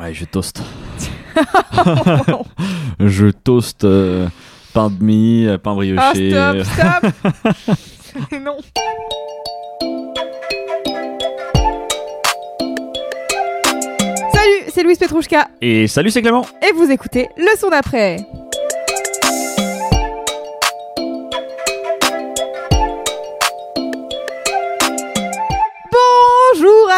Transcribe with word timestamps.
Ouais, 0.00 0.14
je 0.14 0.24
toast. 0.24 0.62
je 3.00 3.26
toast 3.30 3.84
euh, 3.84 4.28
pain 4.72 4.90
de 4.90 5.02
mie, 5.02 5.46
euh, 5.46 5.58
pain 5.58 5.72
Ah, 5.72 5.74
brioché. 5.74 6.30
stop, 6.30 6.64
stop 6.64 8.30
Non. 8.44 8.56
Salut, 14.32 14.64
c'est 14.72 14.82
Louise 14.82 14.98
Petrouchka 14.98 15.48
Et 15.60 15.86
salut, 15.86 16.10
c'est 16.10 16.22
Clément. 16.22 16.44
et 16.68 16.72
vous 16.72 16.90
écoutez 16.90 17.28
le 17.36 17.56
son 17.58 17.68
d'après. 17.70 18.16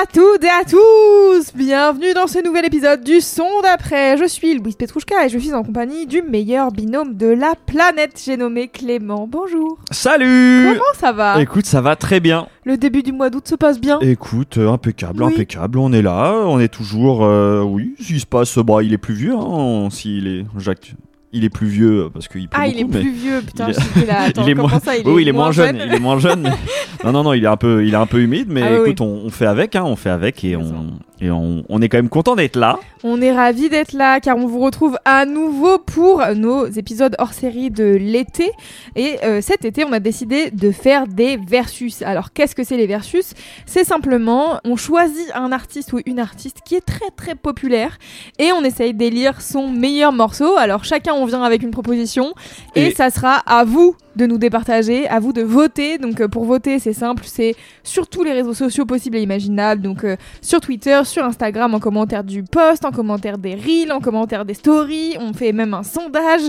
À 0.04 0.06
toutes 0.12 0.44
et 0.44 0.48
à 0.48 0.64
tous 0.68 1.52
Bienvenue 1.54 2.12
dans 2.14 2.26
ce 2.26 2.42
nouvel 2.44 2.66
épisode 2.66 3.02
du 3.02 3.20
son 3.22 3.46
d'après. 3.62 4.18
Je 4.18 4.26
suis 4.26 4.58
Louise 4.58 4.76
Petrouchka 4.76 5.24
et 5.24 5.28
je 5.30 5.38
suis 5.38 5.54
en 5.54 5.62
compagnie 5.62 6.06
du 6.06 6.20
meilleur 6.20 6.72
binôme 6.72 7.16
de 7.16 7.28
la 7.28 7.54
planète, 7.66 8.20
j'ai 8.22 8.36
nommé 8.36 8.68
Clément. 8.68 9.26
Bonjour 9.26 9.78
Salut 9.90 10.66
Comment 10.68 10.82
ça 10.98 11.12
va? 11.12 11.40
Écoute, 11.40 11.64
ça 11.64 11.80
va 11.80 11.96
très 11.96 12.20
bien. 12.20 12.46
Le 12.64 12.76
début 12.76 13.02
du 13.02 13.12
mois 13.12 13.30
d'août 13.30 13.48
se 13.48 13.54
passe 13.54 13.80
bien? 13.80 13.98
Écoute, 14.00 14.58
euh, 14.58 14.70
impeccable, 14.70 15.22
Oui. 15.22 15.32
impeccable. 15.34 15.78
On 15.78 15.92
est 15.92 16.02
là, 16.02 16.34
on 16.44 16.58
est 16.60 16.68
toujours. 16.68 17.24
euh, 17.24 17.62
oui, 17.62 17.94
s'il 18.00 18.20
se 18.20 18.26
passe. 18.26 18.58
Bah, 18.58 18.82
il 18.82 18.92
est 18.92 18.98
plus 18.98 19.14
vieux, 19.14 19.34
hein. 19.34 19.88
S'il 19.90 20.26
est. 20.26 20.44
Jacques. 20.58 20.94
Il 21.36 21.44
est 21.44 21.48
plus 21.50 21.66
vieux 21.66 22.08
parce 22.12 22.28
qu'il 22.28 22.48
pleut 22.48 22.60
Ah, 22.62 22.68
il 22.68 22.78
est 22.78 22.84
mais- 22.84 23.00
plus 23.00 23.10
vieux, 23.12 23.40
putain, 23.44 23.66
il 23.66 23.70
est- 23.72 23.80
j'étais 23.94 24.06
là. 24.06 24.20
Attends, 24.28 24.42
il 24.44 24.50
est 24.50 24.54
moins- 24.54 24.78
ça, 24.78 24.96
il 24.96 25.02
oui, 25.04 25.10
est 25.10 25.14
oui, 25.16 25.22
il 25.22 25.28
est 25.28 25.32
moins 25.32 25.50
jeune. 25.52 25.76
jeune 25.76 25.88
Il 25.88 25.94
est 25.94 25.98
moins 25.98 26.18
jeune. 26.20 26.42
non, 27.04 27.10
non, 27.12 27.22
non, 27.24 27.32
il 27.32 27.42
est 27.42 27.48
un 27.48 27.56
peu, 27.56 27.84
il 27.84 27.92
est 27.92 27.96
un 27.96 28.06
peu 28.06 28.20
humide, 28.20 28.46
mais 28.48 28.62
Ah 28.62 28.68
oui, 28.80 28.90
écoute, 28.90 29.00
on, 29.00 29.22
on 29.26 29.30
fait 29.30 29.46
avec, 29.46 29.74
hein, 29.74 29.82
on 29.84 29.96
fait 29.96 30.10
avec 30.10 30.44
et 30.44 30.54
on, 30.56 30.96
et 31.24 31.30
on, 31.30 31.64
on 31.68 31.82
est 31.82 31.88
quand 31.88 31.98
même 31.98 32.08
content 32.08 32.36
d'être 32.36 32.56
là. 32.56 32.78
On 33.02 33.20
est 33.20 33.32
ravis 33.32 33.68
d'être 33.68 33.92
là 33.92 34.20
car 34.20 34.36
on 34.36 34.46
vous 34.46 34.60
retrouve 34.60 34.96
à 35.04 35.24
nouveau 35.26 35.78
pour 35.78 36.22
nos 36.34 36.66
épisodes 36.66 37.14
hors 37.18 37.32
série 37.32 37.70
de 37.70 37.84
l'été. 37.84 38.50
Et 38.96 39.16
euh, 39.24 39.40
cet 39.40 39.64
été, 39.64 39.84
on 39.84 39.92
a 39.92 40.00
décidé 40.00 40.50
de 40.50 40.70
faire 40.70 41.06
des 41.06 41.36
versus. 41.36 42.02
Alors, 42.02 42.32
qu'est-ce 42.32 42.54
que 42.54 42.64
c'est 42.64 42.76
les 42.76 42.86
versus? 42.86 43.32
C'est 43.66 43.84
simplement, 43.84 44.60
on 44.64 44.76
choisit 44.76 45.30
un 45.34 45.52
artiste 45.52 45.92
ou 45.92 46.00
une 46.06 46.18
artiste 46.18 46.58
qui 46.64 46.74
est 46.76 46.84
très 46.84 47.10
très 47.16 47.34
populaire 47.34 47.98
et 48.38 48.52
on 48.52 48.62
essaye 48.62 48.94
d'élire 48.94 49.40
son 49.40 49.68
meilleur 49.68 50.12
morceau. 50.12 50.56
Alors, 50.56 50.84
chacun, 50.84 51.14
on 51.14 51.24
vient 51.24 51.42
avec 51.42 51.62
une 51.62 51.70
proposition 51.70 52.34
et, 52.74 52.86
Et- 52.88 52.94
ça 52.94 53.10
sera 53.10 53.34
à 53.46 53.64
vous 53.64 53.96
de 54.16 54.26
nous 54.26 54.38
départager, 54.38 55.06
à 55.08 55.20
vous 55.20 55.32
de 55.32 55.42
voter. 55.42 55.98
Donc, 55.98 56.20
euh, 56.20 56.28
pour 56.28 56.44
voter, 56.44 56.78
c'est 56.78 56.92
simple, 56.92 57.24
c'est 57.26 57.54
sur 57.82 58.08
tous 58.08 58.22
les 58.22 58.32
réseaux 58.32 58.54
sociaux 58.54 58.84
possibles 58.86 59.16
et 59.16 59.22
imaginables. 59.22 59.82
Donc, 59.82 60.04
euh, 60.04 60.16
sur 60.40 60.60
Twitter, 60.60 61.00
sur 61.04 61.24
Instagram, 61.24 61.74
en 61.74 61.80
commentaire 61.80 62.24
du 62.24 62.42
post, 62.42 62.84
en 62.84 62.92
commentaire 62.92 63.38
des 63.38 63.54
reels, 63.54 63.92
en 63.92 64.00
commentaire 64.00 64.44
des 64.44 64.54
stories. 64.54 65.16
On 65.18 65.32
fait 65.32 65.52
même 65.52 65.74
un 65.74 65.82
sondage 65.82 66.42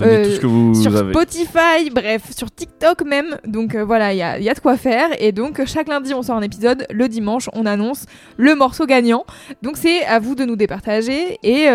Euh, 0.00 0.24
tout 0.24 0.30
ce 0.30 0.40
que 0.40 0.46
vous 0.46 0.74
sur 0.74 0.96
avez. 0.96 1.12
Spotify, 1.12 1.90
bref, 1.94 2.32
sur 2.36 2.50
TikTok 2.50 3.04
même. 3.04 3.36
Donc 3.46 3.74
euh, 3.74 3.84
voilà, 3.84 4.12
il 4.12 4.18
y 4.18 4.22
a, 4.22 4.38
il 4.38 4.44
y 4.44 4.50
a 4.50 4.54
de 4.54 4.60
quoi 4.60 4.76
faire. 4.76 5.08
Et 5.20 5.32
donc, 5.32 5.64
chaque 5.66 5.88
lundi, 5.88 6.14
on 6.14 6.22
sort 6.22 6.36
un 6.36 6.42
épisode. 6.42 6.86
Le 6.90 7.08
dimanche, 7.08 7.48
on 7.52 7.66
annonce 7.66 8.06
le 8.36 8.54
morceau 8.54 8.86
gagnant. 8.86 9.24
Donc, 9.62 9.76
c'est 9.76 10.04
à 10.06 10.18
vous 10.18 10.34
de 10.34 10.44
nous 10.44 10.56
départager. 10.56 11.38
Et, 11.42 11.68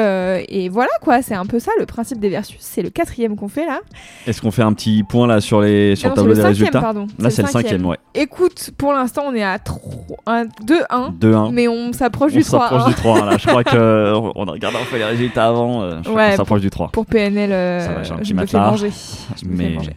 et 0.50 0.70
voilà, 0.70 0.92
quoi. 1.02 1.22
C'est 1.22 1.36
un 1.36 1.46
peu 1.46 1.60
ça 1.60 1.72
le 1.80 1.86
principe 1.86 2.20
des 2.20 2.30
versus. 2.30 2.58
C'est 2.60 2.82
le 2.82 2.90
quatrième 2.90 3.36
qu'on 3.36 3.48
fait 3.48 3.66
là. 3.66 3.80
Est-ce 4.26 4.42
qu'on 4.42 4.52
fait 4.52 4.62
un 4.64 4.74
petit 4.74 5.04
point 5.04 5.28
là 5.28 5.37
sur 5.42 5.62
les 5.62 5.96
sur 5.96 6.08
Ah 6.08 6.10
le 6.10 6.16
non, 6.16 6.22
tableau 6.22 6.34
c'est 6.34 6.38
des 6.38 6.44
le 6.44 6.48
résultats 6.50 6.82
pardon. 6.82 7.08
Là, 7.20 7.30
c'est 7.30 7.42
le 7.42 7.48
cinquième, 7.48 7.86
ouais. 7.86 7.98
Écoute, 8.14 8.72
pour 8.78 8.94
l'instant, 8.94 9.24
on 9.28 9.34
est 9.36 9.44
à 9.44 9.58
2-1. 9.58 11.18
2-1. 11.20 11.52
Mais 11.52 11.68
on 11.68 11.94
s'approche 11.94 12.32
On 12.34 12.38
du 12.38 12.44
3. 12.44 12.60
s'approche 12.62 12.82
hein. 12.84 12.88
du 12.90 12.94
3 12.96 13.26
là. 13.26 13.38
Je 13.38 13.48
crois 13.48 13.64
que 13.64 14.14
on 14.36 14.46
a 14.46 14.52
regardé 14.52 14.78
un 14.78 14.86
peu 14.90 14.98
les 14.98 15.04
résultats 15.06 15.48
avant. 15.48 15.82
euh, 15.84 15.98
Je 16.04 16.10
crois 16.10 16.22
Ouais, 16.24 16.32
qu'on 16.32 16.38
s'approche 16.38 16.62
du 16.62 16.70
3. 16.70 16.90
Pour 16.92 17.06
PNL, 17.06 17.52
euh, 17.52 17.80
Ça 17.86 17.94
va, 17.94 18.04
j'ai 18.04 18.12
un 18.14 18.18
petit 18.18 18.30
je 18.30 18.34
me 18.34 18.46
fais 18.46 18.58
matelas. 18.58 18.72
manger. 18.72 18.92
Je 19.42 19.48
me 19.48 19.58
fais 19.58 19.70
manger. 19.70 19.94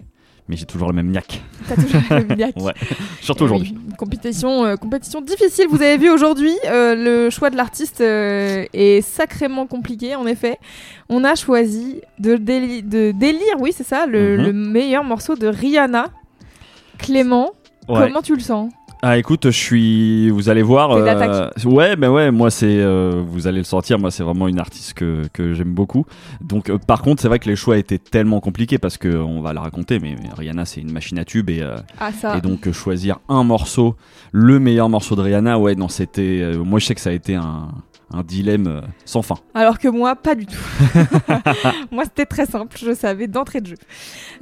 Mais 0.51 0.57
j'ai 0.57 0.67
toujours 0.67 0.89
le 0.89 0.95
même 0.95 1.07
niaque. 1.11 1.41
T'as 1.69 1.77
toujours 1.77 2.03
le 2.11 2.25
maniaque. 2.25 2.57
Ouais. 2.61 2.75
Surtout 3.23 3.45
aujourd'hui. 3.45 3.75
oui, 3.89 3.95
compétition, 3.97 4.65
euh, 4.65 4.75
compétition 4.77 5.21
difficile. 5.21 5.67
Vous 5.71 5.81
avez 5.81 5.97
vu 5.97 6.11
aujourd'hui, 6.11 6.53
euh, 6.67 6.95
le 6.97 7.31
choix 7.31 7.49
de 7.51 7.57
l'artiste 7.57 8.01
euh, 8.01 8.65
est 8.73 9.01
sacrément 9.01 9.67
compliqué. 9.67 10.17
En 10.17 10.27
effet, 10.27 10.59
on 11.09 11.23
a 11.25 11.35
choisi 11.37 12.01
de, 12.19 12.37
déli- 12.37 12.83
de 12.87 13.13
délire, 13.13 13.57
oui, 13.61 13.73
c'est 13.75 13.87
ça, 13.87 14.07
le, 14.07 14.37
Mhm. 14.37 14.45
le 14.45 14.53
meilleur 14.53 15.05
morceau 15.05 15.37
de 15.37 15.47
Rihanna. 15.47 16.07
Clément, 16.99 17.53
Ouais. 17.89 18.09
comment 18.09 18.23
tu 18.23 18.35
le 18.35 18.41
sens? 18.41 18.71
Ah 19.03 19.17
écoute, 19.17 19.45
je 19.47 19.51
suis. 19.57 20.29
Vous 20.31 20.51
allez 20.51 20.61
voir. 20.63 20.91
Euh. 20.93 21.49
Ouais, 21.65 21.97
mais 21.97 22.07
ouais, 22.07 22.31
moi 22.31 22.51
c'est. 22.51 22.67
euh, 22.69 23.23
vous 23.27 23.47
allez 23.47 23.59
le 23.59 23.65
sentir. 23.65 23.99
Moi 23.99 24.11
c'est 24.11 24.23
vraiment 24.23 24.47
une 24.47 24.59
artiste 24.61 24.93
que, 24.95 25.23
que 25.33 25.55
j'aime 25.55 25.73
beaucoup. 25.73 26.05
Donc 26.43 26.69
euh, 26.69 26.77
par 26.77 27.01
contre, 27.01 27.23
c'est 27.23 27.29
vrai 27.29 27.39
que 27.39 27.49
les 27.49 27.57
choix 27.57 27.79
étaient 27.79 27.99
tellement 27.99 28.41
compliqués 28.41 28.77
parce 28.79 28.99
que 28.99 29.09
on 29.09 29.41
va 29.41 29.55
la 29.55 29.63
raconter. 29.63 29.99
Mais, 30.01 30.17
mais 30.23 30.29
Rihanna 30.37 30.67
c'est 30.67 30.83
une 30.83 30.93
machine 30.93 31.19
à 31.19 31.25
tube 31.25 31.49
et 31.49 31.63
euh, 31.63 31.77
Ah 31.99 32.13
ça. 32.13 32.37
et 32.37 32.43
donc 32.43 32.67
euh, 32.69 32.73
choisir 32.73 33.21
un 33.31 33.43
morceau, 33.43 33.97
le 34.33 34.59
meilleur 34.61 34.91
morceau 34.91 35.17
de 35.17 35.23
Rihanna. 35.23 35.59
Ouais, 35.59 35.75
non, 35.75 35.89
c'était. 35.89 36.41
euh, 36.43 36.59
moi 36.63 36.79
je 36.79 36.85
sais 36.87 36.95
que 36.95 37.01
ça 37.01 37.11
a 37.11 37.15
été 37.15 37.35
un 37.37 37.69
un 38.13 38.23
dilemme 38.23 38.67
euh, 38.67 38.81
sans 39.05 39.23
fin. 39.23 39.37
Alors 39.55 39.79
que 39.79 39.89
moi, 39.89 40.17
pas 40.17 40.35
du 40.35 40.47
tout. 40.47 40.59
moi, 41.93 42.05
c'était 42.05 42.27
très 42.27 42.47
simple, 42.47 42.77
je 42.77 42.93
savais 42.93 43.29
d'entrée 43.29 43.61
de 43.61 43.69
jeu. 43.69 43.77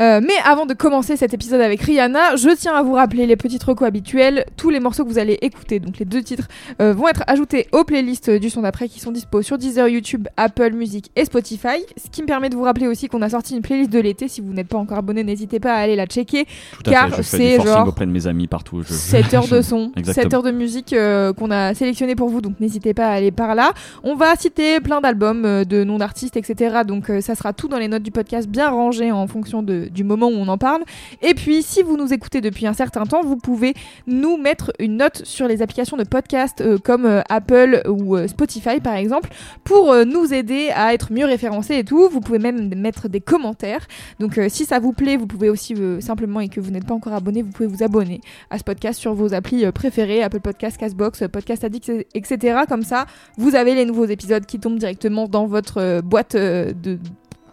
Euh, 0.00 0.20
mais 0.22 0.34
avant 0.44 0.64
de 0.64 0.72
commencer 0.74 1.16
cet 1.16 1.34
épisode 1.34 1.60
avec 1.60 1.82
Rihanna, 1.82 2.36
je 2.36 2.48
tiens 2.56 2.74
à 2.74 2.82
vous 2.82 2.94
rappeler 2.94 3.26
les 3.26 3.36
petites 3.36 3.62
recos 3.62 3.86
habituels. 3.86 4.46
Tous 4.56 4.70
les 4.70 4.80
morceaux 4.80 5.04
que 5.04 5.10
vous 5.10 5.18
allez 5.18 5.38
écouter, 5.42 5.80
donc 5.80 5.98
les 5.98 6.06
deux 6.06 6.22
titres, 6.22 6.48
euh, 6.80 6.94
vont 6.94 7.08
être 7.08 7.24
ajoutés 7.26 7.68
aux 7.72 7.84
playlists 7.84 8.30
du 8.30 8.48
son 8.48 8.62
d'après 8.62 8.88
qui 8.88 9.00
sont 9.00 9.12
dispo 9.12 9.42
sur 9.42 9.58
Deezer, 9.58 9.88
YouTube, 9.88 10.28
Apple 10.36 10.72
Music 10.72 11.10
et 11.14 11.26
Spotify. 11.26 11.84
Ce 12.02 12.08
qui 12.10 12.22
me 12.22 12.26
permet 12.26 12.48
de 12.48 12.56
vous 12.56 12.62
rappeler 12.62 12.86
aussi 12.86 13.08
qu'on 13.08 13.22
a 13.22 13.28
sorti 13.28 13.54
une 13.54 13.62
playlist 13.62 13.90
de 13.90 14.00
l'été. 14.00 14.28
Si 14.28 14.40
vous 14.40 14.52
n'êtes 14.54 14.68
pas 14.68 14.78
encore 14.78 14.98
abonné, 14.98 15.24
n'hésitez 15.24 15.60
pas 15.60 15.74
à 15.74 15.78
aller 15.78 15.96
la 15.96 16.06
checker. 16.06 16.46
Tout 16.72 16.90
à 16.90 16.92
Car 16.92 17.10
c'est 17.22 17.60
genre 17.60 17.88
auprès 17.88 18.06
de 18.06 18.12
mes 18.12 18.26
amis 18.26 18.46
partout. 18.46 18.82
Je... 18.82 18.92
7 18.92 19.34
heures 19.34 19.48
de 19.48 19.60
son, 19.62 19.92
Exactement. 19.96 20.24
7 20.24 20.34
heures 20.34 20.42
de 20.42 20.52
musique 20.52 20.94
euh, 20.94 21.34
qu'on 21.34 21.50
a 21.50 21.74
sélectionné 21.74 22.14
pour 22.14 22.30
vous, 22.30 22.40
donc 22.40 22.58
n'hésitez 22.60 22.94
pas 22.94 23.08
à 23.08 23.10
aller 23.10 23.30
par 23.30 23.54
là. 23.54 23.57
On 24.02 24.14
va 24.14 24.36
citer 24.36 24.80
plein 24.80 25.00
d'albums, 25.00 25.44
euh, 25.44 25.64
de 25.64 25.84
noms 25.84 25.98
d'artistes, 25.98 26.36
etc. 26.36 26.82
Donc 26.86 27.10
euh, 27.10 27.20
ça 27.20 27.34
sera 27.34 27.52
tout 27.52 27.68
dans 27.68 27.78
les 27.78 27.88
notes 27.88 28.02
du 28.02 28.10
podcast, 28.10 28.48
bien 28.48 28.68
rangé 28.70 29.12
en 29.12 29.26
fonction 29.26 29.62
du 29.62 30.04
moment 30.04 30.28
où 30.28 30.34
on 30.34 30.48
en 30.48 30.58
parle. 30.58 30.82
Et 31.22 31.34
puis 31.34 31.62
si 31.62 31.82
vous 31.82 31.96
nous 31.96 32.12
écoutez 32.12 32.40
depuis 32.40 32.66
un 32.66 32.72
certain 32.72 33.04
temps, 33.04 33.22
vous 33.22 33.36
pouvez 33.36 33.74
nous 34.06 34.36
mettre 34.36 34.72
une 34.78 34.96
note 34.96 35.22
sur 35.24 35.48
les 35.48 35.62
applications 35.62 35.96
de 35.96 36.04
podcast 36.04 36.60
euh, 36.60 36.78
comme 36.78 37.22
Apple 37.28 37.82
ou 37.88 38.16
Spotify 38.26 38.80
par 38.80 38.94
exemple, 38.94 39.30
pour 39.64 39.94
nous 40.06 40.32
aider 40.32 40.70
à 40.74 40.94
être 40.94 41.12
mieux 41.12 41.26
référencés 41.26 41.76
et 41.76 41.84
tout. 41.84 42.08
Vous 42.10 42.20
pouvez 42.20 42.38
même 42.38 42.74
mettre 42.74 43.08
des 43.08 43.20
commentaires. 43.20 43.86
Donc 44.20 44.38
si 44.48 44.64
ça 44.64 44.78
vous 44.78 44.92
plaît, 44.92 45.16
vous 45.16 45.26
pouvez 45.26 45.50
aussi 45.50 45.74
simplement 46.00 46.40
et 46.40 46.48
que 46.48 46.60
vous 46.60 46.70
n'êtes 46.70 46.86
pas 46.86 46.94
encore 46.94 47.14
abonné, 47.14 47.42
vous 47.42 47.50
pouvez 47.50 47.68
vous 47.68 47.82
abonner 47.82 48.20
à 48.50 48.58
ce 48.58 48.64
podcast 48.64 48.98
sur 48.98 49.14
vos 49.14 49.34
applis 49.34 49.70
préférées, 49.72 50.22
Apple 50.22 50.40
Podcast, 50.40 50.76
Castbox, 50.76 51.24
Podcast 51.32 51.64
Addict, 51.64 51.90
etc. 52.14 52.60
Comme 52.68 52.82
ça, 52.82 53.06
vous 53.36 53.47
avez 53.54 53.74
les 53.74 53.84
nouveaux 53.84 54.06
épisodes 54.06 54.44
qui 54.46 54.58
tombent 54.58 54.78
directement 54.78 55.28
dans 55.28 55.46
votre 55.46 55.78
euh, 55.78 56.00
boîte 56.02 56.34
euh, 56.34 56.72
de 56.72 56.98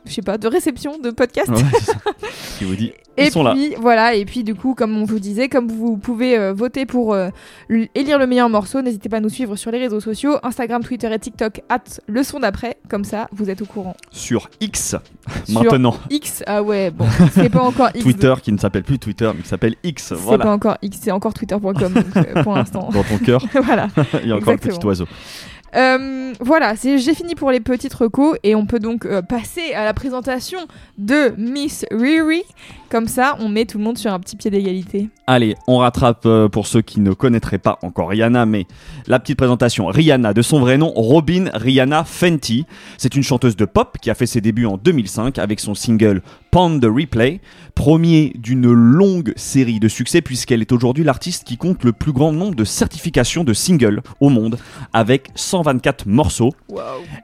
je 0.07 0.13
sais 0.13 0.21
pas, 0.21 0.37
de 0.37 0.47
réception 0.47 0.99
de 0.99 1.09
podcast. 1.09 1.49
Ouais. 1.49 1.55
Qui 2.59 2.63
vous 2.65 2.75
dit 2.75 2.91
Et 3.17 3.25
Ils 3.25 3.31
sont 3.31 3.41
là. 3.41 3.53
puis 3.53 3.73
voilà, 3.81 4.13
et 4.13 4.23
puis 4.23 4.43
du 4.43 4.53
coup, 4.53 4.75
comme 4.75 4.95
on 4.95 5.03
vous 5.03 5.17
disait, 5.17 5.49
comme 5.49 5.67
vous 5.67 5.97
pouvez 5.97 6.37
euh, 6.37 6.53
voter 6.53 6.85
pour 6.85 7.15
euh, 7.15 7.29
élire 7.95 8.19
le 8.19 8.27
meilleur 8.27 8.47
morceau, 8.47 8.83
n'hésitez 8.83 9.09
pas 9.09 9.17
à 9.17 9.19
nous 9.19 9.29
suivre 9.29 9.55
sur 9.55 9.71
les 9.71 9.79
réseaux 9.79 9.99
sociaux, 9.99 10.35
Instagram, 10.43 10.83
Twitter 10.83 11.11
et 11.11 11.17
TikTok, 11.17 11.61
at 11.69 11.79
le 12.05 12.21
son 12.21 12.39
d'après, 12.39 12.77
comme 12.87 13.03
ça 13.03 13.27
vous 13.31 13.49
êtes 13.49 13.63
au 13.63 13.65
courant. 13.65 13.95
sur 14.11 14.47
X 14.61 14.95
Sur 15.47 15.63
maintenant. 15.63 15.95
X, 16.11 16.43
ah 16.45 16.61
ouais, 16.61 16.91
bon, 16.91 17.07
c'est 17.33 17.49
pas 17.49 17.63
encore 17.63 17.89
X. 17.95 18.03
Twitter 18.03 18.33
qui 18.43 18.51
ne 18.51 18.59
s'appelle 18.59 18.83
plus 18.83 18.99
Twitter 18.99 19.31
mais 19.35 19.41
qui 19.41 19.47
s'appelle 19.49 19.73
X. 19.83 20.03
C'est 20.09 20.13
Voilà. 20.15 20.43
pas 20.43 20.51
encore 20.51 20.77
X, 20.83 20.99
c'est 21.01 21.11
encore 21.11 21.33
twitter.com 21.33 21.95
euh, 22.15 22.43
pour 22.43 22.53
l'instant. 22.55 22.89
Dans 22.93 23.03
ton 23.03 23.17
cœur, 23.17 23.43
voilà. 23.63 23.87
il 24.21 24.29
y 24.29 24.31
a 24.31 24.35
encore 24.35 24.53
le 24.53 24.59
petit 24.59 24.85
oiseau. 24.85 25.07
Euh, 25.75 26.33
voilà, 26.39 26.73
j'ai 26.75 27.13
fini 27.13 27.35
pour 27.35 27.51
les 27.51 27.59
petites 27.59 27.93
recos 27.93 28.37
et 28.43 28.55
on 28.55 28.65
peut 28.65 28.79
donc 28.79 29.05
euh, 29.05 29.21
passer 29.21 29.73
à 29.73 29.83
la 29.83 29.93
présentation 29.93 30.59
de 30.97 31.33
Miss 31.37 31.85
Riri. 31.91 32.43
Comme 32.95 33.09
ça, 33.09 33.35
on 33.41 33.49
met 33.49 33.65
tout 33.65 33.77
le 33.77 33.83
monde 33.83 33.97
sur 33.97 34.13
un 34.13 34.21
petit 34.21 34.37
pied 34.37 34.49
d'égalité. 34.49 35.09
Allez, 35.27 35.57
on 35.67 35.79
rattrape 35.79 36.25
euh, 36.25 36.47
pour 36.47 36.65
ceux 36.65 36.81
qui 36.81 37.01
ne 37.01 37.11
connaîtraient 37.11 37.57
pas 37.57 37.77
encore 37.81 38.07
Rihanna, 38.07 38.45
mais 38.45 38.67
la 39.05 39.19
petite 39.19 39.37
présentation. 39.37 39.87
Rihanna, 39.87 40.33
de 40.33 40.41
son 40.41 40.61
vrai 40.61 40.77
nom, 40.77 40.93
Robin 40.95 41.49
Rihanna 41.53 42.05
Fenty. 42.05 42.65
C'est 42.97 43.13
une 43.15 43.23
chanteuse 43.23 43.57
de 43.57 43.65
pop 43.65 43.97
qui 44.01 44.09
a 44.09 44.15
fait 44.15 44.27
ses 44.27 44.39
débuts 44.39 44.65
en 44.65 44.77
2005 44.77 45.39
avec 45.39 45.59
son 45.59 45.75
single 45.75 46.21
Pound 46.51 46.81
the 46.81 46.85
Replay, 46.85 47.41
premier 47.75 48.31
d'une 48.35 48.71
longue 48.71 49.33
série 49.35 49.81
de 49.81 49.89
succès 49.89 50.21
puisqu'elle 50.21 50.61
est 50.61 50.71
aujourd'hui 50.71 51.03
l'artiste 51.03 51.43
qui 51.43 51.57
compte 51.57 51.83
le 51.83 51.91
plus 51.91 52.13
grand 52.13 52.31
nombre 52.31 52.55
de 52.55 52.63
certifications 52.63 53.43
de 53.43 53.51
singles 53.51 54.01
au 54.21 54.29
monde 54.29 54.57
avec 54.93 55.27
124 55.35 56.05
morceaux. 56.05 56.53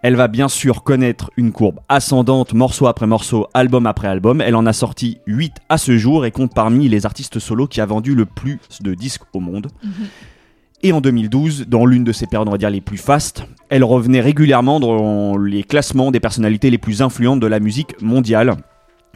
Elle 0.03 0.17
va 0.17 0.27
bien 0.27 0.49
sûr 0.49 0.83
connaître 0.83 1.31
une 1.37 1.53
courbe 1.53 1.79
ascendante 1.87 2.53
morceau 2.53 2.87
après 2.87 3.07
morceau, 3.07 3.47
album 3.53 3.85
après 3.85 4.09
album. 4.09 4.41
Elle 4.41 4.57
en 4.57 4.65
a 4.65 4.73
sorti 4.73 5.19
8 5.27 5.60
à 5.69 5.77
ce 5.77 5.97
jour 5.97 6.25
et 6.25 6.31
compte 6.31 6.53
parmi 6.53 6.87
les 6.89 7.05
artistes 7.05 7.39
solos 7.39 7.67
qui 7.67 7.81
a 7.81 7.85
vendu 7.85 8.15
le 8.15 8.25
plus 8.25 8.59
de 8.81 8.93
disques 8.93 9.23
au 9.33 9.39
monde. 9.39 9.67
Et 10.83 10.93
en 10.93 11.01
2012, 11.01 11.67
dans 11.67 11.85
l'une 11.85 12.03
de 12.03 12.11
ses 12.11 12.25
périodes, 12.25 12.47
on 12.47 12.51
va 12.51 12.57
dire, 12.57 12.71
les 12.71 12.81
plus 12.81 12.97
fastes, 12.97 13.45
elle 13.69 13.83
revenait 13.83 14.21
régulièrement 14.21 14.79
dans 14.79 15.37
les 15.37 15.63
classements 15.63 16.09
des 16.09 16.19
personnalités 16.19 16.71
les 16.71 16.79
plus 16.79 17.03
influentes 17.03 17.39
de 17.39 17.47
la 17.47 17.59
musique 17.59 18.01
mondiale. 18.01 18.55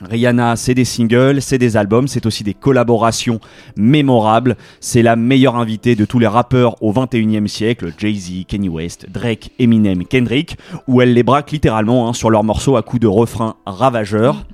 Rihanna, 0.01 0.57
c'est 0.57 0.73
des 0.73 0.85
singles, 0.85 1.41
c'est 1.41 1.57
des 1.57 1.77
albums, 1.77 2.07
c'est 2.07 2.25
aussi 2.25 2.43
des 2.43 2.53
collaborations 2.53 3.39
mémorables. 3.77 4.57
C'est 4.79 5.01
la 5.01 5.15
meilleure 5.15 5.55
invitée 5.55 5.95
de 5.95 6.05
tous 6.05 6.19
les 6.19 6.27
rappeurs 6.27 6.81
au 6.83 6.91
21e 6.91 7.47
siècle, 7.47 7.93
Jay-Z, 7.97 8.45
Kanye 8.47 8.69
West, 8.69 9.07
Drake, 9.09 9.51
Eminem, 9.57 10.05
Kendrick, 10.05 10.57
où 10.87 11.01
elle 11.01 11.13
les 11.13 11.23
braque 11.23 11.51
littéralement 11.51 12.09
hein, 12.09 12.13
sur 12.13 12.29
leurs 12.29 12.43
morceaux 12.43 12.75
à 12.75 12.83
coups 12.83 13.01
de 13.01 13.07
refrains 13.07 13.55
ravageurs. 13.65 14.45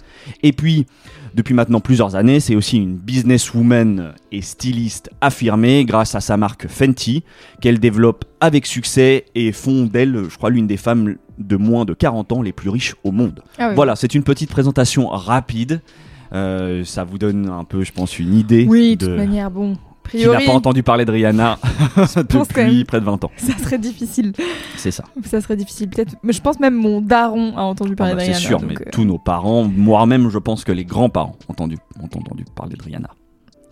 Et 0.43 0.53
puis, 0.53 0.85
depuis 1.33 1.53
maintenant 1.53 1.79
plusieurs 1.79 2.15
années, 2.15 2.39
c'est 2.39 2.55
aussi 2.55 2.77
une 2.77 2.95
businesswoman 2.97 4.13
et 4.31 4.41
styliste 4.41 5.09
affirmée 5.21 5.85
grâce 5.85 6.15
à 6.15 6.19
sa 6.21 6.37
marque 6.37 6.67
Fenty, 6.67 7.23
qu'elle 7.61 7.79
développe 7.79 8.25
avec 8.39 8.65
succès 8.65 9.25
et 9.35 9.51
font 9.51 9.85
d'elle, 9.85 10.25
je 10.29 10.37
crois, 10.37 10.49
l'une 10.49 10.67
des 10.67 10.77
femmes 10.77 11.15
de 11.37 11.55
moins 11.55 11.85
de 11.85 11.93
40 11.93 12.31
ans 12.33 12.41
les 12.41 12.51
plus 12.51 12.69
riches 12.69 12.95
au 13.03 13.11
monde. 13.11 13.41
Ah 13.57 13.69
oui. 13.69 13.75
Voilà, 13.75 13.95
c'est 13.95 14.13
une 14.13 14.23
petite 14.23 14.49
présentation 14.49 15.07
rapide. 15.07 15.81
Euh, 16.33 16.83
ça 16.85 17.03
vous 17.03 17.17
donne 17.17 17.49
un 17.49 17.63
peu, 17.63 17.83
je 17.83 17.91
pense, 17.91 18.19
une 18.19 18.33
idée 18.33 18.65
Oui, 18.69 18.95
de 18.95 19.05
de 19.05 19.11
toute 19.11 19.17
manière, 19.17 19.51
bon. 19.51 19.77
Qui 20.09 20.17
n'a 20.17 20.23
Priori, 20.23 20.45
pas 20.45 20.51
entendu 20.53 20.83
parler 20.83 21.05
de 21.05 21.11
Rihanna 21.11 21.57
depuis 22.17 22.83
près 22.85 22.99
de 22.99 23.05
20 23.05 23.23
ans. 23.23 23.31
ça 23.37 23.57
serait 23.57 23.77
difficile. 23.77 24.33
C'est 24.77 24.91
ça. 24.91 25.03
Ça 25.25 25.39
serait 25.41 25.55
difficile, 25.55 25.89
peut-être. 25.89 26.15
Mais 26.23 26.33
je 26.33 26.41
pense 26.41 26.59
même 26.59 26.75
mon 26.75 27.01
daron 27.01 27.55
a 27.57 27.61
entendu 27.61 27.91
Ah 27.93 27.97
parler 27.97 28.13
bah, 28.15 28.19
de 28.19 28.25
c'est 28.25 28.31
Rihanna. 28.33 28.47
sûr, 28.47 28.59
donc, 28.59 28.69
mais 28.69 28.75
euh, 28.87 28.89
tous 28.91 29.05
nos 29.05 29.17
parents, 29.19 29.63
moi-même, 29.63 30.29
je 30.29 30.37
pense 30.39 30.63
que 30.63 30.71
les 30.71 30.85
grands-parents 30.85 31.37
ont 31.47 31.51
entendu, 31.51 31.77
ont 32.01 32.05
entendu 32.05 32.43
parler 32.55 32.75
de 32.75 32.83
Rihanna. 32.83 33.09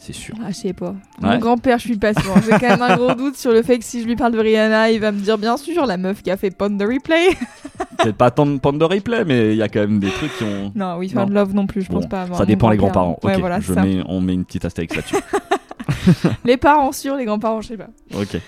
C'est 0.02 0.14
sûr. 0.14 0.34
Ah, 0.42 0.48
je 0.52 0.56
sais 0.56 0.72
pas. 0.72 0.92
Ouais. 1.22 1.34
Mon 1.34 1.38
grand-père, 1.40 1.78
je 1.78 1.84
suis 1.88 1.98
pas 1.98 2.14
sûre. 2.14 2.34
J'ai 2.46 2.52
quand 2.52 2.70
même 2.70 2.82
un 2.82 2.96
gros 2.96 3.14
doute 3.16 3.36
sur 3.36 3.52
le 3.52 3.62
fait 3.64 3.78
que 3.80 3.84
si 3.84 4.02
je 4.02 4.08
lui 4.08 4.16
parle 4.16 4.32
de 4.32 4.40
Rihanna, 4.40 4.92
il 4.92 5.02
va 5.02 5.12
me 5.12 5.20
dire 5.20 5.38
bien 5.38 5.58
sûr 5.58 5.86
la 5.86 5.98
meuf 5.98 6.22
qui 6.24 6.32
a 6.32 6.38
fait 6.38 6.52
Pond 6.52 6.70
the 6.78 6.84
Replay. 6.84 7.32
Peut-être 7.98 8.16
pas 8.16 8.32
tant 8.32 8.46
de 8.46 8.58
pente 8.60 8.80
de 8.80 8.86
replay, 8.86 9.26
mais 9.26 9.52
il 9.52 9.58
y 9.58 9.62
a 9.62 9.68
quand 9.68 9.82
même 9.82 10.00
des 10.00 10.10
trucs 10.10 10.34
qui 10.38 10.46
ont. 10.46 10.72
non, 10.74 10.96
oui, 10.98 11.12
Non. 11.14 11.24
Found 11.24 11.34
Love 11.34 11.54
non 11.54 11.68
plus, 11.68 11.82
je 11.82 11.90
Bon, 11.90 11.96
pense 11.96 12.08
pas. 12.08 12.22
avoir 12.22 12.38
ça 12.40 12.46
dépend 12.46 12.70
les 12.70 12.78
grands-parents. 12.78 13.20
Ouais, 13.24 13.34
ok, 13.34 13.40
voilà, 13.42 13.60
je 13.60 13.74
c'est 13.74 13.82
mets, 13.82 14.02
on 14.08 14.22
met 14.22 14.34
une 14.34 14.46
petite 14.46 14.64
astérix 14.64 14.96
là-dessus. 14.96 15.16
Les 16.46 16.58
parents 16.58 16.92
sûrs, 16.92 17.16
les 17.16 17.26
grands-parents, 17.26 17.62
je 17.62 17.70
sais 17.70 17.78
pas. 17.78 17.88
ok. 18.16 18.40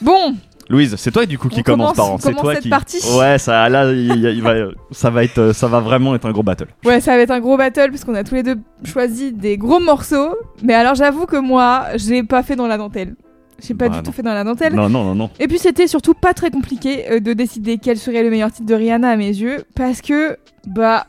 Bon, 0.00 0.34
Louise, 0.68 0.94
c'est 0.96 1.10
toi 1.10 1.26
du 1.26 1.38
coup 1.38 1.48
qui 1.48 1.62
commence 1.62 1.94
commence- 1.96 2.22
par. 2.22 2.32
C'est 2.32 2.34
toi 2.38 2.54
cette 2.54 2.62
qui. 2.64 2.68
partie. 2.70 2.98
Ouais, 3.18 3.38
ça, 3.38 3.68
là, 3.68 3.92
il 3.92 4.42
va, 4.42 4.54
ça 4.90 5.10
va 5.10 5.22
être, 5.24 5.52
ça 5.52 5.66
va 5.68 5.80
vraiment 5.80 6.14
être 6.14 6.26
un 6.26 6.32
gros 6.32 6.42
battle. 6.42 6.68
ouais, 6.84 7.00
ça 7.00 7.16
va 7.16 7.22
être 7.22 7.30
un 7.30 7.40
gros 7.40 7.56
battle 7.56 7.90
parce 7.90 8.04
qu'on 8.04 8.14
a 8.14 8.24
tous 8.24 8.34
les 8.34 8.42
deux 8.42 8.56
choisi 8.84 9.32
des 9.32 9.56
gros 9.58 9.78
morceaux. 9.80 10.34
Mais 10.62 10.74
alors, 10.74 10.94
j'avoue 10.94 11.26
que 11.26 11.36
moi, 11.36 11.84
j'ai 11.96 12.22
pas 12.22 12.42
fait 12.42 12.56
dans 12.56 12.66
la 12.66 12.78
dentelle. 12.78 13.14
J'ai 13.62 13.74
pas 13.74 13.86
Bah, 13.88 13.90
du 13.92 13.96
non. 13.98 14.02
tout 14.02 14.12
fait 14.12 14.22
dans 14.22 14.34
la 14.34 14.42
dentelle. 14.42 14.74
Non, 14.74 14.88
non, 14.88 15.04
non, 15.04 15.14
non. 15.14 15.30
Et 15.38 15.46
puis 15.48 15.58
c'était 15.58 15.86
surtout 15.86 16.12
pas 16.14 16.34
très 16.34 16.50
compliqué 16.50 17.10
euh, 17.10 17.20
de 17.20 17.32
décider 17.34 17.78
quel 17.78 17.96
serait 17.98 18.22
le 18.22 18.30
meilleur 18.30 18.50
titre 18.50 18.66
de 18.66 18.74
Rihanna 18.74 19.10
à 19.10 19.16
mes 19.16 19.28
yeux, 19.28 19.64
parce 19.76 20.00
que, 20.00 20.36
bah, 20.66 21.06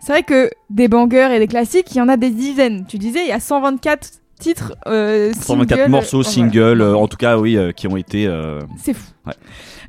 c'est 0.00 0.12
vrai 0.12 0.22
que 0.22 0.48
des 0.70 0.86
bangers 0.86 1.30
et 1.34 1.38
des 1.40 1.48
classiques, 1.48 1.92
il 1.92 1.98
y 1.98 2.00
en 2.00 2.08
a 2.08 2.16
des 2.16 2.30
dizaines. 2.30 2.84
Tu 2.86 2.98
disais, 2.98 3.20
il 3.24 3.28
y 3.28 3.32
a 3.32 3.40
124 3.40 4.08
titres, 4.38 4.74
euh, 4.86 5.32
124 5.32 5.78
singles, 5.78 5.90
morceaux, 5.90 6.22
singles, 6.22 6.58
voilà. 6.78 6.84
euh, 6.84 6.94
en 6.94 7.08
tout 7.08 7.16
cas, 7.16 7.38
oui, 7.38 7.56
euh, 7.56 7.72
qui 7.72 7.86
ont 7.88 7.96
été. 7.96 8.26
euh, 8.26 8.60
C'est 8.78 8.94
fou. 8.94 9.10
Ouais. 9.26 9.34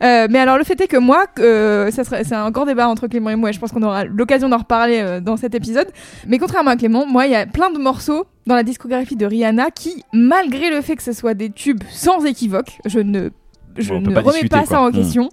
Euh, 0.01 0.27
mais 0.29 0.39
alors 0.39 0.57
le 0.57 0.63
fait 0.63 0.79
est 0.79 0.87
que 0.87 0.97
moi, 0.97 1.25
euh, 1.39 1.91
ça 1.91 2.03
serait, 2.03 2.23
c'est 2.23 2.35
un 2.35 2.51
grand 2.51 2.65
débat 2.65 2.87
entre 2.87 3.07
Clément 3.07 3.29
et 3.31 3.35
moi, 3.35 3.49
et 3.49 3.53
je 3.53 3.59
pense 3.59 3.71
qu'on 3.71 3.83
aura 3.83 4.05
l'occasion 4.05 4.47
d'en 4.49 4.57
reparler 4.59 4.99
euh, 5.01 5.19
dans 5.19 5.35
cet 5.37 5.55
épisode. 5.55 5.87
Mais 6.27 6.37
contrairement 6.37 6.71
à 6.71 6.75
Clément, 6.77 7.05
moi, 7.05 7.25
il 7.25 7.31
y 7.33 7.35
a 7.35 7.45
plein 7.45 7.69
de 7.69 7.77
morceaux 7.79 8.25
dans 8.47 8.55
la 8.55 8.63
discographie 8.63 9.15
de 9.17 9.25
Rihanna 9.25 9.71
qui, 9.71 10.03
malgré 10.13 10.69
le 10.69 10.81
fait 10.81 10.95
que 10.95 11.03
ce 11.03 11.11
soit 11.13 11.33
des 11.33 11.49
tubes 11.49 11.83
sans 11.89 12.23
équivoque, 12.25 12.77
je 12.85 12.99
ne, 12.99 13.29
je 13.77 13.93
ne 13.93 14.13
pas 14.13 14.21
remets 14.21 14.31
discuter, 14.33 14.49
pas 14.49 14.65
ça 14.65 14.81
en 14.81 14.89
Mm. 14.89 14.93
question, 14.93 15.29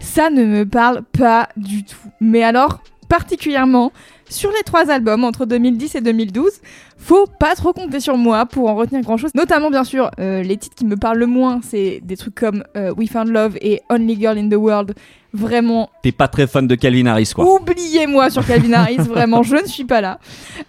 ça 0.00 0.30
ne 0.30 0.44
me 0.44 0.64
parle 0.66 1.02
pas 1.16 1.48
du 1.56 1.84
tout. 1.84 1.96
Mais 2.20 2.42
alors, 2.42 2.80
particulièrement 3.08 3.92
sur 4.28 4.50
les 4.50 4.62
trois 4.64 4.90
albums 4.90 5.24
entre 5.24 5.46
2010 5.46 5.94
et 5.94 6.00
2012, 6.00 6.50
faut 6.96 7.26
pas 7.38 7.54
trop 7.54 7.72
compter 7.72 8.00
sur 8.00 8.16
moi 8.16 8.46
pour 8.46 8.68
en 8.68 8.74
retenir 8.74 9.02
grand 9.02 9.16
chose. 9.16 9.30
Notamment, 9.34 9.70
bien 9.70 9.84
sûr, 9.84 10.10
euh, 10.18 10.42
les 10.42 10.56
titres 10.56 10.74
qui 10.74 10.84
me 10.84 10.96
parlent 10.96 11.18
le 11.18 11.26
moins, 11.26 11.60
c'est 11.62 12.00
des 12.02 12.16
trucs 12.16 12.34
comme 12.34 12.64
euh, 12.76 12.92
We 12.96 13.08
Found 13.10 13.28
Love 13.28 13.56
et 13.60 13.80
Only 13.88 14.18
Girl 14.18 14.38
in 14.38 14.48
the 14.48 14.54
World. 14.54 14.94
Vraiment, 15.32 15.90
T'es 16.02 16.12
pas 16.12 16.28
très 16.28 16.46
fan 16.46 16.66
de 16.66 16.74
Calvin 16.74 17.06
Harris, 17.06 17.32
quoi. 17.34 17.44
oubliez-moi 17.44 18.30
sur 18.30 18.46
Calvin 18.46 18.72
Harris, 18.72 18.96
vraiment, 18.98 19.42
je 19.42 19.56
ne 19.56 19.66
suis 19.66 19.84
pas 19.84 20.00
là. 20.00 20.18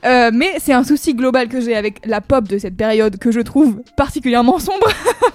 Euh, 0.06 0.32
mais 0.34 0.56
c'est 0.58 0.74
un 0.74 0.84
souci 0.84 1.14
global 1.14 1.48
que 1.48 1.62
j'ai 1.62 1.76
avec 1.76 2.06
la 2.06 2.20
pop 2.20 2.48
de 2.48 2.58
cette 2.58 2.76
période 2.76 3.18
que 3.18 3.32
je 3.32 3.40
trouve 3.40 3.82
particulièrement 3.96 4.60
sombre. 4.60 4.88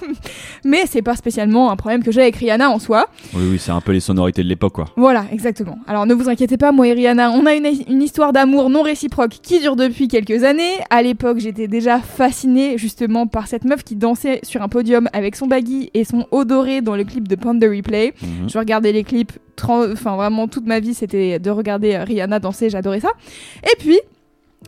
mais 0.64 0.84
c'est 0.86 1.02
pas 1.02 1.16
spécialement 1.16 1.70
un 1.70 1.76
problème 1.76 2.02
que 2.02 2.12
j'ai 2.12 2.22
avec 2.22 2.36
Rihanna 2.36 2.70
en 2.70 2.78
soi. 2.78 3.06
Oui, 3.34 3.44
oui, 3.52 3.58
c'est 3.58 3.72
un 3.72 3.80
peu 3.80 3.92
les 3.92 4.00
sonorités 4.00 4.42
de 4.42 4.48
l'époque, 4.48 4.74
quoi. 4.74 4.86
Voilà, 4.96 5.24
exactement. 5.32 5.78
Alors 5.86 6.06
ne 6.06 6.14
vous 6.14 6.28
inquiétez 6.28 6.56
pas, 6.56 6.72
moi 6.72 6.86
et 6.88 6.92
Rihanna, 6.92 7.30
on 7.30 7.46
a 7.46 7.54
une, 7.54 7.68
une 7.88 8.02
histoire 8.02 8.32
d'amour 8.32 8.68
non 8.68 8.82
réciproque 8.82 9.38
qui 9.42 9.60
dure 9.60 9.76
depuis 9.76 10.08
quelques 10.08 10.44
années. 10.44 10.72
À 10.90 11.02
l'époque, 11.02 11.38
j'étais 11.38 11.68
déjà 11.68 11.98
fascinée 12.00 12.76
justement 12.78 13.26
par 13.26 13.46
cette 13.46 13.64
meuf 13.64 13.84
qui 13.84 13.96
dansait 13.96 14.40
sur 14.42 14.60
un 14.60 14.68
podium 14.68 15.08
avec 15.12 15.36
son 15.36 15.46
baggy 15.46 15.90
et 15.94 16.04
son 16.04 16.26
haut 16.30 16.44
doré 16.44 16.80
dans 16.80 16.96
le 16.96 17.04
clip 17.04 17.28
de 17.28 17.36
the 17.36 17.64
Replay. 17.64 18.14
Mhm. 18.22 18.48
Je 18.48 18.58
regardais 18.58 18.92
les 18.92 19.04
clips, 19.04 19.13
enfin 19.62 20.16
vraiment 20.16 20.48
toute 20.48 20.66
ma 20.66 20.80
vie 20.80 20.94
c'était 20.94 21.38
de 21.38 21.50
regarder 21.50 21.96
Rihanna 21.96 22.38
danser, 22.38 22.70
j'adorais 22.70 23.00
ça. 23.00 23.12
Et 23.64 23.76
puis, 23.78 23.98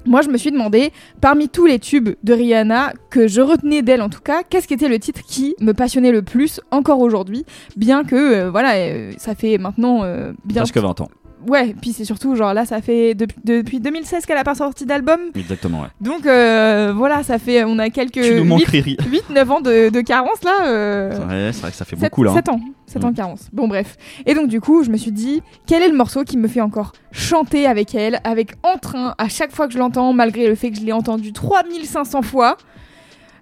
moi 0.04 0.22
je 0.22 0.28
me 0.28 0.36
suis 0.36 0.50
demandé, 0.50 0.92
parmi 1.20 1.48
tous 1.48 1.66
les 1.66 1.78
tubes 1.78 2.10
de 2.22 2.32
Rihanna, 2.32 2.92
que 3.10 3.28
je 3.28 3.40
retenais 3.40 3.82
d'elle 3.82 4.02
en 4.02 4.08
tout 4.08 4.20
cas, 4.20 4.42
qu'est-ce 4.42 4.68
qui 4.68 4.74
était 4.74 4.88
le 4.88 4.98
titre 4.98 5.20
qui 5.26 5.54
me 5.60 5.72
passionnait 5.72 6.12
le 6.12 6.22
plus 6.22 6.60
encore 6.70 7.00
aujourd'hui, 7.00 7.44
bien 7.76 8.04
que 8.04 8.16
euh, 8.16 8.50
voilà, 8.50 8.74
euh, 8.76 9.12
ça 9.18 9.34
fait 9.34 9.58
maintenant 9.58 10.04
euh, 10.04 10.32
bien... 10.44 10.62
Presque 10.62 10.78
20 10.78 11.00
ans. 11.00 11.08
Ouais, 11.46 11.74
puis 11.80 11.92
c'est 11.92 12.04
surtout 12.04 12.34
genre 12.34 12.54
là 12.54 12.64
ça 12.64 12.80
fait 12.80 13.14
depuis, 13.14 13.36
depuis 13.44 13.80
2016 13.80 14.24
qu'elle 14.26 14.38
a 14.38 14.44
pas 14.44 14.54
sorti 14.54 14.86
d'album. 14.86 15.20
Exactement, 15.34 15.82
ouais. 15.82 15.88
Donc 16.00 16.26
euh, 16.26 16.92
voilà, 16.96 17.22
ça 17.22 17.38
fait 17.38 17.62
on 17.64 17.78
a 17.78 17.90
quelques 17.90 18.22
tu 18.22 18.34
nous 18.36 18.44
manques, 18.44 18.64
Riri. 18.64 18.96
8 19.10 19.30
9 19.30 19.50
ans 19.50 19.60
de, 19.60 19.90
de 19.90 20.00
carence 20.00 20.42
là. 20.42 20.66
euh, 20.66 21.10
Ouais, 21.26 21.52
c'est 21.52 21.60
vrai 21.60 21.70
que 21.70 21.76
ça 21.76 21.84
fait 21.84 21.96
7, 21.96 22.10
beaucoup, 22.10 22.22
là. 22.24 22.32
hein. 22.32 22.52
ans. 22.52 22.60
7 22.86 23.04
ans 23.04 23.08
Mm. 23.08 23.12
de 23.12 23.16
carence. 23.16 23.48
Bon, 23.52 23.68
bref. 23.68 23.96
Et 24.24 24.34
donc, 24.34 24.48
du 24.48 24.60
coup, 24.60 24.82
je 24.84 24.90
me 24.90 24.96
suis 24.96 25.12
dit, 25.12 25.42
quel 25.66 25.82
est 25.82 25.88
le 25.88 25.96
morceau 25.96 26.24
qui 26.24 26.36
me 26.38 26.48
fait 26.48 26.60
encore 26.60 26.92
chanter 27.12 27.66
avec 27.66 27.94
elle, 27.94 28.20
avec 28.24 28.52
entrain, 28.62 29.14
à 29.18 29.28
chaque 29.28 29.52
fois 29.52 29.66
que 29.66 29.72
je 29.74 29.78
l'entends, 29.78 30.12
malgré 30.12 30.46
le 30.48 30.54
fait 30.54 30.70
que 30.70 30.76
je 30.78 30.82
l'ai 30.84 30.92
entendu 30.92 31.32
3500 31.32 32.22
fois? 32.22 32.56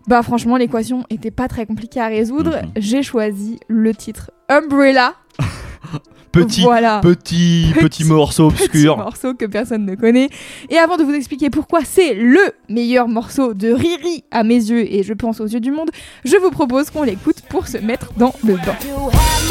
Bah, 0.08 0.22
franchement, 0.22 0.56
l'équation 0.56 1.04
était 1.10 1.30
pas 1.30 1.46
très 1.48 1.64
compliquée 1.66 2.00
à 2.00 2.08
résoudre. 2.08 2.56
Mhm. 2.62 2.70
J'ai 2.76 3.02
choisi 3.02 3.58
le 3.68 3.94
titre 3.94 4.30
Umbrella. 4.48 5.14
Petit, 6.34 6.62
voilà. 6.62 7.00
petit, 7.00 7.70
petit, 7.74 7.84
Petit- 7.84 8.04
morceau 8.04 8.50
Petit 8.50 8.64
obscur. 8.64 8.96
morceau 8.96 9.34
que 9.34 9.44
personne 9.46 9.84
ne 9.86 9.94
connaît. 9.94 10.28
Et 10.70 10.78
avant 10.78 10.96
de 10.96 11.04
vous 11.04 11.12
expliquer 11.14 11.50
pourquoi 11.50 11.80
c'est 11.84 12.14
le 12.14 12.40
meilleur 12.68 13.08
morceau 13.08 13.54
de 13.54 13.72
Riri 13.72 14.24
à 14.30 14.42
mes 14.42 14.56
yeux 14.56 14.92
et 14.92 15.02
je 15.02 15.12
pense 15.12 15.40
aux 15.40 15.46
yeux 15.46 15.60
du 15.60 15.70
monde, 15.70 15.90
je 16.24 16.36
vous 16.36 16.50
propose 16.50 16.90
qu'on 16.90 17.02
l'écoute 17.02 17.40
pour 17.48 17.68
se 17.68 17.78
mettre 17.78 18.12
dans 18.16 18.34
le 18.44 18.54
bain. 18.54 18.74
You 18.84 19.10
have 19.10 19.44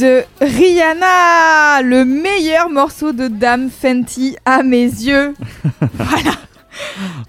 de 0.00 0.22
Rihanna, 0.40 1.82
le 1.82 2.06
meilleur 2.06 2.70
morceau 2.70 3.12
de 3.12 3.28
Dame 3.28 3.68
Fenty 3.68 4.34
à 4.46 4.62
mes 4.62 4.84
yeux. 4.84 5.34
voilà. 5.92 6.32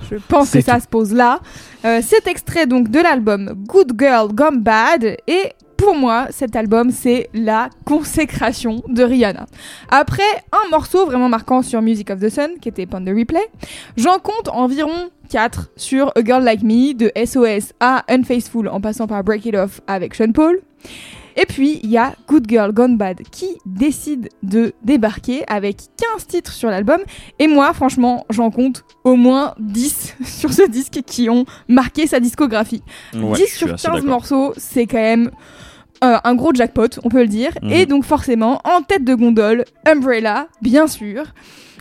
Je 0.10 0.16
pense 0.30 0.52
que 0.52 0.62
ça 0.62 0.80
se 0.80 0.88
pose 0.88 1.14
là. 1.14 1.42
Euh, 1.84 2.02
cet 2.02 2.28
extrait 2.28 2.68
donc 2.68 2.88
de 2.88 3.00
l'album 3.00 3.54
Good 3.68 4.00
Girl 4.00 4.32
Gone 4.34 4.62
Bad 4.62 5.18
et 5.28 5.52
pour 5.76 5.96
moi, 5.96 6.28
cet 6.30 6.56
album, 6.56 6.92
c'est 6.92 7.30
la 7.34 7.70
consécration 7.84 8.84
de 8.88 9.04
Rihanna. 9.04 9.48
Après 9.90 10.24
un 10.54 10.70
morceau 10.70 11.06
vraiment 11.06 11.28
marquant 11.28 11.64
sur 11.64 11.82
Music 11.82 12.10
of 12.10 12.22
the 12.22 12.30
Sun, 12.30 12.52
qui 12.62 12.70
était 12.70 12.86
the 12.86 13.10
Replay, 13.10 13.46
j'en 13.98 14.20
compte 14.20 14.48
environ 14.48 15.10
4 15.30 15.72
sur 15.76 16.14
A 16.16 16.24
Girl 16.24 16.44
Like 16.44 16.64
Me, 16.64 16.94
de 16.94 17.12
SOS 17.18 17.74
à 17.82 18.06
Unfaithful, 18.08 18.70
en 18.70 18.80
passant 18.80 19.08
par 19.08 19.26
Break 19.26 19.46
It 19.46 19.56
Off 19.56 19.82
avec 19.88 20.14
Sean 20.16 20.32
Paul. 20.32 20.62
Et 21.36 21.46
puis, 21.46 21.80
il 21.84 21.90
y 21.90 21.98
a 21.98 22.14
Good 22.28 22.46
Girl 22.50 22.72
Gone 22.72 22.98
Bad 22.98 23.22
qui 23.32 23.48
décide 23.66 24.30
de 24.44 24.74
débarquer 24.84 25.44
avec 25.48 25.78
15 26.16 26.28
titres 26.28 26.52
sur 26.52 26.70
l'album. 26.70 27.00
Et 27.40 27.48
moi, 27.48 27.74
franchement, 27.74 28.26
j'en 28.30 28.52
compte 28.52 28.84
au 29.04 29.16
moins 29.16 29.54
10 29.60 30.16
sur 30.26 30.52
ce 30.54 30.68
disque 30.68 31.02
qui 31.06 31.30
ont 31.30 31.46
marqué 31.68 32.08
sa 32.08 32.20
discographie. 32.20 32.84
Ouais, 33.14 33.34
10 33.34 33.42
je 33.42 33.46
suis 33.46 33.58
sur 33.58 33.74
assez 33.74 33.88
15 33.88 33.96
d'accord. 33.96 34.10
morceaux, 34.10 34.54
c'est 34.58 34.88
quand 34.88 34.98
même 34.98 35.32
euh, 36.04 36.18
un 36.24 36.36
gros 36.36 36.54
jackpot, 36.54 37.00
on 37.04 37.10
peut 37.10 37.22
le 37.22 37.28
dire. 37.28 37.52
Mhm. 37.62 37.72
Et 37.72 37.86
donc 37.86 38.04
forcément, 38.06 38.62
en 38.64 38.82
tête 38.82 39.04
de 39.04 39.14
gondole, 39.16 39.66
Umbrella, 39.86 40.48
bien 40.62 40.88
sûr. 40.88 41.26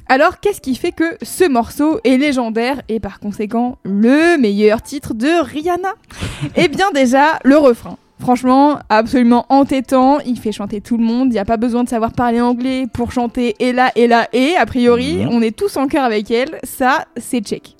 Alors, 0.08 0.40
qu'est-ce 0.40 0.60
qui 0.60 0.74
fait 0.74 0.90
que 0.90 1.16
ce 1.22 1.48
morceau 1.48 2.00
est 2.02 2.16
légendaire 2.16 2.82
et 2.88 2.98
par 2.98 3.20
conséquent 3.20 3.78
le 3.84 4.36
meilleur 4.38 4.82
titre 4.82 5.14
de 5.14 5.40
Rihanna? 5.40 5.94
Eh 6.56 6.66
bien 6.66 6.90
déjà, 6.90 7.38
le 7.44 7.56
refrain. 7.56 7.96
Franchement, 8.20 8.78
absolument 8.90 9.46
entêtant, 9.48 10.18
il 10.20 10.38
fait 10.38 10.52
chanter 10.52 10.80
tout 10.80 10.98
le 10.98 11.04
monde, 11.04 11.28
il 11.28 11.32
n'y 11.32 11.38
a 11.38 11.44
pas 11.46 11.56
besoin 11.56 11.84
de 11.84 11.88
savoir 11.88 12.12
parler 12.12 12.40
anglais 12.40 12.86
pour 12.92 13.12
chanter 13.12 13.56
et 13.60 13.72
là 13.72 13.90
et 13.96 14.06
là 14.06 14.28
et, 14.32 14.54
a 14.58 14.66
priori, 14.66 15.24
on 15.30 15.40
est 15.40 15.56
tous 15.56 15.76
en 15.78 15.86
cœur 15.86 16.04
avec 16.04 16.30
elle, 16.30 16.58
ça 16.62 17.06
c'est 17.16 17.40
check. 17.40 17.76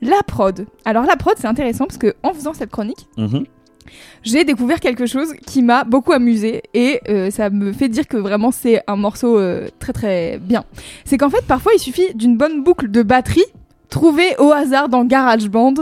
La 0.00 0.22
prod. 0.26 0.66
Alors 0.84 1.04
la 1.04 1.16
prod 1.16 1.34
c'est 1.38 1.46
intéressant 1.46 1.84
parce 1.86 1.98
que 1.98 2.14
en 2.22 2.32
faisant 2.32 2.54
cette 2.54 2.70
chronique, 2.70 3.06
Mhm. 3.18 3.44
j'ai 4.22 4.44
découvert 4.44 4.80
quelque 4.80 5.04
chose 5.06 5.34
qui 5.46 5.62
m'a 5.62 5.84
beaucoup 5.84 6.12
amusé 6.12 6.62
et 6.72 7.00
euh, 7.10 7.30
ça 7.30 7.50
me 7.50 7.72
fait 7.72 7.88
dire 7.88 8.08
que 8.08 8.16
vraiment 8.16 8.50
c'est 8.50 8.80
un 8.86 8.96
morceau 8.96 9.38
euh, 9.38 9.68
très 9.78 9.92
très 9.92 10.38
bien. 10.38 10.64
C'est 11.04 11.18
qu'en 11.18 11.30
fait 11.30 11.44
parfois 11.46 11.72
il 11.74 11.78
suffit 11.78 12.14
d'une 12.14 12.36
bonne 12.38 12.64
boucle 12.64 12.90
de 12.90 13.02
batterie 13.02 13.44
trouvée 13.94 14.36
au 14.38 14.52
hasard 14.52 14.88
dans 14.88 15.04
GarageBand, 15.04 15.74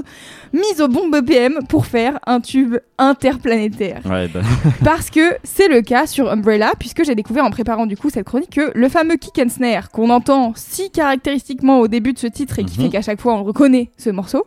mise 0.53 0.81
au 0.81 0.87
bon 0.89 1.09
BPM 1.09 1.59
pour 1.69 1.87
faire 1.87 2.21
un 2.27 2.41
tube 2.41 2.77
interplanétaire. 2.99 4.01
Ouais, 4.05 4.29
bah, 4.29 4.41
Parce 4.85 5.11
que 5.11 5.37
c'est 5.43 5.67
le 5.69 5.81
cas 5.83 6.07
sur 6.07 6.31
Umbrella, 6.31 6.73
puisque 6.79 7.05
j'ai 7.05 7.15
découvert 7.15 7.45
en 7.45 7.51
préparant 7.51 7.87
du 7.87 7.97
coup 7.97 8.11
cette 8.11 8.27
chronique 8.27 8.51
que 8.51 8.71
le 8.75 8.89
fameux 8.89 9.17
kick 9.17 9.39
and 9.45 9.49
snare 9.49 9.91
qu'on 9.91 10.11
entend 10.11 10.53
si 10.55 10.91
caractéristiquement 10.91 11.81
au 11.81 11.89
début 11.89 12.13
de 12.13 12.19
ce 12.19 12.27
titre 12.29 12.59
et 12.59 12.65
qui 12.65 12.79
Mhm. 12.79 12.85
fait 12.85 12.91
qu'à 12.91 13.03
chaque 13.03 13.21
fois 13.21 13.35
on 13.35 13.43
reconnaît 13.45 13.91
ce 13.99 14.11
morceau, 14.11 14.45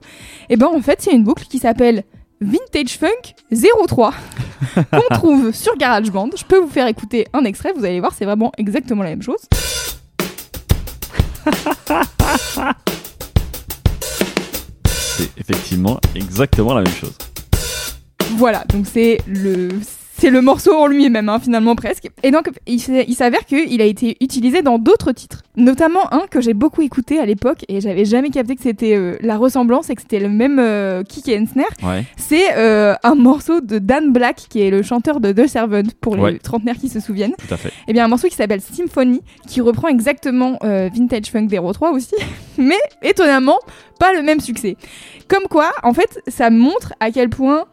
et 0.50 0.56
ben 0.56 0.68
en 0.68 0.82
fait 0.82 1.02
c'est 1.02 1.12
une 1.12 1.24
boucle 1.24 1.44
qui 1.50 1.60
s'appelle 1.60 2.04
Vintage 2.42 2.98
Funk 3.00 3.34
03 3.88 4.14
qu'on 4.92 5.16
trouve 5.16 5.52
sur 5.54 5.76
GarageBand. 5.78 6.30
Je 6.38 6.44
peux 6.44 6.58
vous 6.60 6.70
faire 6.70 6.88
écouter 6.88 7.26
un 7.34 7.44
extrait, 7.44 7.74
vous 7.76 7.84
allez 7.86 8.00
voir, 8.00 8.14
c'est 8.16 8.26
vraiment 8.26 8.52
exactement 8.58 9.04
la 9.04 9.10
même 9.10 9.22
chose. 9.24 9.40
c'est 15.18 15.30
effectivement 15.38 16.00
exactement 16.14 16.74
la 16.74 16.82
même 16.82 16.94
chose. 16.94 17.14
Voilà, 18.38 18.66
donc 18.66 18.86
c'est 18.92 19.20
le 19.28 19.70
c'est 20.18 20.30
le 20.30 20.42
morceau 20.42 20.74
en 20.74 20.88
lui-même, 20.88 21.28
hein, 21.30 21.40
finalement 21.40 21.76
presque. 21.76 22.10
Et 22.24 22.32
donc, 22.32 22.50
il, 22.68 22.80
s'avère 22.80 23.46
qu'il 23.46 23.82
a 23.82 23.86
été 23.86 24.16
utilisé 24.22 24.62
dans 24.62 24.80
d'autres 24.80 25.12
titres, 25.12 25.44
notamment 25.58 26.14
un 26.14 26.26
que 26.30 26.40
j'ai 26.42 26.54
beaucoup 26.54 26.82
écouté 26.82 27.20
à 27.20 27.26
l'époque 27.26 27.66
et 27.68 27.82
j'avais 27.82 28.06
jamais 28.06 28.30
capté 28.30 28.56
que 28.56 28.62
c'était 28.62 28.96
euh, 28.96 29.18
la 29.22 29.38
ressemblance 29.38 29.90
et 29.90 29.96
que 29.96 30.02
c'était 30.02 30.20
le 30.20 30.30
même 30.30 30.58
euh, 30.60 31.04
kick 31.04 31.28
and 31.30 31.46
snare. 31.52 31.66
Ouais. 31.84 32.06
C'est 32.16 32.56
euh, 32.56 32.96
un 33.04 33.16
morceau 33.16 33.60
de 33.62 33.78
Dan 33.78 34.14
Black, 34.14 34.46
qui 34.50 34.62
est 34.62 34.70
le 34.70 34.82
chanteur 34.84 35.20
de 35.20 35.32
The 35.32 35.48
Servant, 35.48 35.84
pour 36.02 36.16
les 36.16 36.22
Ouais. 36.22 36.38
trentenaires 36.40 36.78
qui 36.78 36.88
se 36.90 37.00
souviennent. 37.00 37.36
Tout 37.48 37.54
à 37.54 37.58
fait. 37.58 37.72
Et 37.88 37.94
bien 37.94 38.06
un 38.06 38.08
morceau 38.08 38.28
qui 38.28 38.36
s'appelle 38.36 38.62
Symphony, 38.62 39.22
qui 39.48 39.60
reprend 39.62 39.90
exactement 39.90 40.58
euh, 40.64 40.90
Vintage 40.94 41.26
Funk 41.26 41.48
03 41.48 41.92
aussi, 41.92 42.16
mais 42.58 42.78
étonnamment 43.04 43.60
pas 44.00 44.14
le 44.14 44.22
même 44.22 44.40
succès. 44.40 44.78
Comme 45.28 45.44
quoi, 45.50 45.72
en 45.84 45.94
fait, 45.94 46.22
ça 46.28 46.50
montre 46.50 46.94
à 47.00 47.12
quel 47.12 47.30
point 47.30 47.66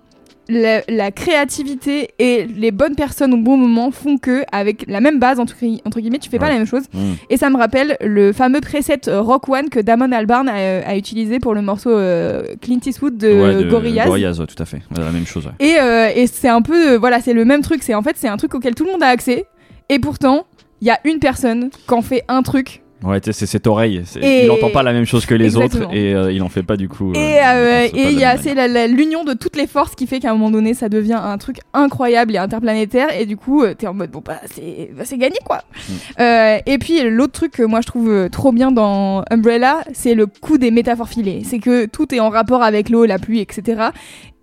la, 0.48 0.82
la 0.88 1.10
créativité 1.10 2.10
et 2.18 2.44
les 2.46 2.70
bonnes 2.70 2.94
personnes 2.94 3.32
au 3.34 3.36
bon 3.36 3.56
moment 3.56 3.90
font 3.90 4.18
que, 4.18 4.42
avec 4.52 4.84
la 4.88 5.00
même 5.00 5.18
base, 5.18 5.38
entre, 5.40 5.54
gui- 5.60 5.80
entre 5.84 6.00
guillemets, 6.00 6.18
tu 6.18 6.28
fais 6.30 6.38
pas 6.38 6.46
Ouais. 6.46 6.52
la 6.52 6.58
même 6.58 6.66
chose. 6.66 6.82
Mm. 6.92 7.12
Et 7.30 7.36
ça 7.36 7.48
me 7.50 7.56
rappelle 7.56 7.96
le 8.00 8.32
fameux 8.32 8.60
preset 8.60 9.08
euh, 9.08 9.20
Rock 9.20 9.48
One 9.48 9.68
que 9.70 9.80
Damon 9.80 10.12
Albarn 10.12 10.48
a, 10.48 10.56
euh, 10.58 10.82
a 10.84 10.96
utilisé 10.96 11.38
pour 11.38 11.54
le 11.54 11.62
morceau 11.62 11.90
euh, 11.90 12.42
Clint 12.60 12.80
Eastwood 12.84 13.16
de, 13.16 13.28
Ouais, 13.62 13.64
Gorillaz. 13.70 14.06
Gorillaz, 14.06 14.40
ouais, 14.40 14.46
tout 14.46 14.60
à 14.62 14.66
fait. 14.66 14.82
La 14.96 15.10
même 15.10 15.26
chose. 15.26 15.48
Et, 15.60 15.76
euh, 15.80 16.10
et 16.14 16.26
c'est 16.26 16.48
un 16.48 16.62
peu, 16.62 16.96
voilà, 16.96 17.20
c'est 17.20 17.32
le 17.34 17.44
même 17.44 17.62
truc. 17.62 17.82
C'est 17.82 17.94
en 17.94 18.02
fait, 18.02 18.16
c'est 18.16 18.28
un 18.28 18.36
truc 18.36 18.54
auquel 18.54 18.74
tout 18.74 18.84
le 18.84 18.92
monde 18.92 19.02
a 19.02 19.08
accès. 19.08 19.46
Et 19.88 19.98
pourtant, 19.98 20.46
il 20.80 20.86
y 20.88 20.90
a 20.90 20.98
une 21.04 21.18
personne 21.18 21.70
qui 21.70 21.94
en 21.94 22.02
fait 22.02 22.24
un 22.28 22.42
truc. 22.42 22.81
Ouais, 23.02 23.20
c'est 23.22 23.46
cette 23.46 23.66
oreille. 23.66 24.02
Et- 24.20 24.42
Il 24.42 24.48
n'entend 24.48 24.70
pas 24.70 24.82
la 24.82 24.92
même 24.92 25.04
chose 25.06 25.26
que 25.26 25.34
les 25.34 25.46
Exactement. 25.46 25.84
autres 25.86 25.94
et 25.94 26.14
euh, 26.14 26.32
il 26.32 26.42
en 26.42 26.48
fait 26.48 26.62
pas 26.62 26.76
du 26.76 26.88
coup. 26.88 27.12
euh, 27.12 27.14
et 27.14 27.40
euh, 27.44 27.88
de 27.88 27.96
il 28.12 28.18
y 28.18 28.24
a 28.24 28.36
c'est 28.36 28.54
l'union 28.88 29.24
de 29.24 29.32
toutes 29.34 29.56
les 29.56 29.66
forces 29.66 29.94
qui 29.94 30.06
fait 30.06 30.20
qu'à 30.20 30.30
un 30.30 30.34
moment 30.34 30.50
donné, 30.50 30.74
ça 30.74 30.88
devient 30.88 31.18
un 31.22 31.38
truc 31.38 31.58
incroyable 31.74 32.34
et 32.34 32.38
interplanétaire. 32.38 33.08
Et 33.18 33.26
du 33.26 33.36
coup, 33.36 33.62
euh, 33.64 33.74
t'es 33.74 33.86
en 33.86 33.94
mode 33.94 34.10
bon 34.10 34.22
bah 34.24 34.40
c'est 34.54 34.90
bah, 34.96 35.04
gagné 35.16 35.36
quoi. 35.44 35.58
Mm. 35.58 35.92
Euh, 36.20 36.58
et 36.66 36.78
puis 36.78 37.02
l'autre 37.08 37.32
truc 37.32 37.52
que 37.52 37.62
moi 37.62 37.80
je 37.80 37.86
trouve 37.86 38.08
euh, 38.10 38.28
trop 38.28 38.52
bien 38.52 38.70
dans 38.72 39.24
Umbrella, 39.30 39.82
c'est 39.92 40.14
le 40.14 40.26
coup 40.26 40.58
des 40.58 40.70
métaphores 40.70 41.08
filées. 41.08 41.42
C'est 41.44 41.58
que 41.58 41.86
tout 41.86 42.14
est 42.14 42.20
en 42.20 42.30
rapport 42.30 42.62
avec 42.62 42.88
l'eau, 42.88 43.04
la 43.04 43.18
pluie, 43.18 43.40
etc. 43.40 43.88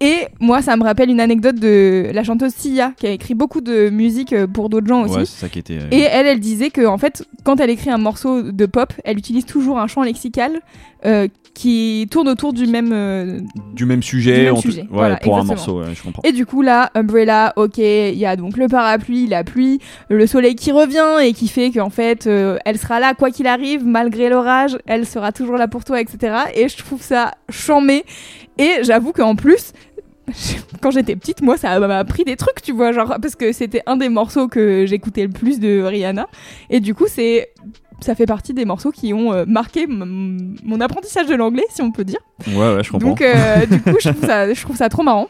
Et 0.02 0.28
moi, 0.40 0.62
ça 0.62 0.78
me 0.78 0.84
rappelle 0.84 1.10
une 1.10 1.20
anecdote 1.20 1.56
de 1.58 2.10
la 2.14 2.24
chanteuse 2.24 2.54
Sia, 2.54 2.94
qui 2.98 3.06
a 3.08 3.12
écrit 3.12 3.34
beaucoup 3.36 3.60
de 3.62 3.90
musique 3.90 4.32
euh, 4.34 4.48
pour 4.48 4.70
d'autres 4.70 4.88
gens 4.88 5.04
aussi. 5.04 5.16
Ouais, 5.18 5.26
c'est 5.26 5.42
ça 5.42 5.50
qui 5.50 5.60
était. 5.60 5.78
euh, 5.80 5.88
Et 5.92 6.02
elle, 6.02 6.26
elle 6.26 6.40
disait 6.40 6.70
que 6.70 6.86
en 6.86 6.98
fait, 6.98 7.24
quand 7.44 7.60
elle 7.60 7.70
écrit 7.70 7.90
un 7.90 7.98
morceau 7.98 8.42
de 8.44 8.66
pop, 8.66 8.94
elle 9.04 9.18
utilise 9.18 9.46
toujours 9.46 9.78
un 9.80 9.88
champ 9.88 10.04
lexical 10.04 10.62
euh, 11.06 11.28
qui 11.54 12.08
tourne 12.10 12.30
autour 12.30 12.54
du 12.54 12.66
même. 12.68 12.92
euh, 12.94 13.42
du 13.74 13.86
même 13.86 14.02
sujet, 14.02 14.38
Du 14.40 14.46
même 14.46 14.56
te- 14.56 14.62
sujet, 14.62 14.82
ouais, 14.84 14.88
voilà, 14.90 15.18
pour 15.18 15.38
un 15.38 15.44
morceau, 15.44 15.80
ouais, 15.82 15.88
je 15.94 16.02
comprends. 16.02 16.22
Et 16.24 16.32
du 16.32 16.46
coup 16.46 16.62
là, 16.62 16.92
Umbrella, 16.96 17.52
ok, 17.58 17.78
il 17.80 18.16
y 18.18 18.26
a 18.26 18.38
donc 18.38 18.56
le 18.56 18.68
parapluie, 18.70 19.28
la 19.28 19.44
pluie, 19.44 19.80
le 20.10 20.26
soleil 20.28 20.56
qui 20.56 20.72
revient 20.72 21.26
et 21.28 21.34
qui 21.34 21.50
fait 21.50 21.72
qu'en 21.72 21.90
fait, 21.90 22.26
euh, 22.28 22.58
elle 22.64 22.78
sera 22.78 23.02
là 23.02 23.14
quoi 23.16 23.32
qu'il 23.32 23.48
arrive, 23.48 23.86
malgré 23.86 24.30
l'orage, 24.30 24.78
elle 24.86 25.06
sera 25.06 25.34
toujours 25.34 25.58
là 25.58 25.68
pour 25.68 25.84
toi, 25.84 26.00
etc. 26.00 26.34
Et 26.56 26.70
je 26.70 26.78
trouve 26.78 27.02
ça 27.02 27.34
chambé. 27.50 28.06
Et 28.58 28.84
j'avoue 28.84 29.14
qu'en 29.14 29.36
plus, 29.36 29.72
quand 30.82 30.92
j'étais 30.92 31.16
petite, 31.16 31.42
moi, 31.42 31.58
ça 31.58 31.80
m'a 31.80 31.98
appris 31.98 32.24
des 32.24 32.36
trucs, 32.36 32.62
tu 32.62 32.72
vois, 32.72 32.92
genre 32.92 33.16
parce 33.22 33.36
que 33.36 33.52
c'était 33.52 33.82
un 33.86 33.98
des 33.98 34.10
morceaux 34.10 34.48
que 34.48 34.86
j'écoutais 34.86 35.24
le 35.24 35.30
plus 35.30 35.60
de 35.60 35.82
Rihanna. 35.82 36.28
Et 36.70 36.80
du 36.80 36.94
coup, 36.94 37.06
c'est 37.08 37.50
ça 38.02 38.16
fait 38.16 38.26
partie 38.26 38.54
des 38.54 38.66
morceaux 38.66 38.92
qui 38.92 39.14
ont 39.14 39.34
euh, 39.34 39.46
marqué 39.46 39.86
mon 39.88 40.82
apprentissage 40.82 41.28
de 41.28 41.36
l'anglais, 41.36 41.66
si 41.70 41.82
on 41.82 41.92
peut 41.92 42.06
dire. 42.06 42.20
Ouais, 42.48 42.76
ouais, 42.76 42.84
je 42.84 42.92
comprends. 42.92 43.10
Donc, 43.10 43.22
euh, 43.22 43.66
du 43.66 43.82
coup, 43.82 43.98
je 44.00 44.10
trouve, 44.10 44.26
ça, 44.26 44.54
je 44.54 44.62
trouve 44.62 44.78
ça 44.78 44.90
trop 44.90 45.04
marrant. 45.04 45.28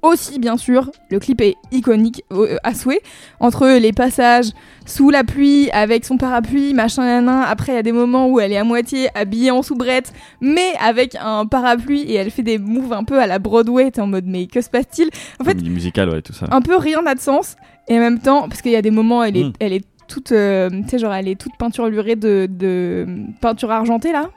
Aussi, 0.00 0.38
bien 0.38 0.56
sûr, 0.56 0.90
le 1.10 1.18
clip 1.18 1.40
est 1.40 1.56
iconique 1.72 2.22
euh, 2.32 2.56
à 2.62 2.72
souhait. 2.74 3.00
Entre 3.40 3.66
les 3.78 3.92
passages 3.92 4.50
sous 4.86 5.10
la 5.10 5.24
pluie, 5.24 5.70
avec 5.72 6.04
son 6.04 6.16
parapluie, 6.18 6.72
machin, 6.72 7.02
nanan. 7.04 7.42
Après, 7.46 7.72
il 7.72 7.74
y 7.74 7.78
a 7.78 7.82
des 7.82 7.92
moments 7.92 8.28
où 8.28 8.38
elle 8.38 8.52
est 8.52 8.56
à 8.56 8.64
moitié 8.64 9.08
habillée 9.16 9.50
en 9.50 9.62
soubrette, 9.62 10.12
mais 10.40 10.72
avec 10.80 11.16
un 11.20 11.46
parapluie 11.46 12.02
et 12.02 12.14
elle 12.14 12.30
fait 12.30 12.44
des 12.44 12.58
moves 12.58 12.92
un 12.92 13.02
peu 13.04 13.18
à 13.20 13.26
la 13.26 13.38
Broadway. 13.40 13.90
T'es 13.90 14.00
en 14.00 14.06
mode, 14.06 14.24
mais 14.26 14.46
que 14.46 14.60
se 14.60 14.70
passe-t-il? 14.70 15.10
En 15.40 15.44
fait, 15.44 15.54
musicale, 15.62 16.10
ouais, 16.10 16.22
tout 16.22 16.32
ça. 16.32 16.46
un 16.50 16.60
peu 16.62 16.76
rien 16.76 17.02
n'a 17.02 17.14
de 17.16 17.20
sens. 17.20 17.56
Et 17.88 17.96
en 17.96 18.00
même 18.00 18.20
temps, 18.20 18.48
parce 18.48 18.62
qu'il 18.62 18.70
y 18.72 18.76
a 18.76 18.82
des 18.82 18.90
moments, 18.92 19.24
elle 19.24 19.36
est, 19.36 19.44
Mm. 19.44 19.52
elle 19.60 19.72
est 19.72 19.84
toute, 20.06 20.32
euh, 20.32 20.70
tu 20.70 20.88
sais, 20.90 20.98
genre, 20.98 21.12
elle 21.12 21.28
est 21.28 21.38
toute 21.38 21.56
peinturlurée 21.58 22.16
de, 22.16 22.46
de 22.48 23.06
peinture 23.40 23.70
argentée 23.70 24.12
là. 24.12 24.30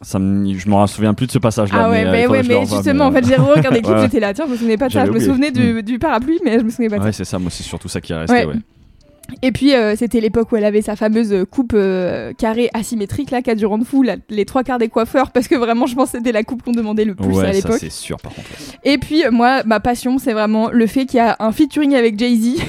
Ça 0.00 0.18
me- 0.20 0.54
je 0.54 0.68
m'en 0.68 0.86
souviens 0.86 1.12
plus 1.14 1.26
de 1.26 1.32
ce 1.32 1.38
passage-là. 1.38 1.78
Ah 1.86 1.90
ouais, 1.90 2.02
mais, 2.04 2.08
euh, 2.08 2.12
mais, 2.12 2.26
ouais, 2.28 2.42
le 2.42 2.48
mais 2.48 2.66
justement, 2.66 3.06
en 3.06 3.12
fait, 3.12 3.26
j'ai 3.26 3.34
regardé 3.36 3.80
le 3.80 3.84
clip, 3.84 3.98
j'étais 4.02 4.20
là, 4.20 4.32
tiens, 4.32 4.44
je 4.46 4.52
me 4.52 4.56
souvenais 4.56 4.76
pas 4.76 4.88
de 4.88 4.92
ça, 4.92 5.06
je 5.06 5.10
me 5.10 5.18
souvenais 5.20 5.50
du, 5.50 5.82
du 5.82 5.98
parapluie, 5.98 6.38
mais 6.44 6.58
je 6.60 6.64
me 6.64 6.70
souvenais 6.70 6.88
pas 6.88 6.96
euh, 6.96 6.98
de 7.00 7.04
Ouais, 7.04 7.12
ça. 7.12 7.18
c'est 7.18 7.24
ça, 7.30 7.38
moi, 7.38 7.50
c'est 7.50 7.64
surtout 7.64 7.88
ça 7.88 8.00
qui 8.00 8.12
est 8.12 8.16
resté, 8.16 8.44
Ouais. 8.46 8.54
Et 9.42 9.52
puis, 9.52 9.74
euh, 9.74 9.94
c'était 9.94 10.20
l'époque 10.20 10.50
où 10.52 10.56
elle 10.56 10.64
avait 10.64 10.80
sa 10.80 10.96
fameuse 10.96 11.44
coupe 11.50 11.72
euh, 11.74 12.32
carrée 12.32 12.70
asymétrique, 12.72 13.30
là, 13.30 13.42
qui 13.42 13.50
a 13.50 13.54
du 13.54 13.66
fou, 13.84 14.02
la- 14.02 14.16
les 14.30 14.46
trois 14.46 14.62
quarts 14.62 14.78
des 14.78 14.88
coiffeurs, 14.88 15.32
parce 15.32 15.48
que 15.48 15.54
vraiment, 15.54 15.84
je 15.86 15.94
pense 15.94 16.12
que 16.12 16.16
c'était 16.18 16.32
la 16.32 16.44
coupe 16.44 16.62
qu'on 16.62 16.72
demandait 16.72 17.04
le 17.04 17.14
plus 17.14 17.26
Ouais, 17.26 17.44
à 17.44 17.52
l'époque. 17.52 17.76
c'est 17.78 17.90
sûr, 17.90 18.16
par 18.18 18.32
contre. 18.32 18.46
Et 18.84 18.96
puis, 18.96 19.26
euh, 19.26 19.30
moi, 19.30 19.62
ma 19.66 19.80
passion, 19.80 20.16
c'est 20.18 20.32
vraiment 20.32 20.70
le 20.70 20.86
fait 20.86 21.04
qu'il 21.04 21.18
y 21.18 21.20
a 21.20 21.36
un 21.40 21.52
featuring 21.52 21.94
avec 21.94 22.18
Jay-Z. 22.18 22.62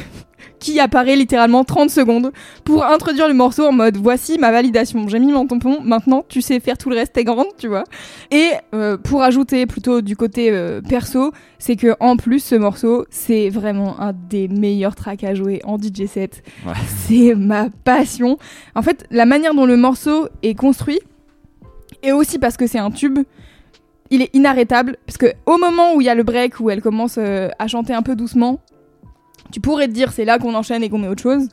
Qui 0.60 0.80
apparaît 0.80 1.16
littéralement 1.16 1.64
30 1.64 1.90
secondes 1.90 2.32
pour 2.64 2.86
introduire 2.86 3.28
le 3.28 3.34
morceau 3.34 3.66
en 3.66 3.72
mode 3.72 3.98
voici 3.98 4.38
ma 4.38 4.52
validation. 4.52 5.08
J'ai 5.08 5.20
mis 5.20 5.32
mon 5.32 5.48
tampon, 5.48 5.80
maintenant 5.84 6.24
tu 6.28 6.42
sais 6.42 6.60
faire 6.60 6.78
tout 6.78 6.90
le 6.90 6.96
reste, 6.96 7.14
t'es 7.14 7.24
grande, 7.24 7.48
tu 7.58 7.68
vois. 7.68 7.84
Et 8.32 8.52
euh, 8.74 8.98
pour 8.98 9.24
ajouter 9.24 9.66
plutôt 9.66 10.02
du 10.02 10.16
côté 10.16 10.50
euh, 10.52 10.82
perso, 10.82 11.32
c'est 11.58 11.76
que 11.76 11.96
en 12.00 12.18
plus 12.18 12.44
ce 12.44 12.56
morceau, 12.56 13.06
c'est 13.10 13.50
vraiment 13.50 14.00
un 14.00 14.14
des 14.14 14.48
meilleurs 14.48 14.96
tracks 14.96 15.24
à 15.24 15.34
jouer 15.34 15.62
en 15.64 15.78
DJ 15.78 16.06
set. 16.08 16.44
Ouais. 16.66 16.74
C'est 17.08 17.36
ma 17.36 17.70
passion. 17.84 18.38
En 18.76 18.82
fait, 18.82 19.06
la 19.10 19.26
manière 19.26 19.54
dont 19.54 19.66
le 19.66 19.78
morceau 19.78 20.28
est 20.44 20.54
construit, 20.54 21.00
et 22.04 22.12
aussi 22.12 22.40
parce 22.40 22.58
que 22.58 22.68
c'est 22.68 22.80
un 22.80 22.92
tube, 22.92 23.20
il 24.10 24.22
est 24.22 24.30
inarrêtable. 24.34 24.98
Parce 25.06 25.18
que 25.18 25.28
au 25.46 25.58
moment 25.58 25.96
où 25.96 26.02
il 26.02 26.06
y 26.06 26.10
a 26.10 26.16
le 26.16 26.24
break, 26.24 26.60
où 26.60 26.70
elle 26.70 26.82
commence 26.82 27.16
euh, 27.18 27.50
à 27.60 27.68
chanter 27.68 27.94
un 27.94 28.02
peu 28.02 28.16
doucement, 28.16 28.60
tu 29.52 29.60
pourrais 29.60 29.88
te 29.88 29.94
dire 29.94 30.12
c'est 30.12 30.26
là 30.26 30.38
qu'on 30.38 30.56
enchaîne 30.56 30.84
et 30.84 30.90
qu'on 30.90 31.00
met 31.00 31.08
autre 31.08 31.24
chose. 31.24 31.48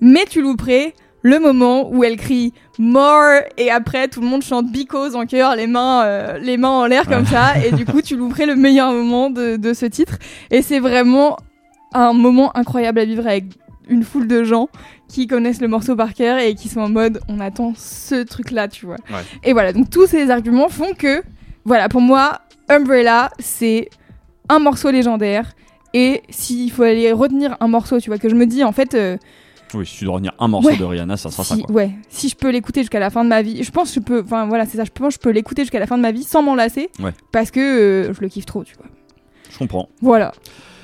Mais 0.00 0.24
tu 0.28 0.40
louperais 0.40 0.94
le 1.22 1.38
moment 1.38 1.90
où 1.90 2.02
elle 2.02 2.16
crie 2.16 2.54
more 2.78 3.42
et 3.58 3.70
après 3.70 4.08
tout 4.08 4.20
le 4.20 4.26
monde 4.26 4.42
chante 4.42 4.70
because 4.72 5.14
en 5.14 5.26
chœur, 5.26 5.54
les 5.54 5.66
mains, 5.66 6.04
euh, 6.04 6.38
les 6.38 6.56
mains 6.56 6.70
en 6.70 6.86
l'air 6.86 7.06
comme 7.06 7.26
ça. 7.26 7.58
Et 7.64 7.72
du 7.72 7.84
coup, 7.84 8.00
tu 8.00 8.16
louperais 8.16 8.46
le 8.46 8.56
meilleur 8.56 8.92
moment 8.92 9.28
de, 9.30 9.56
de 9.56 9.74
ce 9.74 9.86
titre. 9.86 10.18
Et 10.50 10.62
c'est 10.62 10.78
vraiment 10.78 11.36
un 11.92 12.12
moment 12.12 12.56
incroyable 12.56 13.00
à 13.00 13.04
vivre 13.04 13.26
avec 13.26 13.44
une 13.88 14.04
foule 14.04 14.28
de 14.28 14.44
gens 14.44 14.68
qui 15.08 15.26
connaissent 15.26 15.60
le 15.60 15.68
morceau 15.68 15.96
par 15.96 16.14
cœur 16.14 16.38
et 16.38 16.54
qui 16.54 16.68
sont 16.68 16.80
en 16.80 16.88
mode 16.88 17.20
on 17.28 17.40
attend 17.40 17.72
ce 17.76 18.22
truc 18.22 18.52
là, 18.52 18.68
tu 18.68 18.86
vois. 18.86 18.96
Ouais. 19.10 19.22
Et 19.42 19.52
voilà, 19.52 19.72
donc 19.72 19.90
tous 19.90 20.06
ces 20.06 20.30
arguments 20.30 20.68
font 20.68 20.94
que, 20.96 21.22
voilà, 21.64 21.88
pour 21.88 22.00
moi, 22.00 22.40
Umbrella, 22.68 23.30
c'est 23.40 23.90
un 24.48 24.60
morceau 24.60 24.90
légendaire. 24.90 25.50
Et 25.94 26.22
s'il 26.30 26.70
faut 26.70 26.82
aller 26.84 27.12
retenir 27.12 27.56
un 27.60 27.68
morceau, 27.68 27.98
tu 28.00 28.10
vois, 28.10 28.18
que 28.18 28.28
je 28.28 28.34
me 28.34 28.46
dis 28.46 28.62
en 28.64 28.72
fait, 28.72 28.94
euh, 28.94 29.16
Oui, 29.74 29.86
si 29.86 29.98
tu 29.98 30.04
dois 30.04 30.14
retenir 30.14 30.32
un 30.38 30.48
morceau 30.48 30.68
Ouais. 30.68 30.76
de 30.76 30.84
Rihanna, 30.84 31.16
ça 31.16 31.30
sera 31.30 31.42
ça. 31.44 31.56
si, 31.56 31.62
Quoi. 31.62 31.74
ouais, 31.74 31.90
si 32.08 32.28
je 32.28 32.36
peux 32.36 32.50
l'écouter 32.50 32.80
jusqu'à 32.82 33.00
la 33.00 33.10
fin 33.10 33.24
de 33.24 33.28
ma 33.28 33.42
vie, 33.42 33.62
je 33.64 33.70
pense 33.70 33.88
que 33.90 33.94
je 33.96 34.00
peux, 34.00 34.22
enfin 34.22 34.46
voilà, 34.46 34.66
c'est 34.66 34.76
ça, 34.76 34.84
je 34.84 34.90
pense 34.90 35.14
que 35.14 35.14
je 35.14 35.18
peux 35.20 35.30
l'écouter 35.30 35.62
jusqu'à 35.62 35.78
la 35.80 35.86
fin 35.86 35.96
de 35.96 36.02
ma 36.02 36.12
vie 36.12 36.22
sans 36.24 36.42
m'en 36.42 36.54
lasser, 36.54 36.90
Ouais. 37.00 37.12
parce 37.32 37.50
que 37.50 37.60
euh, 37.60 38.12
je 38.14 38.20
le 38.20 38.28
kiffe 38.28 38.46
trop, 38.46 38.62
tu 38.64 38.74
vois. 38.76 38.86
Je 39.50 39.58
comprends. 39.58 39.88
Voilà. 40.00 40.32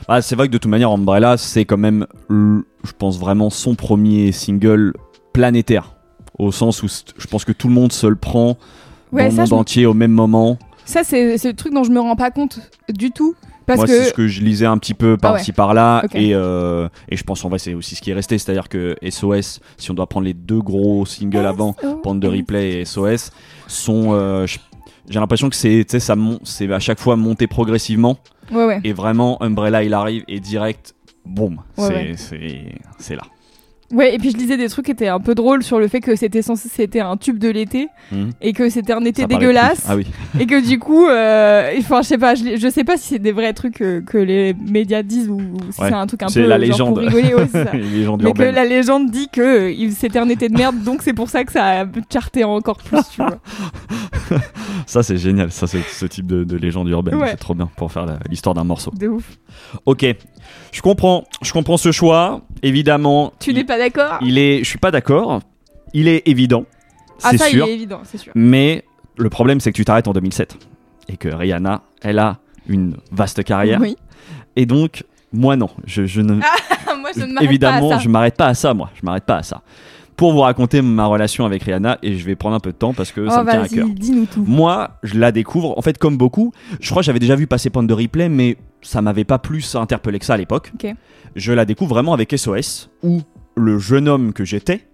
Ah, 0.08 0.22
c'est 0.22 0.36
vrai 0.36 0.46
que 0.48 0.52
de 0.52 0.58
toute 0.58 0.70
manière, 0.70 0.90
Umbrella, 0.90 1.36
c'est 1.36 1.64
quand 1.64 1.76
même, 1.78 2.06
je 2.30 2.92
pense 2.98 3.18
vraiment 3.18 3.50
son 3.50 3.74
premier 3.74 4.30
single 4.32 4.92
planétaire. 5.32 5.92
Au 6.38 6.52
sens 6.52 6.82
où 6.82 6.88
je 6.88 7.26
pense 7.28 7.44
que 7.44 7.52
tout 7.52 7.68
le 7.68 7.74
monde 7.74 7.92
se 7.92 8.06
le 8.06 8.14
prend 8.16 8.56
Ouais, 9.12 9.22
dans 9.24 9.28
le 9.30 9.34
ça, 9.34 9.42
monde 9.42 9.52
entier 9.60 9.86
au 9.86 9.94
même 9.94 10.10
moment. 10.12 10.58
ça 10.84 11.02
c'est 11.02 11.38
c'est 11.38 11.48
le 11.48 11.54
truc 11.56 11.72
dont 11.72 11.82
je 11.84 11.90
me 11.90 11.98
rends 12.00 12.14
pas 12.16 12.30
compte 12.30 12.58
du 12.90 13.10
tout, 13.10 13.34
parce 13.66 13.78
Moi, 13.78 13.86
que 13.86 13.92
c'est 13.92 14.04
ce 14.04 14.12
que 14.14 14.26
je 14.28 14.40
lisais 14.42 14.66
un 14.66 14.78
petit 14.78 14.94
peu 14.94 15.06
Ah 15.08 15.10
ouais. 15.12 15.18
par-ci 15.18 15.52
par-là. 15.52 16.04
Et, 16.14 16.34
euh, 16.34 16.88
et 17.08 17.16
je 17.16 17.24
pense 17.24 17.44
en 17.44 17.48
vrai, 17.48 17.58
c'est 17.58 17.74
aussi 17.74 17.94
ce 17.96 18.00
qui 18.02 18.10
est 18.10 18.14
resté. 18.14 18.38
C'est-à-dire 18.38 18.68
que 18.68 18.96
SOS, 19.08 19.60
si 19.76 19.90
on 19.90 19.94
doit 19.94 20.06
prendre 20.08 20.26
les 20.26 20.34
deux 20.34 20.60
gros 20.60 21.04
singles 21.04 21.44
avant, 21.46 21.74
Bande 22.04 22.20
de 22.20 22.28
Replay 22.28 22.80
et 22.80 22.84
SOS, 22.84 23.32
sont. 23.66 24.10
euh, 24.12 24.46
j'ai 25.08 25.20
l'impression 25.20 25.48
que 25.48 25.54
c'est, 25.56 25.84
ça 26.00 26.16
c'est 26.42 26.72
à 26.72 26.80
chaque 26.80 26.98
fois 26.98 27.16
monté 27.16 27.46
progressivement. 27.46 28.18
Ouais, 28.52 28.64
ouais. 28.64 28.80
Et 28.84 28.92
vraiment, 28.92 29.40
Umbrella, 29.42 29.82
il 29.84 29.94
arrive 29.94 30.24
et 30.28 30.40
direct, 30.40 30.94
boum, 31.24 31.60
c'est 31.76 33.14
là. 33.16 33.22
Ouais, 33.92 34.14
et 34.14 34.18
puis 34.18 34.30
je 34.32 34.36
lisais 34.36 34.56
des 34.56 34.68
trucs 34.68 34.86
qui 34.86 34.90
étaient 34.92 35.06
un 35.08 35.20
peu 35.20 35.34
drôles 35.34 35.62
sur 35.62 35.78
le 35.78 35.86
fait 35.88 36.00
que 36.00 36.16
c'était 36.16 36.42
censé 36.42 36.68
c'était 36.68 37.00
un 37.00 37.16
tube 37.16 37.38
de 37.38 37.48
l'été 37.48 37.88
Mhm. 38.12 38.30
et 38.40 38.52
que 38.52 38.68
c'était 38.68 38.92
un 38.92 39.04
été 39.04 39.22
Ça 39.22 39.28
dégueulasse 39.28 39.84
Ah 39.88 39.94
oui. 39.96 40.06
et 40.40 40.46
que 40.46 40.66
du 40.66 40.78
coup, 40.78 41.06
euh, 41.06 41.72
enfin 41.78 42.02
je 42.02 42.06
sais 42.08 42.18
pas, 42.18 42.34
je, 42.34 42.56
je 42.56 42.68
sais 42.68 42.82
pas 42.84 42.96
si 42.96 43.08
c'est 43.08 43.18
des 43.20 43.32
vrais 43.32 43.52
trucs 43.52 43.74
que, 43.74 44.00
que 44.00 44.18
les 44.18 44.54
médias 44.54 45.02
disent 45.02 45.28
ou, 45.28 45.40
si 45.70 45.80
Ouais. 45.80 45.88
c'est 45.88 45.94
un 45.94 46.06
truc 46.06 46.22
un 46.24 46.26
peu 46.26 46.40
la 46.40 46.56
genre 46.56 46.58
légende. 46.58 46.88
pour 46.94 46.98
rigoler, 47.04 47.34
ouais, 47.34 47.46
ça. 47.52 47.64
Mais 47.72 48.32
que 48.32 48.42
la 48.42 48.64
légende 48.64 49.10
dit 49.10 49.28
que 49.32 49.72
c'était 49.90 50.18
un 50.18 50.28
été 50.28 50.48
de 50.48 50.56
merde, 50.56 50.82
donc 50.82 51.02
c'est 51.02 51.12
pour 51.14 51.28
ça 51.30 51.44
que 51.44 51.52
ça 51.52 51.82
a 51.82 51.84
charté 52.12 52.42
encore 52.44 52.78
plus, 52.78 52.98
tu 53.14 53.22
vois. 53.22 53.38
Ça, 54.86 55.02
c'est 55.02 55.16
génial. 55.16 55.50
Ça, 55.50 55.66
ce 55.66 56.06
type 56.06 56.26
de, 56.26 56.44
de 56.44 56.56
légende 56.56 56.88
urbaine. 56.88 57.14
Ouais. 57.16 57.30
C'est 57.30 57.36
trop 57.36 57.54
bien 57.54 57.68
pour 57.76 57.90
faire 57.92 58.06
l'histoire 58.28 58.54
d'un 58.54 58.64
morceau. 58.64 58.92
De 58.96 59.08
ouf. 59.08 59.38
Ok. 59.84 60.04
Je 60.72 60.80
comprends. 60.82 61.24
Je 61.42 61.52
comprends 61.52 61.76
ce 61.76 61.92
choix. 61.92 62.42
Évidemment. 62.62 63.32
Tu 63.40 63.52
n'es 63.54 63.64
pas 63.64 63.78
d'accord 63.78 64.18
Il 64.22 64.38
est, 64.38 64.58
je 64.60 64.64
suis 64.68 64.78
pas 64.78 64.90
d'accord. 64.90 65.40
Il 65.94 66.08
est 66.08 66.26
évident, 66.26 66.64
Ah 67.22 67.28
c'est 67.30 67.38
ça, 67.38 67.46
sûr. 67.46 67.64
il 67.66 67.70
est 67.70 67.74
évident, 67.74 68.00
c'est 68.04 68.18
sûr. 68.18 68.32
Mais 68.34 68.84
le 69.16 69.30
problème, 69.30 69.60
c'est 69.60 69.70
que 69.72 69.76
tu 69.76 69.84
t'arrêtes 69.84 70.08
en 70.08 70.12
2007 70.12 70.56
et 71.08 71.16
que 71.16 71.28
Rihanna, 71.28 71.82
elle 72.02 72.18
a 72.18 72.38
une 72.68 72.96
vaste 73.12 73.42
carrière. 73.44 73.80
Oui. 73.80 73.96
Et 74.56 74.66
donc, 74.66 75.04
moi 75.32 75.56
non, 75.56 75.68
je, 75.86 76.04
je 76.06 76.20
ne, 76.20 76.34
Moi, 77.00 77.10
je 77.16 77.20
ne 77.22 77.32
m'arrête 77.32 77.48
évidemment, 77.48 77.88
pas 77.88 77.94
à 77.94 77.98
ça. 77.98 78.04
je 78.04 78.08
m'arrête 78.08 78.36
pas 78.36 78.46
à 78.48 78.54
ça, 78.54 78.74
moi. 78.74 78.90
Je 78.94 79.00
m'arrête 79.06 79.24
pas 79.24 79.36
à 79.36 79.42
ça. 79.42 79.62
Pour 80.16 80.32
vous 80.32 80.40
raconter 80.40 80.82
ma 80.82 81.06
relation 81.06 81.44
avec 81.46 81.62
Rihanna, 81.62 81.98
et 82.02 82.16
je 82.16 82.24
vais 82.26 82.36
prendre 82.36 82.56
un 82.56 82.60
peu 82.60 82.72
de 82.72 82.76
temps 82.76 82.92
parce 82.94 83.12
que 83.12 83.28
ça 83.28 83.40
Oh, 83.40 83.44
me 83.44 83.50
tient 83.50 83.62
à 83.62 83.68
cœur. 83.68 83.86
dis-nous 83.88 84.26
tout. 84.26 84.44
Moi, 84.46 84.90
je 85.02 85.18
la 85.18 85.30
découvre, 85.30 85.78
en 85.78 85.82
fait, 85.82 85.98
comme 85.98 86.16
beaucoup. 86.16 86.52
Je 86.80 86.90
crois 86.90 87.02
que 87.02 87.06
j'avais 87.06 87.18
déjà 87.18 87.36
vu 87.36 87.46
passer 87.46 87.70
de 87.70 87.94
Replay, 87.94 88.28
mais 88.28 88.56
ça 88.82 89.02
m'avait 89.02 89.24
pas 89.24 89.38
plus 89.38 89.74
interpellé 89.74 90.18
que 90.18 90.24
ça 90.24 90.34
à 90.34 90.36
l'époque. 90.36 90.72
Ok. 90.74 90.92
Je 91.34 91.52
la 91.52 91.64
découvre 91.64 91.90
vraiment 91.90 92.12
avec 92.14 92.36
SOS, 92.36 92.90
où 93.02 93.20
le 93.56 93.78
jeune 93.78 94.08
homme 94.08 94.32
que 94.32 94.44
j'étais 94.44 94.86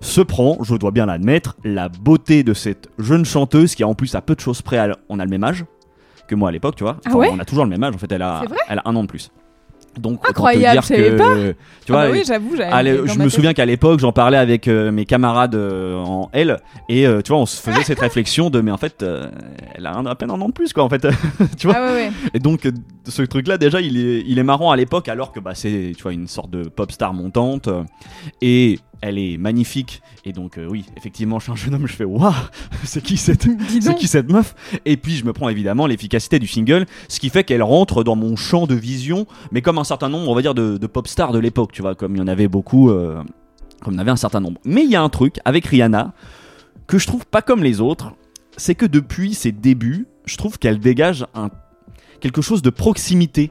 se 0.00 0.20
prend, 0.20 0.58
je 0.62 0.76
dois 0.76 0.90
bien 0.92 1.06
l'admettre, 1.06 1.56
la 1.64 1.88
beauté 1.88 2.42
de 2.42 2.54
cette 2.54 2.88
jeune 2.98 3.24
chanteuse 3.24 3.74
qui, 3.74 3.84
en 3.84 3.94
plus, 3.94 4.14
à 4.14 4.20
peu 4.20 4.34
de 4.34 4.40
choses 4.40 4.62
près, 4.62 4.78
on 5.08 5.18
a 5.18 5.24
le 5.24 5.30
même 5.30 5.44
âge 5.44 5.64
que 6.28 6.34
moi 6.34 6.50
à 6.50 6.52
l'époque, 6.52 6.76
tu 6.76 6.84
vois. 6.84 6.98
Ah 7.06 7.16
ouais 7.16 7.28
on 7.32 7.38
a 7.38 7.44
toujours 7.44 7.64
le 7.64 7.70
même 7.70 7.82
âge, 7.82 7.94
en 7.94 7.98
fait, 7.98 8.12
elle 8.12 8.22
a, 8.22 8.42
elle 8.68 8.78
a 8.78 8.82
un 8.84 8.94
an 8.96 9.02
de 9.02 9.08
plus. 9.08 9.30
Donc, 9.98 10.20
autant 10.20 10.24
te 10.24 10.28
Incroyable, 10.30 10.80
dire 10.86 10.96
que, 10.96 11.16
pas. 11.16 11.54
tu 11.84 11.92
vois, 11.92 12.02
ah 12.02 12.06
bah 12.06 12.12
oui, 12.12 12.22
j'avoue, 12.24 12.54
je 12.54 13.18
me 13.18 13.28
souviens 13.28 13.52
qu'à 13.54 13.64
l'époque, 13.64 13.98
j'en 13.98 14.12
parlais 14.12 14.36
avec 14.36 14.68
euh, 14.68 14.92
mes 14.92 15.06
camarades 15.06 15.54
euh, 15.56 15.96
en 15.96 16.28
L, 16.34 16.58
et 16.88 17.06
euh, 17.06 17.20
tu 17.22 17.30
vois, 17.32 17.40
on 17.40 17.46
se 17.46 17.60
faisait 17.60 17.82
cette 17.82 17.98
réflexion 18.08 18.50
de, 18.50 18.60
mais 18.60 18.70
en 18.70 18.76
fait, 18.76 19.04
elle 19.74 19.86
a 19.86 19.96
un- 19.96 20.06
à 20.06 20.14
peine 20.14 20.30
un 20.30 20.40
an 20.40 20.48
de 20.48 20.52
plus, 20.52 20.72
quoi, 20.72 20.84
en 20.84 20.88
fait. 20.88 21.08
tu 21.58 21.66
vois 21.66 21.76
Ah 21.78 21.86
ouais, 21.86 21.92
ouais. 21.92 22.10
Et 22.34 22.38
donc, 22.38 22.68
ce 23.08 23.22
truc-là, 23.22 23.58
déjà, 23.58 23.80
il 23.80 23.96
est, 23.96 24.24
il 24.26 24.38
est 24.38 24.42
marrant 24.44 24.70
à 24.70 24.76
l'époque, 24.76 25.08
alors 25.08 25.32
que 25.32 25.40
bah, 25.40 25.54
c'est, 25.54 25.92
tu 25.96 26.02
vois, 26.02 26.12
une 26.12 26.28
sorte 26.28 26.50
de 26.50 26.64
pop 26.68 26.90
star 26.92 27.14
montante, 27.14 27.68
euh, 27.68 27.84
et 28.40 28.78
elle 29.00 29.18
est 29.18 29.36
magnifique. 29.38 30.02
Et 30.24 30.32
donc, 30.32 30.58
euh, 30.58 30.66
oui, 30.68 30.86
effectivement, 30.96 31.38
je 31.38 31.44
suis 31.44 31.52
un 31.52 31.56
jeune 31.56 31.74
homme, 31.74 31.86
je 31.86 31.94
fais, 31.94 32.04
waouh, 32.04 32.32
c'est 32.84 33.02
qui 33.02 33.16
cette, 33.16 33.46
c'est 33.80 33.94
qui 33.94 34.08
cette 34.08 34.30
meuf? 34.30 34.54
Et 34.84 34.96
puis 34.96 35.16
je 35.16 35.24
me 35.24 35.32
prends 35.32 35.48
évidemment 35.48 35.86
l'efficacité 35.86 36.38
du 36.38 36.46
single, 36.46 36.86
ce 37.08 37.20
qui 37.20 37.30
fait 37.30 37.44
qu'elle 37.44 37.62
rentre 37.62 38.04
dans 38.04 38.16
mon 38.16 38.36
champ 38.36 38.66
de 38.66 38.74
vision, 38.74 39.26
mais 39.52 39.62
comme 39.62 39.78
un 39.78 39.84
certain 39.84 40.08
nombre, 40.08 40.28
on 40.28 40.34
va 40.34 40.42
dire, 40.42 40.54
de, 40.54 40.76
de 40.76 40.86
pop 40.86 41.06
stars 41.06 41.32
de 41.32 41.38
l'époque, 41.38 41.72
tu 41.72 41.82
vois, 41.82 41.94
comme 41.94 42.16
il 42.16 42.18
y 42.18 42.22
en 42.22 42.28
avait 42.28 42.48
beaucoup, 42.48 42.90
euh, 42.90 43.22
comme 43.82 43.94
il 43.94 43.96
y 43.96 43.98
en 43.98 44.02
avait 44.02 44.10
un 44.10 44.16
certain 44.16 44.40
nombre. 44.40 44.60
Mais 44.64 44.84
il 44.84 44.90
y 44.90 44.96
a 44.96 45.02
un 45.02 45.08
truc 45.08 45.36
avec 45.44 45.66
Rihanna 45.66 46.12
que 46.86 46.98
je 46.98 47.06
trouve 47.06 47.26
pas 47.26 47.42
comme 47.42 47.62
les 47.62 47.80
autres, 47.80 48.12
c'est 48.56 48.74
que 48.74 48.86
depuis 48.86 49.34
ses 49.34 49.52
débuts, 49.52 50.06
je 50.24 50.36
trouve 50.36 50.58
qu'elle 50.58 50.80
dégage 50.80 51.26
un, 51.34 51.48
quelque 52.20 52.42
chose 52.42 52.62
de 52.62 52.70
proximité. 52.70 53.50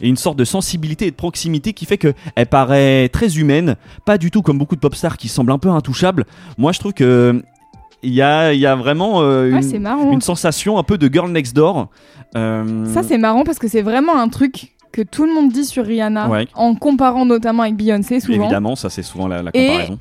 Et 0.00 0.08
une 0.08 0.16
sorte 0.16 0.38
de 0.38 0.44
sensibilité 0.44 1.06
et 1.08 1.10
de 1.10 1.16
proximité 1.16 1.72
qui 1.72 1.84
fait 1.84 1.98
qu'elle 1.98 2.46
paraît 2.48 3.08
très 3.08 3.36
humaine, 3.38 3.74
pas 4.04 4.16
du 4.16 4.30
tout 4.30 4.42
comme 4.42 4.56
beaucoup 4.56 4.76
de 4.76 4.80
pop 4.80 4.94
stars 4.94 5.16
qui 5.16 5.26
semblent 5.26 5.50
un 5.50 5.58
peu 5.58 5.70
intouchables. 5.70 6.24
Moi 6.56 6.70
je 6.70 6.78
trouve 6.78 6.92
que 6.92 7.42
il 8.02 8.14
y 8.14 8.22
a, 8.22 8.54
y 8.54 8.66
a 8.66 8.76
vraiment 8.76 9.22
euh, 9.22 9.50
Ouais, 9.50 10.12
une, 10.12 10.20
sensation 10.20 10.78
un 10.78 10.84
peu 10.84 10.98
de 10.98 11.12
girl 11.12 11.30
next 11.32 11.54
door. 11.54 11.88
Euh, 12.36 12.84
Ça, 12.92 13.02
c'est 13.02 13.18
marrant 13.18 13.42
parce 13.42 13.58
que 13.58 13.66
c'est 13.66 13.82
vraiment 13.82 14.16
un 14.16 14.28
truc 14.28 14.76
que 14.92 15.02
tout 15.02 15.26
le 15.26 15.34
monde 15.34 15.50
dit 15.52 15.64
sur 15.64 15.84
Rihanna, 15.84 16.28
Ouais. 16.28 16.46
en 16.54 16.74
comparant 16.74 17.26
notamment 17.26 17.64
avec 17.64 17.76
Beyoncé 17.76 18.20
souvent. 18.20 18.44
évidemment, 18.44 18.76
ça 18.76 18.88
c'est 18.88 19.02
souvent 19.02 19.26
la, 19.26 19.42
comparaison. 19.42 19.98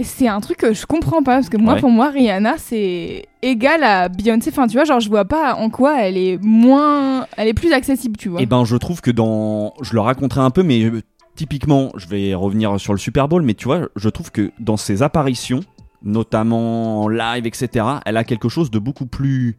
C'est 0.00 0.26
un 0.28 0.40
truc 0.40 0.58
que 0.58 0.74
je 0.74 0.86
comprends 0.86 1.22
pas 1.22 1.34
parce 1.36 1.48
que 1.48 1.56
moi, 1.56 1.74
Ouais. 1.74 1.80
pour 1.80 1.90
moi, 1.90 2.10
Rihanna, 2.10 2.56
c'est 2.58 3.26
égal 3.42 3.84
à 3.84 4.08
Beyoncé. 4.08 4.50
Enfin, 4.50 4.66
tu 4.66 4.74
vois, 4.76 4.84
genre, 4.84 5.00
je 5.00 5.08
vois 5.08 5.24
pas 5.24 5.54
en 5.54 5.70
quoi 5.70 6.02
elle 6.02 6.16
est 6.16 6.38
moins. 6.42 7.26
Elle 7.36 7.48
est 7.48 7.54
plus 7.54 7.72
accessible, 7.72 8.16
tu 8.16 8.28
vois. 8.28 8.40
Et 8.42 8.46
ben 8.46 8.64
je 8.64 8.76
trouve 8.76 9.00
que 9.00 9.10
dans, 9.12 9.72
je 9.82 9.94
le 9.94 10.00
raconterai 10.00 10.40
un 10.40 10.50
peu, 10.50 10.62
mais 10.64 10.82
euh, 10.82 11.00
typiquement, 11.36 11.90
je 11.96 12.08
vais 12.08 12.34
revenir 12.34 12.78
sur 12.80 12.92
le 12.92 12.98
Super 12.98 13.28
Bowl, 13.28 13.42
mais 13.42 13.54
tu 13.54 13.66
vois, 13.66 13.88
je 13.94 14.08
trouve 14.08 14.30
que 14.32 14.50
dans 14.58 14.76
ses 14.76 15.02
apparitions, 15.02 15.60
notamment 16.02 17.02
en 17.02 17.08
live, 17.08 17.46
etc., 17.46 17.86
elle 18.04 18.16
a 18.16 18.24
quelque 18.24 18.48
chose 18.48 18.70
de 18.70 18.78
beaucoup 18.78 19.06
plus 19.06 19.56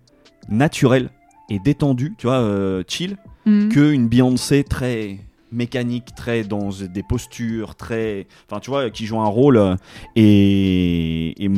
naturel 0.50 1.10
et 1.50 1.60
détendu, 1.60 2.14
tu 2.18 2.28
vois, 2.28 2.38
euh, 2.38 2.84
chill, 2.88 3.18
Mm. 3.48 3.70
qu'une 3.70 4.08
Beyoncé 4.08 4.64
très 4.64 5.20
mécanique, 5.56 6.14
très 6.16 6.44
dans 6.44 6.70
des 6.70 7.04
postures, 7.04 7.76
très, 7.76 8.28
enfin 8.50 8.60
tu 8.60 8.70
vois, 8.70 8.90
qui 8.90 9.06
joue 9.06 9.20
un 9.20 9.28
rôle 9.28 9.58
euh, 9.58 9.76
et, 10.16 11.50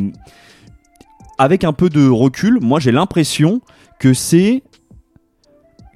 avec 1.38 1.64
un 1.64 1.74
peu 1.74 1.90
de 1.90 2.08
recul, 2.08 2.60
moi 2.62 2.80
j'ai 2.80 2.92
l'impression 2.92 3.62
que 4.00 4.14
c'est 4.14 4.64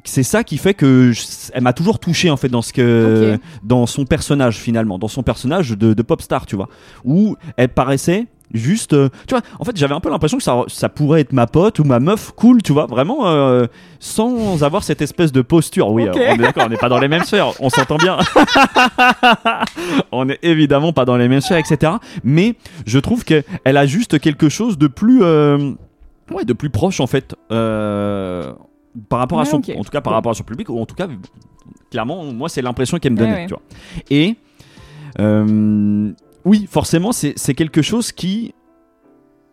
c'est 0.03 0.23
ça 0.23 0.43
qui 0.43 0.57
fait 0.57 0.73
que 0.73 1.11
je- 1.11 1.51
elle 1.53 1.61
m'a 1.61 1.73
toujours 1.73 1.99
touché 1.99 2.31
en 2.31 2.37
fait 2.37 2.49
dans 2.49 2.63
ce 2.63 2.73
que 2.73 3.37
dans 3.63 3.85
son 3.85 4.05
personnage 4.05 4.57
finalement, 4.57 4.97
dans 4.97 5.07
son 5.07 5.21
personnage 5.23 5.71
de, 5.77 5.93
de 5.93 6.01
pop 6.01 6.21
star, 6.21 6.45
tu 6.47 6.55
vois, 6.55 6.69
où 7.05 7.35
elle 7.55 7.69
paraissait 7.69 8.25
Juste, 8.53 8.93
euh, 8.93 9.09
tu 9.27 9.35
vois, 9.35 9.41
en 9.59 9.63
fait, 9.63 9.77
j'avais 9.77 9.93
un 9.93 9.99
peu 9.99 10.09
l'impression 10.09 10.37
que 10.37 10.43
ça, 10.43 10.63
ça 10.67 10.89
pourrait 10.89 11.21
être 11.21 11.33
ma 11.33 11.47
pote 11.47 11.79
ou 11.79 11.83
ma 11.83 11.99
meuf 11.99 12.31
cool, 12.31 12.61
tu 12.61 12.73
vois, 12.73 12.85
vraiment, 12.85 13.27
euh, 13.27 13.65
sans 13.99 14.63
avoir 14.63 14.83
cette 14.83 15.01
espèce 15.01 15.31
de 15.31 15.41
posture. 15.41 15.89
Oui, 15.89 16.07
euh, 16.07 16.11
on 16.13 16.33
est 16.33 16.37
d'accord, 16.37 16.63
on 16.65 16.69
n'est 16.69 16.77
pas 16.77 16.89
dans 16.89 16.99
les 16.99 17.07
mêmes 17.07 17.23
sphères, 17.23 17.53
on 17.59 17.69
s'entend 17.69 17.97
bien. 17.97 18.17
on 20.11 20.29
est 20.29 20.39
évidemment 20.43 20.93
pas 20.93 21.05
dans 21.05 21.17
les 21.17 21.27
mêmes 21.27 21.41
sphères, 21.41 21.59
etc. 21.59 21.93
Mais 22.23 22.55
je 22.85 22.99
trouve 22.99 23.23
qu'elle 23.23 23.43
a 23.63 23.85
juste 23.85 24.19
quelque 24.19 24.49
chose 24.49 24.77
de 24.77 24.87
plus, 24.87 25.23
ouais, 25.23 26.45
de 26.45 26.53
plus 26.53 26.69
proche 26.69 26.99
en 26.99 27.07
fait, 27.07 27.35
par 27.49 29.19
rapport 29.19 29.39
à 29.39 29.45
son, 29.45 29.57
en 29.57 29.83
tout 29.83 29.91
cas 29.91 30.01
par 30.01 30.13
rapport 30.13 30.31
à 30.31 30.35
son 30.35 30.43
public, 30.43 30.69
ou 30.69 30.79
en 30.79 30.85
tout 30.85 30.95
cas, 30.95 31.07
clairement, 31.89 32.25
moi, 32.25 32.49
c'est 32.49 32.61
l'impression 32.61 32.97
qu'elle 32.97 33.13
me 33.13 33.17
donnait, 33.17 33.33
ouais. 33.33 33.47
tu 33.47 33.53
vois. 33.53 33.61
Et 34.09 34.35
euh, 35.19 36.11
oui, 36.45 36.67
forcément, 36.69 37.11
c'est 37.11 37.33
c'est 37.37 37.53
quelque 37.53 37.81
chose 37.81 38.11
qui, 38.11 38.53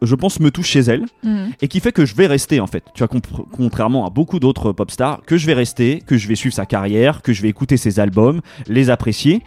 je 0.03 0.14
pense, 0.14 0.40
me 0.40 0.51
touche 0.51 0.68
chez 0.68 0.81
elle 0.81 1.05
Mhm. 1.22 1.53
et 1.61 1.68
qui 1.68 1.81
fait 1.81 1.92
que 1.92 2.05
je 2.07 2.14
vais 2.14 2.27
rester 2.27 2.61
en 2.61 2.66
fait. 2.66 2.85
Tu 2.94 3.05
vois, 3.05 3.20
contrairement 3.53 4.07
à 4.07 4.11
beaucoup 4.11 4.38
d'autres 4.40 4.72
pop 4.72 4.90
stars, 4.90 5.22
que 5.27 5.37
je 5.37 5.46
vais 5.46 5.55
rester, 5.55 6.03
que 6.07 6.16
je 6.16 6.29
vais 6.29 6.35
suivre 6.37 6.55
sa 6.55 6.66
carrière, 6.66 7.22
que 7.22 7.33
je 7.33 7.42
vais 7.42 7.48
écouter 7.48 7.77
ses 7.77 7.98
albums, 8.01 8.40
les 8.68 8.90
apprécier. 8.90 9.42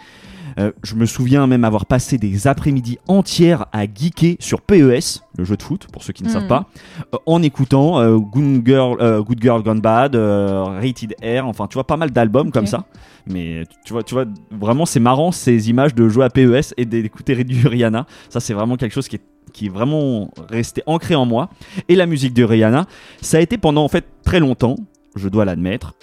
Euh, 0.60 0.72
je 0.84 0.96
me 0.96 1.06
souviens 1.06 1.48
même 1.48 1.64
avoir 1.64 1.86
passé 1.86 2.18
des 2.18 2.48
après-midi 2.48 2.98
entières 3.08 3.66
à 3.72 3.86
geeker 3.86 4.36
sur 4.40 4.62
PES, 4.62 5.22
le 5.38 5.44
jeu 5.44 5.58
de 5.58 5.62
foot, 5.62 5.88
pour 5.92 6.04
ceux 6.04 6.14
qui 6.14 6.24
ne 6.24 6.30
savent 6.30 6.48
pas, 6.48 6.68
euh, 7.14 7.18
en 7.26 7.42
écoutant 7.42 8.00
euh, 8.00 8.18
Good, 8.18 8.66
Girl, 8.66 9.24
Good 9.24 9.42
Girl 9.42 9.64
Gone 9.64 9.82
Bad, 9.82 10.16
Rated 10.16 11.16
R, 11.22 11.46
enfin 11.46 11.68
tu 11.68 11.76
vois 11.76 11.88
pas 11.88 11.98
mal 11.98 12.12
d'albums 12.12 12.52
comme 12.52 12.68
ça. 12.68 12.86
Mais 13.28 13.64
tu 13.86 13.94
vois, 13.94 14.04
tu 14.04 14.16
vois, 14.16 14.26
vraiment 14.52 14.86
c'est 14.86 15.00
marrant 15.00 15.32
ces 15.32 15.70
images 15.70 15.94
de 15.94 16.10
jouer 16.10 16.26
à 16.26 16.30
PES 16.30 16.74
et 16.78 16.86
d'écouter 16.86 17.44
du 17.44 17.68
Rihanna. 17.68 18.06
Ça 18.30 18.40
c'est 18.40 18.54
vraiment 18.54 18.78
quelque 18.78 18.94
chose 18.94 19.08
qui 19.08 19.18
est, 19.18 19.22
qui 19.54 19.68
est 19.68 19.70
vraiment 19.70 20.32
resté 20.50 20.84
ancré 20.86 21.16
en 21.16 21.26
moi. 21.26 21.50
Et 21.88 21.96
la 21.96 22.06
musique 22.06 22.34
de 22.34 22.44
Rihanna, 22.44 22.86
ça 23.22 23.38
a 23.38 23.40
été 23.42 23.58
pendant 23.58 23.84
en 23.84 23.90
fait 23.90 24.06
très 24.24 24.40
longtemps, 24.40 24.76
je 25.16 25.30
dois 25.30 25.46
l'admettre, 25.46 25.94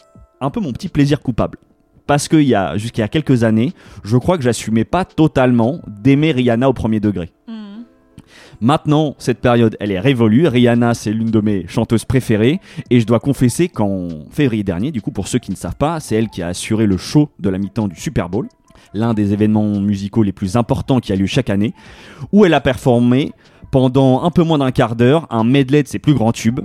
un 0.41 0.51
peu 0.51 0.61
mon 0.61 0.73
petit 0.73 0.89
plaisir 0.89 1.21
coupable. 1.21 1.59
Parce 2.09 2.27
qu'il 2.27 2.45
y 2.45 2.55
a 2.55 2.79
jusqu'à 2.79 3.07
quelques 3.07 3.45
années, 3.45 3.75
je 4.03 4.17
crois 4.17 4.39
que 4.39 4.43
j'assumais 4.43 4.85
pas 4.85 5.05
totalement 5.05 5.81
d'aimer 5.87 6.33
Rihanna 6.33 6.67
au 6.67 6.73
premier 6.73 7.01
degré. 7.01 7.31
Mhm. 7.47 7.85
Maintenant, 8.63 9.15
cette 9.19 9.43
période, 9.43 9.77
elle 9.79 9.93
est 9.93 10.01
révolue. 10.01 10.47
Rihanna, 10.47 10.95
c'est 10.95 11.13
l'une 11.13 11.31
de 11.31 11.41
mes 11.41 11.67
chanteuses 11.69 12.07
préférées. 12.07 12.61
Et 12.89 13.01
je 13.01 13.07
dois 13.07 13.21
confesser 13.21 13.69
qu'en 13.69 14.09
février 14.31 14.65
dernier, 14.65 14.91
du 14.91 15.03
coup, 15.03 15.11
pour 15.11 15.29
ceux 15.29 15.39
qui 15.39 15.51
ne 15.51 15.57
savent 15.57 15.77
pas, 15.77 16.01
c'est 16.01 16.17
elle 16.17 16.31
qui 16.31 16.41
a 16.41 16.47
assuré 16.47 16.87
le 16.87 16.97
show 16.97 17.29
de 17.41 17.51
la 17.51 17.59
mi-temps 17.59 17.89
du 17.89 18.01
Super 18.01 18.31
Bowl, 18.31 18.49
l'un 18.95 19.13
des 19.13 19.35
événements 19.35 19.79
musicaux 19.79 20.23
les 20.23 20.33
plus 20.33 20.57
importants 20.57 21.01
qui 21.01 21.13
a 21.13 21.17
lieu 21.17 21.27
chaque 21.27 21.51
année, 21.51 21.75
où 22.33 22.47
elle 22.47 22.55
a 22.55 22.63
performé 22.63 23.33
pendant 23.71 24.23
un 24.23 24.31
peu 24.31 24.45
moins 24.45 24.57
d'un 24.57 24.71
quart 24.71 24.97
d'heure 24.97 25.27
un 25.29 25.45
medley 25.45 25.83
de 25.83 25.89
ses 25.89 25.99
plus 25.99 26.15
grands 26.15 26.33
tubes. 26.33 26.61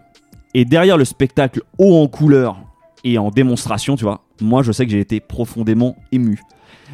Et 0.54 0.64
derrière 0.64 0.96
le 0.96 1.04
spectacle 1.04 1.64
haut 1.78 2.02
en 2.02 2.08
couleur 2.08 2.56
et 3.04 3.18
en 3.18 3.30
démonstration, 3.30 3.98
tu 3.98 4.06
vois, 4.06 4.23
moi 4.42 4.64
je 4.64 4.72
sais 4.72 4.86
que 4.86 4.92
j'ai 4.92 5.00
été 5.00 5.20
profondément 5.20 5.96
ému. 6.12 6.40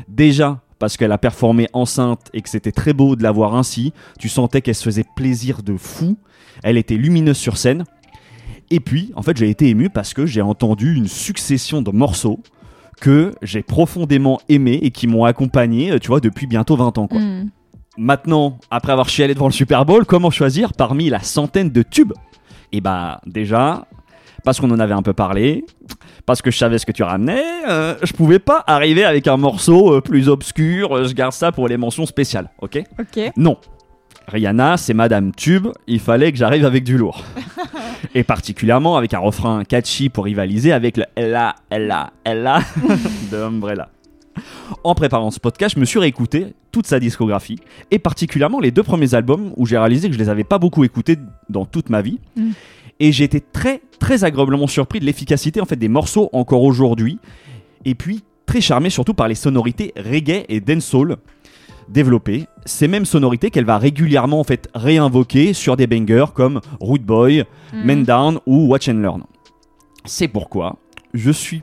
Déjà 0.07 0.61
parce 0.79 0.95
qu'elle 0.95 1.11
a 1.11 1.17
performé 1.17 1.67
enceinte 1.73 2.29
et 2.33 2.41
que 2.41 2.49
c'était 2.49 2.71
très 2.71 2.93
beau 2.93 3.15
de 3.15 3.21
la 3.21 3.31
voir 3.31 3.53
ainsi, 3.55 3.93
tu 4.17 4.29
sentais 4.29 4.61
qu'elle 4.61 4.75
se 4.75 4.83
faisait 4.83 5.05
plaisir 5.15 5.61
de 5.61 5.75
fou, 5.75 6.17
elle 6.63 6.77
était 6.77 6.95
lumineuse 6.95 7.37
sur 7.37 7.57
scène. 7.57 7.83
Et 8.71 8.79
puis, 8.79 9.11
en 9.15 9.21
fait, 9.21 9.35
j'ai 9.35 9.49
été 9.49 9.67
ému 9.67 9.89
parce 9.89 10.13
que 10.13 10.25
j'ai 10.25 10.41
entendu 10.41 10.95
une 10.95 11.07
succession 11.07 11.81
de 11.81 11.91
morceaux 11.91 12.39
que 13.01 13.33
j'ai 13.41 13.61
profondément 13.61 14.39
aimés 14.47 14.79
et 14.81 14.91
qui 14.91 15.07
m'ont 15.07 15.25
accompagné, 15.25 15.91
euh, 15.91 15.99
tu 15.99 16.07
vois, 16.07 16.19
depuis 16.19 16.47
bientôt 16.47 16.75
20 16.75 16.97
ans. 16.97 17.07
Quoi. 17.07 17.19
Mhm. 17.19 17.49
Maintenant, 17.97 18.59
après 18.71 18.91
avoir 18.91 19.09
chialé 19.09 19.33
devant 19.33 19.47
le 19.47 19.53
Super 19.53 19.85
Bowl, 19.85 20.05
comment 20.05 20.29
choisir 20.29 20.73
parmi 20.73 21.09
la 21.09 21.19
centaine 21.19 21.69
de 21.69 21.81
tubes? 21.81 22.13
Et 22.71 22.81
bah, 22.81 23.21
déjà, 23.25 23.87
parce 24.43 24.59
qu'on 24.59 24.71
en 24.71 24.79
avait 24.79 24.93
un 24.93 25.01
peu 25.01 25.13
parlé, 25.13 25.65
parce 26.29 26.43
que 26.43 26.51
je 26.51 26.59
savais 26.59 26.77
ce 26.77 26.85
que 26.85 26.91
tu 26.91 27.01
ramenais, 27.01 27.41
euh, 27.67 27.95
je 28.03 28.13
pouvais 28.13 28.37
pas 28.37 28.63
arriver 28.67 29.03
avec 29.03 29.25
un 29.25 29.35
morceau 29.35 29.95
euh, 29.95 29.99
plus 29.99 30.29
obscur, 30.29 30.95
euh, 30.95 31.05
je 31.05 31.13
garde 31.15 31.33
ça 31.33 31.51
pour 31.51 31.67
les 31.67 31.75
mentions 31.75 32.05
spéciales, 32.05 32.51
ok 32.61 32.83
Ok. 32.99 33.31
Non. 33.35 33.57
Rihanna, 34.27 34.77
c'est 34.77 34.93
Madame 34.93 35.33
Tube, 35.33 35.69
il 35.87 35.99
fallait 35.99 36.31
que 36.31 36.37
j'arrive 36.37 36.65
avec 36.65 36.83
du 36.83 36.99
lourd. 36.99 37.23
Et 38.13 38.23
particulièrement 38.23 38.95
avec 38.95 39.15
un 39.15 39.19
refrain 39.19 39.63
catchy 39.63 40.09
pour 40.09 40.25
rivaliser 40.25 40.71
avec 40.71 40.97
le 40.97 41.05
Ella, 41.15 41.55
Ella, 41.71 42.13
Ella 42.23 42.59
de 43.31 43.37
Umbrella. 43.37 43.89
En 44.83 44.93
préparant 44.93 45.31
ce 45.31 45.39
podcast, 45.39 45.73
je 45.73 45.79
me 45.79 45.85
suis 45.85 45.97
réécouté 45.97 46.53
toute 46.71 46.85
sa 46.85 46.99
discographie 46.99 47.57
et 47.89 47.97
particulièrement 47.97 48.59
les 48.59 48.69
deux 48.69 48.83
premiers 48.83 49.15
albums 49.15 49.51
où 49.57 49.65
j'ai 49.65 49.79
réalisé 49.79 50.09
que 50.09 50.13
je 50.13 50.19
les 50.19 50.29
avais 50.29 50.43
pas 50.43 50.59
beaucoup 50.59 50.83
écoutés 50.83 51.17
dans 51.49 51.65
toute 51.65 51.89
ma 51.89 52.03
vie. 52.03 52.19
Mm. 52.35 52.51
Et 52.99 53.11
j'ai 53.11 53.23
été 53.23 53.39
très 53.41 53.81
très 53.99 54.23
agréablement 54.23 54.67
surpris 54.67 54.99
de 54.99 55.05
l'efficacité 55.05 55.61
en 55.61 55.65
fait 55.65 55.75
des 55.75 55.87
morceaux 55.89 56.29
encore 56.33 56.63
aujourd'hui 56.63 57.19
et 57.85 57.95
puis 57.95 58.23
très 58.45 58.61
charmé 58.61 58.89
surtout 58.89 59.13
par 59.13 59.27
les 59.27 59.35
sonorités 59.35 59.93
reggae 59.97 60.45
et 60.49 60.59
dancehall 60.61 61.17
développées. 61.89 62.45
Ces 62.65 62.87
mêmes 62.87 63.05
sonorités 63.05 63.49
qu'elle 63.51 63.65
va 63.65 63.77
régulièrement 63.77 64.39
en 64.39 64.43
fait 64.43 64.69
réinvoquer 64.75 65.53
sur 65.53 65.75
des 65.77 65.87
bangers 65.87 66.31
comme 66.33 66.61
Root 66.79 66.99
Boy, 66.99 67.43
Mhm. 67.73 67.83
Men 67.83 68.03
Down 68.03 68.39
ou 68.45 68.67
Watch 68.67 68.87
and 68.89 68.99
Learn. 68.99 69.23
C'est 70.05 70.27
pourquoi 70.27 70.77
je 71.13 71.31
suis 71.31 71.61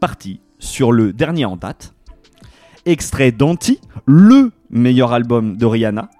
parti 0.00 0.40
sur 0.58 0.92
le 0.92 1.12
dernier 1.12 1.44
en 1.46 1.56
date, 1.56 1.94
extrait 2.84 3.32
d'Anti, 3.32 3.80
le 4.06 4.52
meilleur 4.70 5.12
album 5.12 5.56
de 5.56 5.66
Rihanna, 5.66 6.10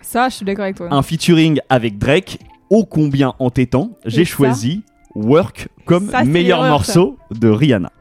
Ça, 0.00 0.28
je 0.28 0.36
suis 0.36 0.44
d'accord 0.44 0.64
avec 0.64 0.76
toi. 0.76 0.88
un 0.90 1.02
featuring 1.02 1.58
avec 1.70 1.98
Drake, 1.98 2.38
ô 2.70 2.84
combien 2.84 3.34
entêtant, 3.38 3.90
j'ai 4.04 4.24
choisi 4.24 4.82
Work 5.14 5.68
comme 5.86 6.10
Ça, 6.10 6.24
meilleur 6.24 6.62
morceau 6.64 7.18
de 7.30 7.48
Rihanna. 7.48 7.92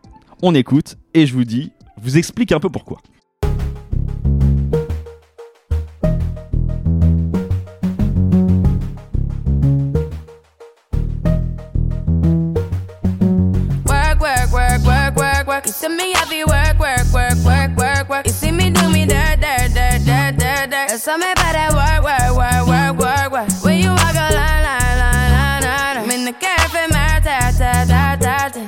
On 0.41 0.56
écoute 0.56 0.97
et 1.13 1.28
je 1.28 1.34
vous 1.34 1.43
dis, 1.43 1.71
vous 2.02 2.17
explique 2.17 2.52
un 2.52 2.60
peu 2.60 2.69
pourquoi. 2.69 2.99
Work, 13.86 14.21
work, 14.21 14.52
work, 14.52 14.86
work, 14.86 15.15
work, 15.17 15.47
work. 15.47 15.65
You 15.67 15.71
see 15.71 15.89
me 15.89 16.13
heavy 16.13 16.43
work, 16.45 16.80
work, 16.80 17.06
work, 17.13 17.36
work, 17.45 17.78
work, 17.78 18.10
work. 18.10 18.26
You 18.26 18.34
see 18.34 18.52
me 18.52 18.69
do 18.71 18.89
me 18.89 19.06
dirt, 19.06 19.39
dirt, 19.39 19.73
dirt, 19.73 20.02
dirt, 20.06 20.38
dirt, 20.38 20.69
dirt. 20.69 20.88
There's 20.89 21.04
something 21.04 21.32
about 21.32 21.54
that 21.54 21.73
work, 21.73 22.04
work, 22.04 22.36
work, 22.38 22.53
work. 23.34 23.50
When 23.63 23.80
you 23.82 23.89
walk 23.89 24.13
a 24.13 24.30
line, 24.38 24.63
line, 24.67 24.98
line, 25.02 25.32
line, 25.38 25.63
line. 25.63 25.98
I'm 25.98 26.12
in 26.12 26.24
the 26.26 26.34
cafe, 26.34 26.86
my 26.93 27.19
ta, 27.26 27.52
ta, 27.60 27.72
ta, 27.91 28.15
ta, 28.24 28.36
ta. 28.54 28.63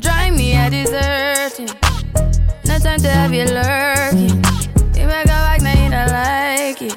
Drive 0.00 0.32
me 0.34 0.56
a 0.56 0.70
deserting. 0.70 1.68
No 2.64 2.78
time 2.78 3.00
to 3.00 3.10
have 3.10 3.34
you 3.34 3.44
lurking. 3.44 4.40
You 4.96 5.06
make 5.06 5.28
a 5.28 5.38
like, 5.48 5.60
now 5.60 5.76
you 5.82 5.90
don't 5.96 6.10
like 6.20 6.80
it. 6.80 6.96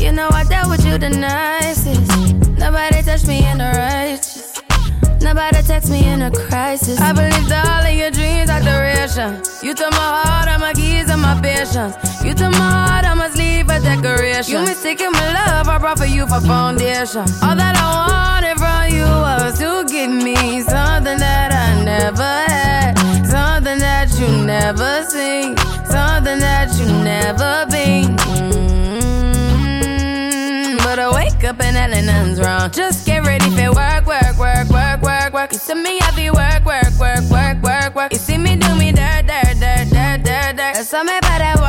You 0.00 0.12
know 0.12 0.28
I 0.30 0.44
dealt 0.44 0.68
with 0.68 0.84
you 0.84 0.98
the 0.98 1.08
Text 5.70 5.88
me 5.90 6.02
in 6.08 6.20
a 6.22 6.30
crisis. 6.32 6.98
I 7.00 7.12
believed 7.12 7.52
all 7.52 7.86
of 7.86 7.94
your 7.94 8.10
dreams 8.10 8.50
are 8.50 8.58
duration. 8.60 9.40
You 9.62 9.72
took 9.72 9.92
my 9.92 10.08
heart, 10.24 10.48
all 10.48 10.58
my 10.58 10.72
keys, 10.72 11.08
and 11.08 11.22
my 11.22 11.40
patience. 11.40 11.94
You 12.24 12.34
took 12.34 12.50
my 12.50 12.70
heart, 12.88 13.04
I 13.04 13.14
must 13.14 13.36
leave 13.36 13.68
a 13.70 13.78
decoration. 13.78 14.52
You 14.52 14.60
mistaken 14.66 15.12
my 15.12 15.32
love, 15.32 15.68
I 15.68 15.78
brought 15.78 15.98
for 15.98 16.06
you 16.06 16.26
for 16.26 16.40
foundation. 16.40 17.24
All 17.46 17.54
that 17.54 17.76
I 17.78 17.86
wanted 18.10 18.58
from 18.58 18.90
you 18.96 19.06
was 19.06 19.60
to 19.60 19.84
give 19.88 20.10
me 20.10 20.60
something 20.62 21.18
that 21.18 21.52
I 21.52 21.84
never 21.84 22.32
had, 22.50 22.98
something 23.24 23.78
that 23.78 24.10
you 24.18 24.26
never 24.44 25.04
seen, 25.04 25.56
something 25.86 26.40
that 26.40 26.68
you 26.80 26.86
never 27.04 27.64
been. 27.70 28.16
Mm, 29.54 30.78
But 30.82 30.98
I 30.98 31.08
wake 31.14 31.44
up 31.44 31.60
and 31.62 31.76
nothing's 31.76 32.40
wrong. 32.40 32.70
Just 32.72 33.06
get 33.06 33.24
ready 33.24 33.48
for 33.50 33.72
work, 33.72 34.04
work, 34.06 34.36
work, 34.36 34.68
work, 34.68 35.00
work, 35.02 35.32
work. 35.32 35.49
See 35.70 35.76
me 35.76 36.00
happy 36.00 36.30
work, 36.30 36.64
work, 36.64 36.98
work, 36.98 37.30
work, 37.30 37.62
work, 37.62 37.94
work. 37.94 38.12
You 38.12 38.18
see 38.18 38.36
me 38.36 38.56
do 38.56 38.74
me 38.74 38.90
dirt, 38.90 39.28
dirt, 39.28 39.54
dirt, 39.60 39.88
dirt, 39.88 40.24
dirt, 40.24 40.56
dirt. 40.56 40.74
There's 40.74 40.88
something 40.88 41.16
about 41.16 41.59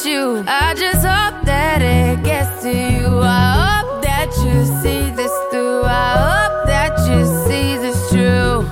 best 0.00 0.06
you? 0.06 0.44
I 0.46 0.74
just 0.74 1.04
hope 1.04 1.44
that 1.44 1.82
it 1.82 2.22
gets 2.24 2.62
to 2.62 2.70
you. 2.70 3.20
I 3.22 3.82
hope 3.82 4.02
that 4.02 4.28
you 4.44 4.64
see 4.82 5.10
this 5.14 5.32
through. 5.50 5.82
I 5.84 6.10
hope 6.24 6.66
that 6.66 6.92
you 7.08 7.24
see 7.46 7.76
this 7.76 8.10
true. 8.10 8.62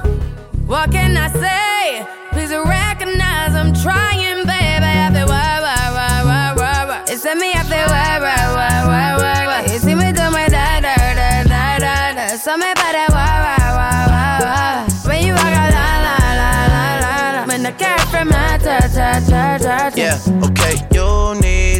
What 0.66 0.90
can 0.92 1.16
I 1.16 1.28
say? 1.28 2.06
Please 2.32 2.52
recognize 2.52 3.54
I'm 3.54 3.72
trying, 3.74 4.44
baby. 4.46 4.92
I 5.04 5.10
feel 5.12 5.26
why, 5.26 5.60
why, 5.60 5.84
why, 5.96 6.24
why, 6.24 6.54
why, 6.56 6.84
why. 6.88 7.04
It's 7.08 7.24
me, 7.24 7.52
I 7.52 7.62
feel 7.64 7.88
why, 7.88 8.18
why, 8.20 8.42
why, 8.56 8.76
why, 8.86 9.16
why, 9.16 9.46
why. 9.46 9.72
You 9.72 9.78
see 9.78 9.94
me 9.94 10.12
do 10.12 10.30
my 10.30 10.48
da, 10.48 10.80
da, 10.80 10.94
da, 10.96 11.44
da, 11.44 11.78
da, 11.78 12.12
da. 12.14 12.26
So 12.36 12.56
me 12.56 12.72
better 12.74 13.06
why, 13.12 13.34
why, 13.44 13.64
why, 13.78 13.98
why, 14.12 14.38
why. 14.44 15.08
When 15.08 15.26
you 15.26 15.32
walk 15.32 15.54
out, 15.60 15.72
la, 15.76 15.88
la, 16.06 16.16
la, 16.40 16.50
la, 16.72 16.88
la, 17.04 17.40
la. 17.40 17.46
When 17.46 17.62
the 17.62 17.72
cat 17.72 18.00
from 18.08 18.28
my 18.28 18.58
ta, 18.58 18.78
ta, 18.94 19.20
ta, 19.28 19.58
ta. 19.58 19.90
Yeah, 19.96 20.18
okay, 20.44 20.88
need 20.92 20.97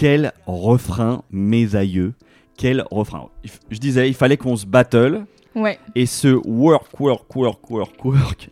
Quel 0.00 0.32
refrain, 0.46 1.22
mes 1.30 1.76
aïeux. 1.76 2.14
Quel 2.56 2.84
refrain. 2.90 3.28
Je 3.70 3.78
disais, 3.78 4.08
il 4.08 4.14
fallait 4.14 4.38
qu'on 4.38 4.56
se 4.56 4.64
battle. 4.64 5.26
Ouais. 5.54 5.78
Et 5.94 6.06
ce 6.06 6.28
work, 6.46 6.98
work, 6.98 7.36
work, 7.36 7.70
work, 7.70 8.02
work, 8.06 8.48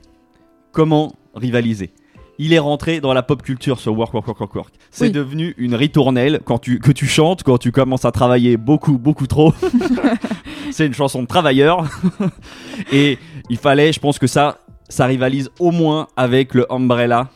comment 0.72 1.14
rivaliser? 1.34 1.88
Il 2.38 2.52
est 2.52 2.58
rentré 2.58 3.00
dans 3.00 3.14
la 3.14 3.22
pop 3.22 3.40
culture, 3.42 3.80
ce 3.80 3.88
work, 3.88 4.12
work, 4.12 4.26
work, 4.26 4.40
work, 4.40 4.54
work. 4.56 4.74
C'est 4.90 5.06
Oui. 5.06 5.10
devenu 5.10 5.54
une 5.56 5.74
ritournelle 5.74 6.40
quand 6.44 6.58
tu, 6.58 6.80
que 6.80 6.92
tu 6.92 7.06
chantes, 7.06 7.42
quand 7.44 7.56
tu 7.56 7.72
commences 7.72 8.04
à 8.04 8.12
travailler 8.12 8.58
beaucoup, 8.58 8.98
beaucoup 8.98 9.26
trop. 9.26 9.54
C'est 10.70 10.84
une 10.86 10.92
chanson 10.92 11.22
de 11.22 11.26
travailleur. 11.26 11.88
Et 12.92 13.16
il 13.48 13.56
fallait, 13.56 13.90
je 13.94 14.00
pense 14.00 14.18
que 14.18 14.26
ça, 14.26 14.58
ça 14.90 15.06
rivalise 15.06 15.48
au 15.58 15.70
moins 15.70 16.08
avec 16.14 16.52
le 16.52 16.70
Umbrella. 16.70 17.30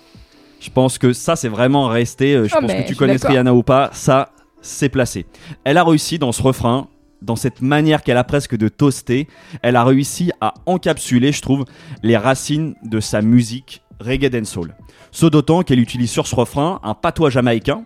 Je 0.62 0.70
pense 0.70 0.98
que 0.98 1.12
ça, 1.12 1.34
c'est 1.36 1.48
vraiment 1.48 1.88
resté. 1.88 2.34
euh, 2.34 2.46
Je 2.48 2.54
Oh, 2.56 2.60
pense 2.60 2.72
que 2.72 2.86
tu 2.86 2.94
connais. 2.94 3.16
Rihanna 3.16 3.52
ou 3.54 3.62
pas, 3.62 3.90
ça, 3.92 4.30
c'est 4.60 4.88
placé. 4.88 5.26
Elle 5.64 5.76
a 5.76 5.84
réussi 5.84 6.18
dans 6.18 6.30
ce 6.32 6.40
refrain, 6.42 6.86
dans 7.20 7.36
cette 7.36 7.60
manière 7.62 8.02
qu'elle 8.02 8.16
a 8.16 8.24
presque 8.24 8.56
de 8.56 8.68
toaster, 8.68 9.26
elle 9.62 9.76
a 9.76 9.84
réussi 9.84 10.30
à 10.40 10.54
encapsuler, 10.66 11.32
je 11.32 11.42
trouve, 11.42 11.64
les 12.02 12.16
racines 12.16 12.74
de 12.84 13.00
sa 13.00 13.22
musique 13.22 13.82
reggae 14.00 14.28
dancehall. 14.30 14.74
Ce 15.10 15.26
d'autant 15.26 15.62
qu'elle 15.62 15.80
utilise 15.80 16.10
sur 16.10 16.26
ce 16.26 16.34
refrain 16.34 16.80
un 16.82 16.94
patois 16.94 17.30
jamaïcain 17.30 17.82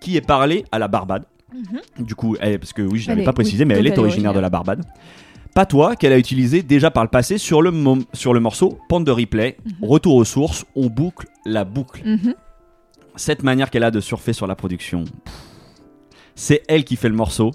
qui 0.00 0.16
est 0.16 0.20
parlé 0.26 0.64
à 0.72 0.78
la 0.78 0.86
Barbade. 0.88 1.24
Du 1.98 2.14
coup, 2.14 2.36
elle, 2.40 2.58
parce 2.58 2.72
que 2.72 2.82
oui, 2.82 2.98
je 2.98 3.08
n'avais 3.08 3.24
pas 3.24 3.32
précisé, 3.32 3.64
oui, 3.64 3.68
mais 3.68 3.74
elle 3.78 3.86
est 3.86 3.98
originaire 3.98 4.32
de 4.34 4.40
la 4.40 4.50
Barbade. 4.50 4.84
Patois 5.54 5.96
qu'elle 5.96 6.12
a 6.12 6.18
utilisé 6.18 6.62
déjà 6.62 6.90
par 6.90 7.02
le 7.02 7.08
passé 7.08 7.38
sur 7.38 7.62
le, 7.62 7.70
mom- 7.72 8.04
sur 8.12 8.32
le 8.34 8.38
morceau 8.38 8.78
Pente 8.88 9.04
de 9.04 9.10
replay, 9.10 9.56
retour 9.82 10.14
aux 10.16 10.24
sources, 10.24 10.64
on 10.76 10.86
boucle 10.86 11.26
la 11.48 11.64
boucle 11.64 12.02
Mhm. 12.04 12.34
cette 13.16 13.42
manière 13.42 13.70
qu'elle 13.70 13.84
a 13.84 13.90
de 13.90 14.00
surfer 14.00 14.32
sur 14.32 14.46
la 14.46 14.54
production, 14.54 15.04
c'est 16.34 16.62
elle 16.68 16.84
qui 16.84 16.96
fait 16.96 17.08
le 17.08 17.14
morceau, 17.16 17.52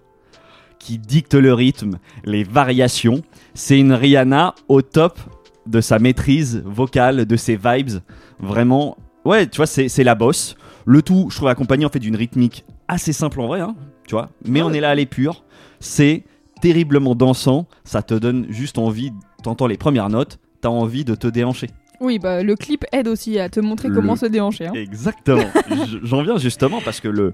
qui 0.79 0.97
dicte 0.97 1.33
le 1.35 1.53
rythme, 1.53 1.99
les 2.25 2.43
variations. 2.43 3.21
C'est 3.53 3.79
une 3.79 3.93
Rihanna 3.93 4.55
au 4.67 4.81
top 4.81 5.19
de 5.65 5.79
sa 5.79 5.99
maîtrise 5.99 6.61
vocale, 6.65 7.25
de 7.25 7.35
ses 7.37 7.55
vibes. 7.55 7.99
Vraiment, 8.39 8.97
ouais, 9.23 9.47
tu 9.47 9.57
vois, 9.57 9.67
c'est 9.67 9.87
c'est 9.87 10.03
la 10.03 10.15
bosse. 10.15 10.55
Le 10.85 11.01
tout, 11.01 11.27
je 11.29 11.37
trouve, 11.37 11.47
accompagné 11.47 11.85
en 11.85 11.89
fait 11.89 11.99
d'une 11.99 12.17
rythmique 12.17 12.65
assez 12.89 13.13
simple 13.13 13.39
en 13.39 13.47
vrai, 13.47 13.61
hein, 13.61 13.75
tu 14.05 14.15
vois. 14.15 14.29
Mais 14.45 14.61
on 14.61 14.73
est 14.73 14.81
là 14.81 14.89
à 14.89 14.95
l'épure. 14.95 15.45
C'est 15.79 16.25
terriblement 16.61 17.15
dansant. 17.15 17.67
Ça 17.85 18.01
te 18.01 18.13
donne 18.13 18.47
juste 18.49 18.77
envie. 18.77 19.11
T'entends 19.43 19.67
les 19.67 19.77
premières 19.77 20.09
notes, 20.09 20.39
t'as 20.59 20.67
envie 20.69 21.05
de 21.05 21.15
te 21.15 21.27
déhancher. 21.27 21.67
Oui, 22.03 22.19
bah, 22.19 22.43
le 22.43 22.55
clip 22.55 22.83
aide 22.91 23.07
aussi 23.07 23.39
à 23.39 23.47
te 23.49 23.59
montrer 23.61 23.87
Le- 23.87 23.95
comment 23.95 24.15
se 24.17 24.25
déhancher. 24.25 24.67
hein. 24.67 24.73
Exactement. 24.75 25.45
J'en 26.03 26.21
viens 26.21 26.37
justement 26.37 26.81
parce 26.83 26.99
que 26.99 27.07
le, 27.07 27.31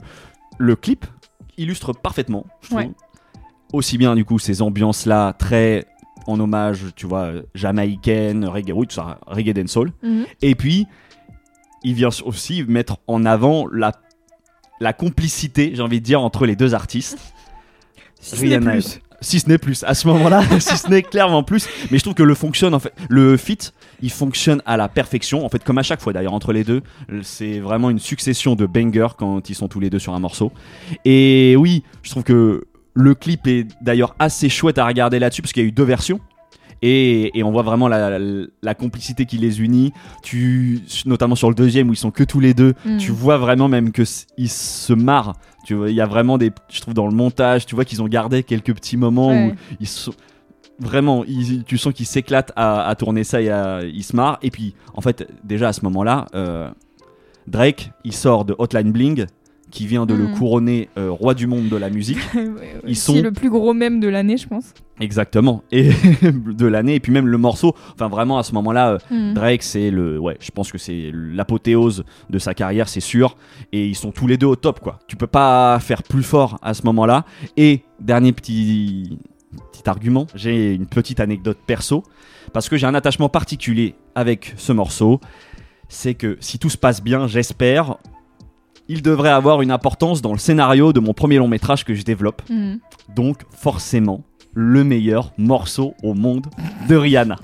le 0.60 0.76
clip 0.76 1.06
illustre 1.58 1.92
parfaitement, 1.92 2.46
je 2.62 2.70
trouve, 2.70 2.94
aussi 3.74 3.98
bien 3.98 4.16
du 4.16 4.26
coup 4.26 4.40
ces 4.40 4.62
ambiances-là 4.62 5.34
très 5.34 5.86
en 6.28 6.40
hommage, 6.40 6.86
tu 6.96 7.08
vois, 7.08 7.32
jamaïcaine, 7.56 8.46
reggae, 8.46 8.72
oui, 8.74 8.86
tout 8.86 8.96
ça, 8.96 9.20
reggae 9.26 9.54
dancehall. 9.54 9.92
Mhm. 10.04 10.26
Et 10.44 10.54
puis, 10.54 10.86
il 11.84 11.96
vient 11.96 12.10
aussi 12.24 12.64
mettre 12.68 12.98
en 13.08 13.26
avant 13.26 13.66
la, 13.72 13.94
la 14.80 14.94
complicité, 14.94 15.72
j'ai 15.74 15.82
envie 15.82 16.00
de 16.00 16.06
dire, 16.06 16.22
entre 16.22 16.46
les 16.46 16.56
deux 16.56 16.76
artistes. 16.76 17.18
Si 18.20 18.36
ce 18.38 18.46
n'est 18.46 18.60
plus. 18.60 19.00
Si 19.22 19.40
ce 19.40 19.50
n'est 19.50 19.58
plus, 19.58 19.84
à 19.86 19.96
ce 19.96 20.08
moment-là, 20.08 20.44
si 20.60 20.78
ce 20.78 20.88
n'est 20.90 21.02
clairement 21.02 21.44
plus. 21.44 21.68
Mais 21.90 21.98
je 21.98 22.04
trouve 22.04 22.14
que 22.14 22.24
le 22.24 22.36
fonctionne 22.36 22.74
en 22.74 22.80
fait, 22.80 22.94
le 23.10 23.36
fit, 23.36 23.58
il 24.02 24.12
fonctionne 24.12 24.62
à 24.66 24.78
la 24.78 24.88
perfection. 24.88 25.46
En 25.46 25.50
fait, 25.50 25.64
comme 25.64 25.78
à 25.78 25.84
chaque 25.84 26.02
fois 26.02 26.14
d'ailleurs 26.14 26.34
entre 26.34 26.54
les 26.54 26.64
deux, 26.64 26.82
c'est 27.22 27.60
vraiment 27.60 27.90
une 27.90 28.00
succession 28.00 28.56
de 28.56 28.66
bangers 28.66 29.16
quand 29.18 29.50
ils 29.50 29.56
sont 29.56 29.68
tous 29.68 29.80
les 29.80 29.90
deux 29.90 30.00
sur 30.00 30.14
un 30.14 30.20
morceau. 30.20 30.52
Et 31.06 31.56
oui, 31.58 31.84
je 32.04 32.10
trouve 32.12 32.24
que 32.24 32.64
le 32.94 33.16
clip 33.16 33.48
est 33.48 33.68
d'ailleurs 33.82 34.16
assez 34.20 34.50
chouette 34.50 34.78
à 34.78 34.86
regarder 34.86 35.20
là-dessus 35.20 35.42
parce 35.42 35.54
qu'il 35.54 35.64
y 35.64 35.66
a 35.66 35.70
eu 35.70 35.72
deux 35.72 35.84
versions. 35.84 36.20
Et, 36.82 37.38
et 37.38 37.44
on 37.44 37.52
voit 37.52 37.64
vraiment 37.64 37.90
la, 37.90 38.18
la- 38.20 38.46
la 38.64 38.74
complicité 38.74 39.26
qui 39.26 39.38
les 39.38 39.62
unit. 39.62 39.92
Tu, 40.24 40.80
notamment 41.06 41.36
sur 41.36 41.50
le 41.50 41.56
deuxième 41.56 41.90
où 41.90 41.94
ils 41.94 41.98
sont 41.98 42.12
que 42.12 42.24
tous 42.24 42.40
les 42.40 42.54
deux, 42.54 42.74
Mm. 42.86 42.98
tu 42.98 43.12
vois 43.12 43.38
vraiment 43.38 43.68
même 43.68 43.92
que 43.92 44.04
ils 44.38 44.50
se 44.50 44.94
marrent. 44.94 45.34
Tu 45.66 45.74
vois, 45.74 45.90
il 45.90 45.96
y 45.96 46.00
a 46.02 46.06
vraiment 46.06 46.38
des, 46.38 46.52
je 46.70 46.80
trouve 46.80 46.94
dans 46.94 47.06
le 47.08 47.14
montage, 47.14 47.66
tu 47.66 47.76
vois 47.76 47.84
qu'ils 47.84 48.02
ont 48.02 48.08
gardé 48.08 48.44
quelques 48.44 48.74
petits 48.74 48.96
moments 48.96 49.34
où 49.48 49.52
ils 49.82 49.88
sont 49.88 50.14
vraiment, 50.80 51.24
tu 51.68 51.78
sens 51.78 51.94
qu'ils 51.94 52.06
s'éclatent 52.06 52.52
à, 52.56 52.88
à 52.88 52.96
tourner 52.96 53.24
ça 53.24 53.42
et 53.42 53.50
à, 53.50 53.82
ils 53.84 54.04
se 54.04 54.16
marrent. 54.16 54.40
Et 54.42 54.50
puis, 54.52 54.74
en 54.94 55.02
fait, 55.02 55.28
déjà 55.44 55.70
à 55.70 55.74
ce 55.74 55.82
moment-là, 55.86 56.28
euh, 56.36 56.70
Drake, 57.48 57.92
il 58.04 58.14
sort 58.14 58.46
de 58.46 58.56
Hotline 58.58 58.92
Bling, 58.92 59.26
qui 59.72 59.86
vient 59.86 60.08
de 60.08 60.16
le 60.16 60.28
Mm. 60.30 60.32
couronner 60.34 60.90
euh, 60.98 61.12
roi 61.12 61.36
du 61.36 61.46
monde 61.46 61.70
de 61.70 61.76
la 61.78 61.92
musique. 61.92 62.18
Ouais, 62.34 62.42
ouais. 62.48 62.74
Ils 62.88 62.96
C'est 62.96 63.14
sont- 63.14 63.22
le 63.22 63.32
plus 63.32 63.52
gros 63.52 63.74
mème 63.76 64.00
de 64.00 64.08
l'année, 64.08 64.36
je 64.38 64.48
pense. 64.48 64.74
Exactement. 65.00 65.62
Et 65.72 65.92
de 66.24 66.66
l'année, 66.66 66.96
et 66.96 67.00
puis 67.00 67.12
même 67.12 67.28
le 67.28 67.38
morceau. 67.38 67.76
Enfin, 67.94 68.08
vraiment 68.08 68.40
à 68.40 68.44
ce 68.44 68.54
moment-là, 68.54 68.94
euh, 68.94 68.98
Mhm. 69.12 69.34
Drake, 69.36 69.62
c'est 69.62 69.92
le, 69.92 70.18
ouais, 70.18 70.38
je 70.42 70.50
pense 70.50 70.72
que 70.72 70.80
c'est 70.80 71.12
l'apothéose 71.14 72.04
de 72.32 72.40
sa 72.40 72.56
carrière, 72.56 72.90
c'est 72.90 73.00
sûr. 73.00 73.38
Et 73.72 73.86
ils 73.88 73.96
sont 73.96 74.12
tous 74.12 74.26
les 74.26 74.38
deux 74.38 74.48
au 74.48 74.56
top, 74.56 74.80
quoi. 74.80 74.98
Tu 75.08 75.16
peux 75.16 75.28
pas 75.28 75.80
faire 75.80 76.02
plus 76.02 76.24
fort 76.24 76.58
à 76.64 76.74
ce 76.74 76.82
moment-là. 76.86 77.26
Et 77.56 77.82
dernier 78.00 78.32
petit, 78.34 79.20
petit 79.72 79.90
argument, 79.90 80.28
j'ai 80.36 80.74
une 80.74 80.86
petite 80.86 81.20
anecdote 81.20 81.58
perso 81.66 82.04
parce 82.54 82.70
que 82.70 82.78
j'ai 82.78 82.88
un 82.88 82.96
attachement 82.96 83.30
particulier 83.30 83.96
avec 84.16 84.54
ce 84.58 84.72
morceau. 84.72 85.20
C'est 85.88 86.14
que 86.14 86.38
si 86.40 86.60
tout 86.60 86.70
se 86.70 86.78
passe 86.78 87.02
bien, 87.02 87.28
j'espère, 87.28 87.98
il 88.88 89.02
devrait 89.02 89.30
avoir 89.30 89.62
une 89.62 89.72
importance 89.72 90.22
dans 90.22 90.34
le 90.34 90.38
scénario 90.38 90.94
de 90.94 91.00
mon 91.00 91.14
premier 91.14 91.38
long 91.38 91.48
métrage 91.48 91.86
que 91.86 91.94
je 91.94 92.04
développe. 92.04 92.42
Mhm. 92.50 92.80
Donc 93.16 93.44
forcément 93.52 94.24
le 94.54 94.84
meilleur 94.84 95.32
morceau 95.38 95.94
au 96.04 96.14
monde 96.14 96.48
de 96.88 96.96
Rihanna. 96.96 97.38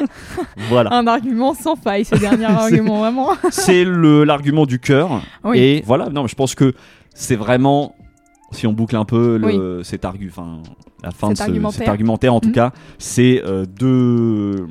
voilà. 0.68 0.92
Un 0.94 1.06
argument 1.06 1.54
sans 1.54 1.76
faille, 1.76 2.04
ce 2.04 2.14
dernier 2.14 2.44
argument, 2.46 3.00
vraiment. 3.00 3.30
C'est 3.50 3.84
l'argument 3.84 4.64
du 4.64 4.78
cœur. 4.78 5.22
Oui. 5.44 5.58
Et 5.58 5.82
voilà, 5.84 6.08
non, 6.08 6.26
je 6.26 6.34
pense 6.34 6.54
que 6.54 6.72
c'est 7.14 7.36
vraiment 7.36 7.94
si 8.52 8.66
on 8.66 8.72
boucle 8.72 8.96
un 8.96 9.04
peu 9.04 9.36
le, 9.38 9.82
cet 9.82 10.04
argu, 10.04 10.28
enfin 10.30 10.62
la 11.02 11.10
fin 11.10 11.28
Cet 11.28 11.32
de 11.32 11.36
ce- 11.38 11.42
argumentaire. 11.44 11.78
cet 11.78 11.88
argumentaire 11.88 12.34
en 12.34 12.40
tout 12.40 12.48
Mhm. 12.48 12.54
cas, 12.54 12.72
c'est 12.98 13.42
euh, 13.44 13.64
deux 13.66 14.66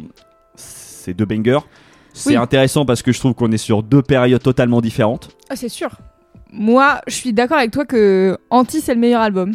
c'est 0.56 1.14
deux 1.14 1.26
bangers. 1.26 1.60
C'est 2.14 2.32
Oui. 2.32 2.36
intéressant 2.36 2.86
parce 2.86 3.02
que 3.02 3.12
je 3.12 3.20
trouve 3.20 3.34
qu'on 3.34 3.52
est 3.52 3.58
sur 3.58 3.84
deux 3.84 4.02
périodes 4.02 4.44
totalement 4.44 4.82
différentes. 4.82 5.30
Ah, 5.50 5.56
c'est 5.56 5.70
sûr. 5.70 5.90
Moi, 6.52 7.00
je 7.08 7.14
suis 7.16 7.32
d'accord 7.34 7.58
avec 7.58 7.72
toi 7.72 7.86
que 7.86 8.38
Anti, 8.50 8.82
c'est 8.82 8.94
le 8.94 9.00
meilleur 9.00 9.22
album. 9.22 9.54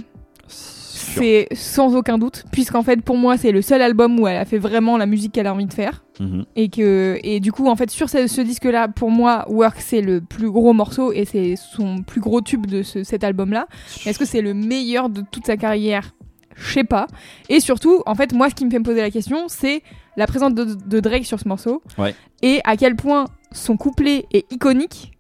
C'est 1.19 1.49
sans 1.53 1.95
aucun 1.97 2.19
doute, 2.19 2.45
puisqu'en 2.53 2.83
fait, 2.83 3.03
pour 3.03 3.17
moi, 3.17 3.37
c'est 3.37 3.53
le 3.53 3.63
seul 3.63 3.81
album 3.83 4.19
où 4.21 4.27
elle 4.27 4.37
a 4.37 4.45
fait 4.45 4.59
vraiment 4.59 4.97
la 4.97 5.07
musique 5.07 5.33
qu'elle 5.33 5.47
a 5.47 5.53
envie 5.55 5.67
de 5.67 5.73
faire. 5.73 6.05
Mhm. 6.21 6.45
Et 6.57 6.69
que 6.69 7.19
et 7.23 7.41
du 7.41 7.53
coup, 7.53 7.69
en 7.69 7.77
fait, 7.77 7.91
sur 7.91 8.09
ce, 8.09 8.27
ce 8.27 8.41
disque-là, 8.41 8.89
pour 8.89 9.11
moi, 9.11 9.45
Work, 9.49 9.77
c'est 9.81 10.01
le 10.01 10.21
plus 10.21 10.51
gros 10.51 10.73
morceau 10.73 11.13
et 11.13 11.25
c'est 11.25 11.55
son 11.57 12.03
plus 12.03 12.21
gros 12.21 12.41
tube 12.41 12.67
de 12.67 12.83
ce- 12.83 13.05
cet 13.05 13.25
album-là. 13.25 13.67
Est-ce 14.07 14.19
que 14.19 14.25
c'est 14.25 14.41
le 14.43 14.55
meilleur 14.55 15.09
de 15.09 15.23
toute 15.31 15.47
sa 15.47 15.57
carrière? 15.57 16.13
Je 16.55 16.73
sais 16.73 16.85
pas. 16.85 17.07
Et 17.51 17.61
surtout, 17.61 18.03
en 18.07 18.15
fait, 18.15 18.33
moi, 18.33 18.49
ce 18.49 18.55
qui 18.55 18.65
me 18.65 18.71
fait 18.71 18.79
me 18.79 18.85
poser 18.85 19.03
la 19.03 19.11
question, 19.11 19.45
c'est 19.49 19.83
la 20.17 20.27
présence 20.27 20.55
de, 20.55 20.65
de 20.65 21.01
Drake 21.01 21.27
sur 21.27 21.39
ce 21.39 21.47
morceau. 21.47 21.83
Ouais. 21.99 22.15
Et 22.43 22.61
à 22.65 22.77
quel 22.79 22.97
point 22.97 23.27
son 23.53 23.77
couplet 23.77 24.25
est 24.33 24.51
iconique, 24.51 25.13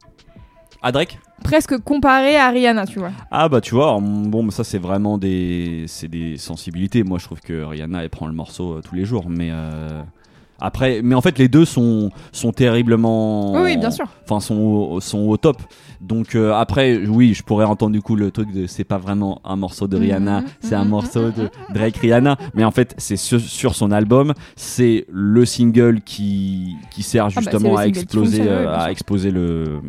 Ah 0.82 0.92
Drake? 0.92 1.18
Presque 1.44 1.76
comparé 1.78 2.36
à 2.36 2.50
Rihanna, 2.50 2.86
tu 2.86 2.98
vois. 2.98 3.12
Ah 3.30 3.48
bah 3.48 3.60
tu 3.60 3.74
vois, 3.74 3.98
bon 4.00 4.42
mais 4.42 4.50
ça 4.50 4.64
c'est 4.64 4.78
vraiment 4.78 5.18
des 5.18 5.84
c'est 5.86 6.08
des 6.08 6.36
sensibilités. 6.36 7.02
Moi 7.04 7.18
je 7.18 7.24
trouve 7.24 7.40
que 7.40 7.62
Rihanna 7.64 8.02
elle 8.02 8.10
prend 8.10 8.26
le 8.26 8.32
morceau 8.34 8.74
euh, 8.74 8.80
tous 8.82 8.94
les 8.94 9.04
jours, 9.04 9.26
mais 9.28 9.48
euh, 9.52 10.02
Après, 10.58 11.02
mais 11.04 11.14
en 11.14 11.20
fait, 11.20 11.36
les 11.38 11.48
deux 11.48 11.66
sont, 11.66 12.10
sont 12.32 12.50
terriblement. 12.50 13.52
Oui, 13.52 13.60
oui, 13.64 13.76
bien 13.76 13.90
sûr. 13.90 14.06
Enfin, 14.24 14.40
sont, 14.40 14.56
au- 14.56 15.00
sont 15.00 15.18
au 15.28 15.36
top. 15.36 15.58
Donc, 16.00 16.34
euh, 16.34 16.54
après, 16.54 16.96
oui, 17.06 17.34
je 17.34 17.42
pourrais 17.42 17.66
entendre 17.66 17.92
du 17.92 18.00
coup 18.00 18.16
le 18.16 18.30
truc 18.30 18.50
de 18.52 18.66
c'est 18.66 18.84
pas 18.84 18.96
vraiment 18.96 19.42
un 19.44 19.56
morceau 19.56 19.86
de 19.86 19.98
Rihanna, 19.98 20.40
Mhm, 20.40 20.46
c'est 20.60 20.74
un 20.74 20.86
morceau 20.86 21.30
de 21.30 21.50
Drake 21.74 21.98
Rihanna. 21.98 22.38
Mais 22.54 22.64
en 22.64 22.70
fait, 22.70 22.94
c'est 22.96 23.16
sur, 23.18 23.38
sur 23.38 23.74
son 23.74 23.90
album, 23.92 24.32
c'est 24.56 25.04
le 25.10 25.44
single 25.44 26.00
qui, 26.00 26.74
qui 26.90 27.02
sert 27.02 27.26
bah, 27.26 27.30
c'est 27.34 27.40
justement 27.42 27.76
à 27.76 27.86
exploser, 27.86 28.48
à 28.50 28.80
sûr. 28.80 28.88
exposer 28.88 29.30
le 29.30 29.82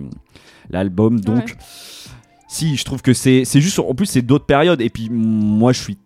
l'album. 0.70 1.20
Donc, 1.20 1.38
Ouais. 1.38 1.46
si, 2.48 2.76
je 2.76 2.84
trouve 2.86 3.02
que 3.02 3.14
c'est 3.14 3.44
juste. 3.56 3.80
En 3.80 3.94
plus, 3.96 4.06
c'est 4.06 4.22
d'autres 4.22 4.46
périodes. 4.46 4.82
Et 4.82 4.90
puis, 4.90 5.10
moi, 5.12 5.74
je 5.74 5.80
suis 5.82 5.98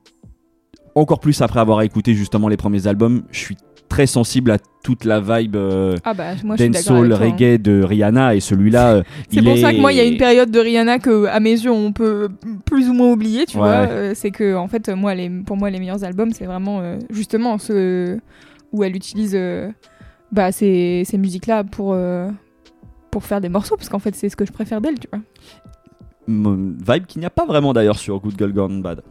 encore 0.95 1.19
plus 1.19 1.41
après 1.41 1.59
avoir 1.59 1.81
écouté 1.83 2.13
justement 2.13 2.47
les 2.49 2.57
premiers 2.57 2.85
albums, 2.87 3.23
je 3.31 3.39
suis 3.39 3.57
très 3.87 4.07
sensible 4.07 4.51
à 4.51 4.57
toute 4.83 5.03
la 5.05 5.19
vibe 5.19 5.55
euh, 5.57 5.95
Ah 6.05 6.13
bah 6.13 6.31
moi 6.45 6.55
dancehall, 6.55 7.11
hein. 7.11 7.15
reggae 7.17 7.57
de 7.61 7.83
Rihanna 7.83 8.35
et 8.35 8.39
celui-là. 8.39 8.93
euh, 8.95 9.03
C'est 9.29 9.41
pour 9.41 9.51
est- 9.53 9.61
ça 9.61 9.73
que 9.73 9.79
moi, 9.79 9.91
il 9.91 9.97
y 9.97 9.99
a 9.99 10.05
une 10.05 10.17
période 10.17 10.49
de 10.49 10.59
Rihanna 10.59 10.99
que, 10.99 11.25
à 11.27 11.39
mes 11.41 11.51
yeux, 11.51 11.71
on 11.71 11.91
peut 11.91 12.29
plus 12.65 12.87
ou 12.89 12.93
moins 12.93 13.11
oublier, 13.11 13.45
tu 13.45 13.57
Ouais. 13.57 13.63
vois. 13.63 13.87
Euh, 13.89 14.11
c'est 14.15 14.31
que, 14.31 14.55
en 14.55 14.67
fait, 14.69 14.87
moi, 14.89 15.13
les, 15.13 15.29
pour 15.29 15.57
moi, 15.57 15.69
les 15.69 15.79
meilleurs 15.79 16.03
albums, 16.05 16.31
c'est 16.33 16.45
vraiment 16.45 16.79
euh, 16.81 16.99
justement 17.09 17.57
ceux 17.57 18.19
où 18.71 18.83
elle 18.83 18.95
utilise 18.95 19.37
bah, 20.31 20.51
ces, 20.53 21.03
ces 21.05 21.17
musiques-là 21.17 21.63
pour, 21.65 21.91
euh, 21.93 22.29
pour 23.11 23.23
faire 23.23 23.41
des 23.41 23.49
morceaux, 23.49 23.75
parce 23.77 23.89
qu'en 23.89 23.99
fait, 23.99 24.15
c'est 24.15 24.29
ce 24.29 24.35
que 24.35 24.45
je 24.45 24.51
préfère 24.51 24.81
d'elle, 24.81 24.97
tu 24.99 25.07
vois. 25.11 25.21
Vibe 26.27 27.05
qu'il 27.07 27.19
n'y 27.19 27.25
a 27.25 27.29
pas 27.29 27.45
vraiment 27.45 27.73
d'ailleurs 27.73 27.97
sur 27.99 28.19
Good 28.19 28.35
Girl 28.37 28.53
Gone 28.53 28.81
Bad. 28.81 29.01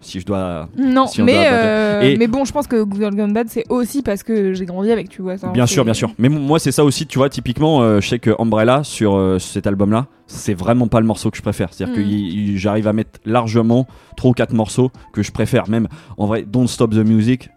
Si 0.00 0.18
je 0.20 0.26
dois. 0.26 0.68
Non, 0.76 1.06
Si 1.06 1.22
mais, 1.22 1.32
doit 1.34 1.42
euh, 1.52 2.00
Et- 2.02 2.16
mais 2.16 2.26
bon, 2.26 2.44
je 2.44 2.52
pense 2.52 2.66
que 2.66 2.82
Good 2.82 2.98
Girl 3.00 3.14
Gone 3.14 3.32
Bad, 3.32 3.48
c'est 3.48 3.64
aussi 3.68 4.02
parce 4.02 4.22
que 4.22 4.52
j'ai 4.52 4.64
grandi 4.64 4.90
avec, 4.90 5.08
tu 5.08 5.22
vois. 5.22 5.36
ça, 5.36 5.48
Bien 5.48 5.66
sûr, 5.66 5.84
bien 5.84 5.94
sûr. 5.94 6.12
Mais 6.18 6.28
moi, 6.28 6.58
c'est 6.58 6.72
ça 6.72 6.82
aussi, 6.84 7.06
tu 7.06 7.18
vois, 7.18 7.28
typiquement, 7.28 7.82
euh, 7.82 8.00
je 8.00 8.08
sais 8.08 8.18
que 8.18 8.30
Umbrella, 8.40 8.82
sur 8.84 9.14
euh, 9.16 9.38
cet 9.38 9.66
album-là, 9.66 10.06
c'est 10.26 10.54
vraiment 10.54 10.88
pas 10.88 10.98
le 11.00 11.06
morceau 11.06 11.30
que 11.30 11.36
je 11.36 11.42
préfère. 11.42 11.72
C'est-à-dire 11.72 11.94
Mm. 11.96 12.52
que 12.52 12.56
j'arrive 12.58 12.88
à 12.88 12.92
mettre 12.92 13.20
largement 13.24 13.86
3 14.16 14.30
ou 14.30 14.34
4 14.34 14.52
morceaux 14.54 14.90
que 15.12 15.22
je 15.22 15.30
préfère. 15.30 15.68
Même, 15.68 15.88
en 16.16 16.26
vrai, 16.26 16.42
Don't 16.42 16.66
Stop 16.68 16.92
the 16.92 17.04
Music, 17.06 17.50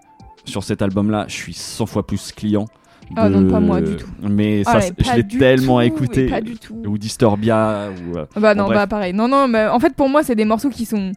sur 0.46 0.64
cet 0.64 0.82
album-là, 0.84 1.26
je 1.28 1.34
suis 1.34 1.54
100 1.54 1.86
fois 1.88 2.06
plus 2.06 2.32
client. 2.32 2.66
Ah 3.16 3.30
de- 3.30 3.36
non, 3.36 3.52
pas 3.52 3.60
moi 3.60 3.82
du 3.82 3.96
tout. 3.96 4.08
Mais 4.22 4.64
Ah, 4.66 4.82
ça, 4.82 4.88
je 4.98 5.16
l'ai 5.18 5.28
tellement 5.28 5.78
tout, 5.80 5.86
écouté. 5.86 6.28
Pas 6.28 6.42
du 6.42 6.58
tout. 6.58 6.76
Ou 6.86 6.98
Disturbia. 6.98 7.90
Ou, 7.90 8.18
euh, 8.18 8.26
Bah 8.36 8.54
Bon, 8.54 8.62
non, 8.62 8.66
bref. 8.68 8.78
bah 8.78 8.88
pareil. 8.88 9.14
Non, 9.14 9.28
non, 9.28 9.48
mais 9.48 9.68
en 9.68 9.80
fait 9.80 9.94
pour 9.96 10.10
moi 10.10 10.24
c'est 10.24 10.36
des 10.36 10.46
morceaux 10.46 10.70
qui 10.70 10.86
sont 10.86 11.12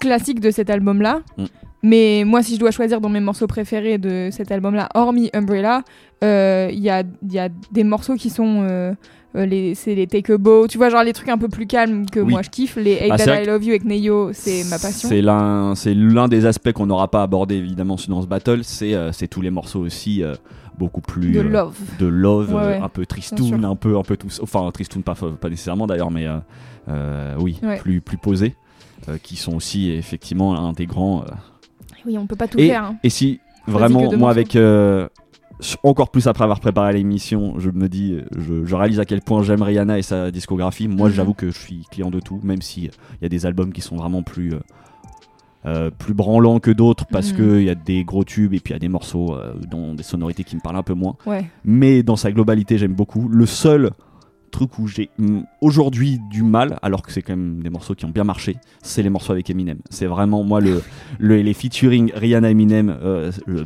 classiques 0.00 0.40
de 0.40 0.50
cet 0.50 0.70
album-là. 0.70 1.20
Mm. 1.36 1.44
Mais 1.84 2.22
moi 2.24 2.42
si 2.42 2.54
je 2.54 2.60
dois 2.60 2.70
choisir 2.70 3.00
dans 3.00 3.08
mes 3.08 3.20
morceaux 3.20 3.46
préférés 3.48 3.98
de 3.98 4.28
cet 4.30 4.52
album-là, 4.52 4.88
hormis 4.94 5.30
Umbrella, 5.34 5.82
euh, 6.22 6.68
il 6.72 6.78
y, 6.80 6.90
a, 6.90 7.02
y 7.28 7.38
a 7.38 7.48
des 7.72 7.84
morceaux 7.84 8.14
qui 8.14 8.30
sont... 8.30 8.64
euh, 8.68 8.92
les, 9.34 9.74
c'est 9.74 9.94
les 9.94 10.06
Take 10.06 10.32
a 10.32 10.38
Bow, 10.38 10.66
tu 10.68 10.78
vois, 10.78 10.88
genre 10.90 11.02
les 11.02 11.12
trucs 11.12 11.28
un 11.28 11.38
peu 11.38 11.48
plus 11.48 11.66
calmes 11.66 12.06
que 12.10 12.20
Oui. 12.20 12.32
moi 12.32 12.42
je 12.42 12.50
kiffe. 12.50 12.76
Les 12.76 12.98
Hate 13.00 13.10
Ah, 13.12 13.16
That 13.16 13.42
I 13.42 13.46
Love 13.46 13.64
You 13.64 13.70
avec 13.70 13.84
Neyo, 13.84 14.30
c'est 14.32 14.64
ma 14.68 14.78
passion. 14.78 15.08
C'est 15.08 15.22
l'un, 15.22 15.74
c'est 15.74 15.94
l'un 15.94 16.28
des 16.28 16.44
aspects 16.46 16.72
qu'on 16.72 16.86
n'aura 16.86 17.08
pas 17.08 17.22
abordé 17.22 17.56
évidemment 17.56 17.96
dans 18.08 18.22
ce 18.22 18.26
battle. 18.26 18.60
C'est, 18.62 18.94
euh, 18.94 19.12
c'est 19.12 19.28
tous 19.28 19.40
les 19.40 19.50
morceaux 19.50 19.80
aussi 19.80 20.22
euh, 20.22 20.34
beaucoup 20.78 21.00
plus 21.00 21.32
De 21.32 21.40
euh, 21.40 21.42
Love. 21.44 21.76
de 21.98 22.06
love, 22.06 22.52
Ouais, 22.54 22.60
euh, 22.62 22.68
ouais, 22.72 22.76
un 22.82 22.88
peu 22.88 23.06
tristoun, 23.06 23.64
un 23.64 23.76
peu, 23.76 23.96
un 23.96 24.02
peu 24.02 24.16
tout. 24.16 24.28
Enfin, 24.42 24.70
tristoun 24.72 25.02
pas, 25.02 25.14
pas 25.14 25.48
nécessairement 25.48 25.86
d'ailleurs, 25.86 26.10
mais 26.10 26.26
euh, 26.26 26.36
euh, 26.88 27.34
oui, 27.40 27.58
Ouais. 27.62 27.78
plus, 27.78 28.00
plus 28.00 28.18
posés, 28.18 28.54
euh, 29.08 29.16
qui 29.22 29.36
sont 29.36 29.54
aussi 29.54 29.90
effectivement 29.92 30.54
un 30.58 30.72
des 30.72 30.86
grands. 30.86 31.22
euh. 31.22 31.30
Oui, 32.04 32.18
on 32.18 32.26
peut 32.26 32.36
pas 32.36 32.48
tout 32.48 32.58
Et, 32.58 32.68
faire. 32.68 32.84
hein. 32.84 32.96
et 33.04 33.10
si 33.10 33.38
vraiment, 33.68 34.12
moi 34.16 34.30
avec 34.30 34.56
euh, 34.56 35.08
encore 35.82 36.10
plus 36.10 36.26
après 36.26 36.44
avoir 36.44 36.60
préparé 36.60 36.92
l'émission, 36.94 37.54
je 37.58 37.70
me 37.70 37.88
dis, 37.88 38.14
euh, 38.14 38.24
je, 38.38 38.64
je 38.64 38.74
réalise 38.74 39.00
à 39.00 39.04
quel 39.04 39.20
point 39.20 39.42
j'aime 39.42 39.62
Rihanna 39.62 39.98
et 39.98 40.02
sa 40.02 40.30
discographie. 40.30 40.88
Moi, 40.88 41.08
Mhm. 41.08 41.14
j'avoue 41.14 41.34
que 41.34 41.50
je 41.50 41.58
suis 41.58 41.84
client 41.90 42.10
de 42.10 42.20
tout, 42.20 42.40
même 42.42 42.62
si 42.62 42.82
il 42.84 42.90
y 43.22 43.26
a 43.26 43.28
des 43.28 43.46
albums 43.46 43.72
qui 43.72 43.80
sont 43.80 43.96
vraiment 43.96 44.22
plus 44.22 44.52
euh, 44.54 44.58
euh, 45.64 45.90
plus 45.96 46.12
branlants 46.14 46.58
que 46.58 46.72
d'autres 46.72 47.06
parce 47.06 47.30
Mhm. 47.30 47.36
que 47.38 47.58
il 47.60 47.64
y 47.66 47.70
a 47.70 47.76
des 47.76 48.02
gros 48.02 48.24
tubes 48.24 48.52
et 48.52 48.58
puis 48.58 48.72
il 48.72 48.74
y 48.74 48.76
a 48.76 48.80
des 48.80 48.88
morceaux 48.88 49.34
euh, 49.36 49.54
dont 49.70 49.94
des 49.94 50.02
sonorités 50.02 50.42
qui 50.42 50.56
me 50.56 50.60
parlent 50.60 50.74
un 50.76 50.82
peu 50.82 50.94
moins. 50.94 51.14
Ouais. 51.24 51.44
Mais 51.64 52.02
dans 52.02 52.16
sa 52.16 52.32
globalité, 52.32 52.78
j'aime 52.78 52.94
beaucoup. 52.94 53.28
Le 53.28 53.46
seul 53.46 53.92
truc 54.52 54.78
où 54.78 54.86
j'ai 54.86 55.10
aujourd'hui 55.60 56.20
du 56.30 56.42
mal, 56.44 56.78
alors 56.82 57.02
que 57.02 57.10
c'est 57.10 57.22
quand 57.22 57.34
même 57.34 57.60
des 57.62 57.70
morceaux 57.70 57.94
qui 57.96 58.04
ont 58.04 58.10
bien 58.10 58.22
marché, 58.24 58.56
c'est 58.82 59.02
les 59.02 59.10
morceaux 59.10 59.32
avec 59.32 59.50
Eminem. 59.50 59.78
C'est 59.90 60.06
vraiment 60.06 60.44
moi 60.44 60.60
le, 60.60 60.82
le 61.18 61.36
les 61.42 61.54
featuring 61.54 62.12
Rihanna 62.14 62.50
Eminem. 62.50 62.96
euh, 63.02 63.32
le- 63.46 63.64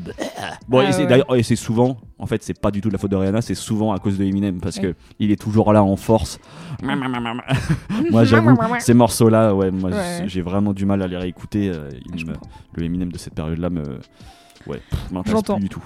Bon, 0.69 0.79
Ah 0.81 0.89
et 0.89 0.93
c'est 0.93 1.03
ouais. 1.03 1.07
d'ailleurs 1.07 1.37
et 1.37 1.43
c'est 1.43 1.55
souvent, 1.57 1.97
en 2.19 2.27
fait, 2.27 2.43
c'est 2.43 2.59
pas 2.59 2.71
du 2.71 2.81
tout 2.81 2.89
de 2.89 2.95
la 2.95 2.99
faute 2.99 3.11
de 3.11 3.17
Rihanna, 3.17 3.43
c'est 3.43 3.55
souvent 3.55 3.93
à 3.93 3.99
cause 3.99 4.17
de 4.19 4.25
Eminem 4.25 4.61
parce 4.61 4.77
Ouais. 4.79 4.83
que 4.83 4.95
il 5.21 5.31
est 5.31 5.41
toujours 5.41 5.73
là 5.73 5.83
en 5.85 5.97
force. 5.97 6.39
moi, 8.11 8.25
j'avoue, 8.25 8.57
ces 8.81 8.95
morceaux-là, 8.95 9.55
ouais, 9.55 9.71
moi 9.71 9.91
Ouais. 9.91 10.25
j'ai 10.27 10.43
vraiment 10.43 10.73
du 10.73 10.87
mal 10.87 11.03
à 11.03 11.07
les 11.07 11.17
réécouter. 11.17 11.71
euh, 11.71 11.91
me- 12.27 12.33
le 12.75 12.85
Eminem 12.85 13.11
de 13.13 13.19
cette 13.19 13.35
période-là 13.35 13.71
me, 13.71 13.83
ouais, 14.67 14.81
J'entends. 15.27 15.55
plus 15.57 15.63
du 15.65 15.69
tout. 15.69 15.83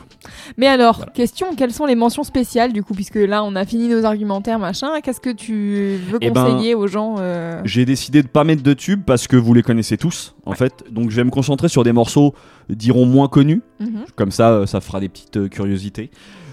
Mais 0.56 0.66
alors, 0.66 0.96
Voilà. 0.98 1.12
question, 1.12 1.54
quelles 1.54 1.72
sont 1.72 1.86
les 1.86 1.94
mentions 1.94 2.22
spéciales 2.24 2.72
du 2.72 2.82
coup, 2.82 2.94
puisque 2.94 3.14
là 3.16 3.42
on 3.44 3.54
a 3.56 3.64
fini 3.64 3.88
nos 3.88 4.04
argumentaires, 4.04 4.58
machin, 4.58 5.00
qu'est-ce 5.02 5.20
que 5.20 5.30
tu 5.30 5.96
veux 6.10 6.18
Eh 6.20 6.30
ben, 6.30 6.44
conseiller 6.44 6.74
aux 6.74 6.86
gens 6.86 7.16
euh, 7.18 7.60
J'ai 7.64 7.84
décidé 7.84 8.22
de 8.22 8.28
pas 8.28 8.44
mettre 8.44 8.62
de 8.62 8.72
tubes 8.74 9.02
parce 9.04 9.26
que 9.26 9.36
vous 9.36 9.54
les 9.54 9.62
connaissez 9.62 9.96
tous, 9.96 10.34
en 10.46 10.52
fait. 10.52 10.84
Donc 10.90 11.10
je 11.10 11.16
vais 11.16 11.24
me 11.24 11.30
concentrer 11.30 11.68
sur 11.68 11.84
des 11.84 11.92
morceaux, 11.92 12.34
diront 12.68 13.06
moins 13.06 13.28
connus. 13.28 13.62
mhm. 13.80 14.04
Comme 14.16 14.30
ça, 14.30 14.50
euh, 14.50 14.66
ça 14.66 14.80
fera 14.80 15.00
des 15.00 15.08
petites 15.08 15.36
euh, 15.36 15.48
curiosités. 15.48 16.10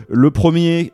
Le 0.10 0.32
premier, 0.32 0.94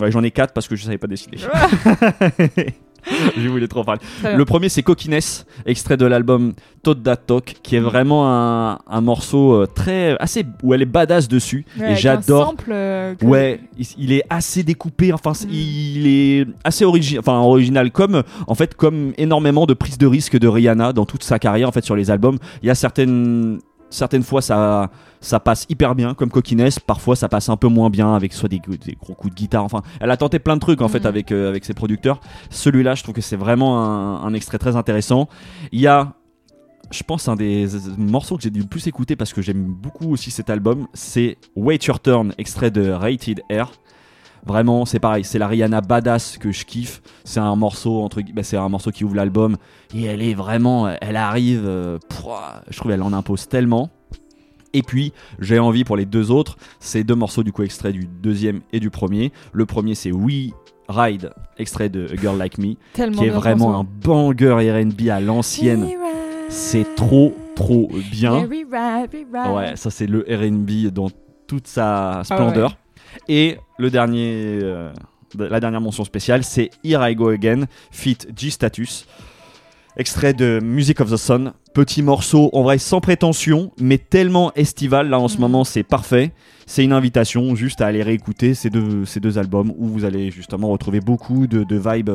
ouais, 0.00 0.10
j'en 0.10 0.22
ai 0.22 0.30
quatre 0.30 0.52
parce 0.54 0.68
que 0.68 0.76
je 0.76 0.84
savais 0.84 0.98
pas 0.98 1.06
décider. 1.06 1.38
je 3.36 3.48
voulais 3.48 3.68
trop 3.68 3.84
parler. 3.84 4.00
Le 4.24 4.44
premier, 4.44 4.68
c'est 4.68 4.82
Cockiness, 4.82 5.46
extrait 5.66 5.96
de 5.96 6.06
l'album 6.06 6.54
Todd 6.82 7.02
That 7.02 7.16
Talk, 7.16 7.54
qui 7.62 7.76
est 7.76 7.80
vraiment 7.80 8.28
un, 8.30 8.78
un 8.86 9.00
morceau 9.00 9.54
euh, 9.54 9.66
très 9.66 10.16
assez 10.20 10.44
où 10.62 10.74
elle 10.74 10.82
est 10.82 10.86
badass 10.86 11.28
dessus. 11.28 11.64
Ouais, 11.78 11.92
et 11.92 11.96
j'adore. 11.96 12.54
euh, 12.68 13.14
Ouais, 13.22 13.60
il, 13.78 13.86
il 13.98 14.12
est 14.12 14.22
assez 14.30 14.62
découpé. 14.62 15.12
Enfin, 15.12 15.32
Mm. 15.34 15.48
il 15.50 16.06
est 16.06 16.46
assez 16.64 16.84
origi- 16.84 17.18
enfin, 17.18 17.38
original, 17.38 17.90
comme 17.90 18.22
en 18.46 18.54
fait 18.54 18.74
comme 18.74 19.12
énormément 19.18 19.66
de 19.66 19.74
prises 19.74 19.98
de 19.98 20.06
risque 20.06 20.38
de 20.38 20.46
Rihanna 20.48 20.92
dans 20.92 21.04
toute 21.06 21.24
sa 21.24 21.38
carrière 21.38 21.68
en 21.68 21.72
fait 21.72 21.84
sur 21.84 21.96
les 21.96 22.10
albums. 22.10 22.38
Il 22.62 22.66
y 22.66 22.70
a 22.70 22.74
certaines 22.74 23.58
certaines 23.94 24.22
fois 24.22 24.42
ça 24.42 24.90
ça 25.20 25.40
passe 25.40 25.64
hyper 25.68 25.94
bien 25.94 26.12
comme 26.14 26.30
Cockiness, 26.30 26.78
parfois 26.78 27.16
ça 27.16 27.28
passe 27.28 27.48
un 27.48 27.56
peu 27.56 27.68
moins 27.68 27.88
bien 27.88 28.14
avec 28.14 28.32
soit 28.32 28.48
des, 28.48 28.60
des 28.60 28.96
gros 29.00 29.14
coups 29.14 29.32
de 29.32 29.38
guitare. 29.38 29.64
Enfin, 29.64 29.82
elle 30.00 30.10
a 30.10 30.16
tenté 30.16 30.38
plein 30.38 30.56
de 30.56 30.60
trucs 30.60 30.82
en 30.82 30.88
fait 30.88 31.04
Mm. 31.04 31.06
avec 31.06 31.32
euh, 31.32 31.48
avec 31.48 31.64
ses 31.64 31.74
producteurs. 31.74 32.20
Celui-là, 32.50 32.94
je 32.94 33.02
trouve 33.02 33.14
que 33.14 33.20
c'est 33.20 33.36
vraiment 33.36 33.82
un, 33.82 34.22
un 34.22 34.34
extrait 34.34 34.58
très 34.58 34.76
intéressant. 34.76 35.28
Il 35.72 35.80
y 35.80 35.86
a 35.86 36.14
je 36.90 37.02
pense 37.02 37.28
un 37.28 37.36
des 37.36 37.66
morceaux 37.96 38.36
que 38.36 38.42
j'ai 38.42 38.50
dû 38.50 38.60
le 38.60 38.66
plus 38.66 38.86
écouter 38.86 39.16
parce 39.16 39.32
que 39.32 39.42
j'aime 39.42 39.64
beaucoup 39.64 40.12
aussi 40.12 40.30
cet 40.30 40.50
album, 40.50 40.86
c'est 40.92 41.38
Wait 41.56 41.84
Your 41.86 42.00
Turn, 42.00 42.34
extrait 42.38 42.70
de 42.70 42.90
Rated 42.90 43.42
Air. 43.48 43.72
Vraiment, 44.46 44.84
c'est 44.84 44.98
pareil, 44.98 45.24
c'est 45.24 45.38
la 45.38 45.48
Rihanna 45.48 45.80
badass 45.80 46.36
que 46.38 46.52
je 46.52 46.64
kiffe. 46.66 47.00
C'est 47.24 47.40
un 47.40 47.56
morceau 47.56 48.02
entre, 48.02 48.20
bah, 48.34 48.42
c'est 48.42 48.58
un 48.58 48.68
morceau 48.68 48.90
qui 48.90 49.04
ouvre 49.04 49.14
l'album 49.14 49.56
et 49.94 50.04
elle 50.04 50.22
est 50.22 50.34
vraiment, 50.34 50.88
elle 51.00 51.16
arrive, 51.16 51.64
euh, 51.64 51.98
pouah, 52.08 52.62
je 52.68 52.76
trouve 52.78 52.92
elle 52.92 53.02
en 53.02 53.12
impose 53.12 53.48
tellement. 53.48 53.88
Et 54.74 54.82
puis, 54.82 55.12
j'ai 55.38 55.58
envie 55.58 55.84
pour 55.84 55.96
les 55.96 56.04
deux 56.04 56.30
autres, 56.30 56.56
c'est 56.80 57.04
deux 57.04 57.14
morceaux 57.14 57.42
du 57.42 57.52
coup 57.52 57.62
extraits 57.62 57.92
du 57.92 58.06
deuxième 58.06 58.60
et 58.72 58.80
du 58.80 58.90
premier. 58.90 59.32
Le 59.52 59.64
premier 59.66 59.94
c'est 59.94 60.12
We 60.12 60.50
Ride, 60.88 61.30
extrait 61.56 61.88
de 61.88 62.08
A 62.12 62.16
Girl 62.16 62.36
Like 62.36 62.58
Me, 62.58 62.74
tellement 62.92 63.22
qui 63.22 63.26
est 63.28 63.30
vraiment 63.30 63.80
un 63.80 63.84
banger 63.84 64.50
R&B 64.70 65.08
à 65.08 65.20
l'ancienne. 65.20 65.88
C'est 66.50 66.94
trop 66.96 67.34
trop 67.56 67.88
bien. 68.10 68.46
Ouais, 69.54 69.76
ça 69.76 69.90
c'est 69.90 70.06
le 70.06 70.26
R&B 70.28 70.92
dans 70.92 71.08
toute 71.46 71.66
sa 71.66 72.20
splendeur. 72.24 72.76
Et 73.28 73.58
le 73.78 73.90
dernier, 73.90 74.58
euh, 74.62 74.92
la 75.38 75.60
dernière 75.60 75.80
mention 75.80 76.04
spéciale, 76.04 76.44
c'est 76.44 76.70
Here 76.84 77.08
I 77.08 77.14
Go 77.14 77.28
Again, 77.28 77.64
feat 77.90 78.28
G 78.36 78.50
Status, 78.50 79.06
extrait 79.96 80.34
de 80.34 80.60
Music 80.62 81.00
of 81.00 81.10
the 81.10 81.16
Sun. 81.16 81.52
Petit 81.72 82.02
morceau, 82.02 82.50
en 82.52 82.62
vrai 82.62 82.78
sans 82.78 83.00
prétention, 83.00 83.72
mais 83.80 83.98
tellement 83.98 84.52
estival. 84.54 85.08
Là 85.08 85.18
en 85.18 85.26
ce 85.28 85.34
Mhm. 85.34 85.40
moment, 85.40 85.64
c'est 85.64 85.82
parfait. 85.82 86.32
C'est 86.66 86.84
une 86.84 86.92
invitation 86.92 87.54
juste 87.56 87.80
à 87.80 87.86
aller 87.88 88.02
réécouter 88.02 88.54
ces 88.54 88.70
deux, 88.70 89.04
ces 89.04 89.18
deux 89.20 89.38
albums 89.38 89.72
où 89.76 89.86
vous 89.88 90.04
allez 90.04 90.30
justement 90.30 90.68
retrouver 90.68 91.00
beaucoup 91.00 91.46
de, 91.46 91.64
de 91.64 91.76
vibes, 91.76 92.10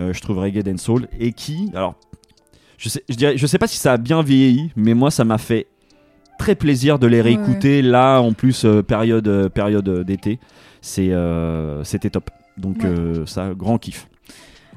euh, 0.00 0.12
je 0.12 0.20
trouve 0.20 0.38
reggae 0.38 0.66
and 0.68 0.78
soul, 0.78 1.06
et 1.20 1.32
qui, 1.32 1.70
alors, 1.74 1.94
je 2.78 2.88
sais, 2.88 3.04
je 3.08 3.14
dirais, 3.14 3.36
je 3.36 3.46
sais 3.46 3.58
pas 3.58 3.66
si 3.68 3.76
ça 3.76 3.92
a 3.92 3.96
bien 3.98 4.22
vieilli, 4.22 4.72
mais 4.74 4.94
moi 4.94 5.10
ça 5.12 5.24
m'a 5.24 5.38
fait 5.38 5.68
très 6.38 6.54
plaisir 6.54 6.98
de 6.98 7.06
les 7.06 7.16
Ouais. 7.18 7.22
réécouter 7.22 7.82
là 7.82 8.20
en 8.20 8.32
plus 8.32 8.64
euh, 8.64 8.82
période 8.82 9.26
euh, 9.28 9.48
période 9.48 9.88
euh, 9.88 10.04
d'été 10.04 10.38
c'est 10.80 11.10
euh, 11.12 11.82
c'était 11.84 12.10
top 12.10 12.30
donc 12.56 12.78
Ouais. 12.82 12.86
euh, 12.86 13.26
ça 13.26 13.50
grand 13.56 13.78
kiff 13.78 14.08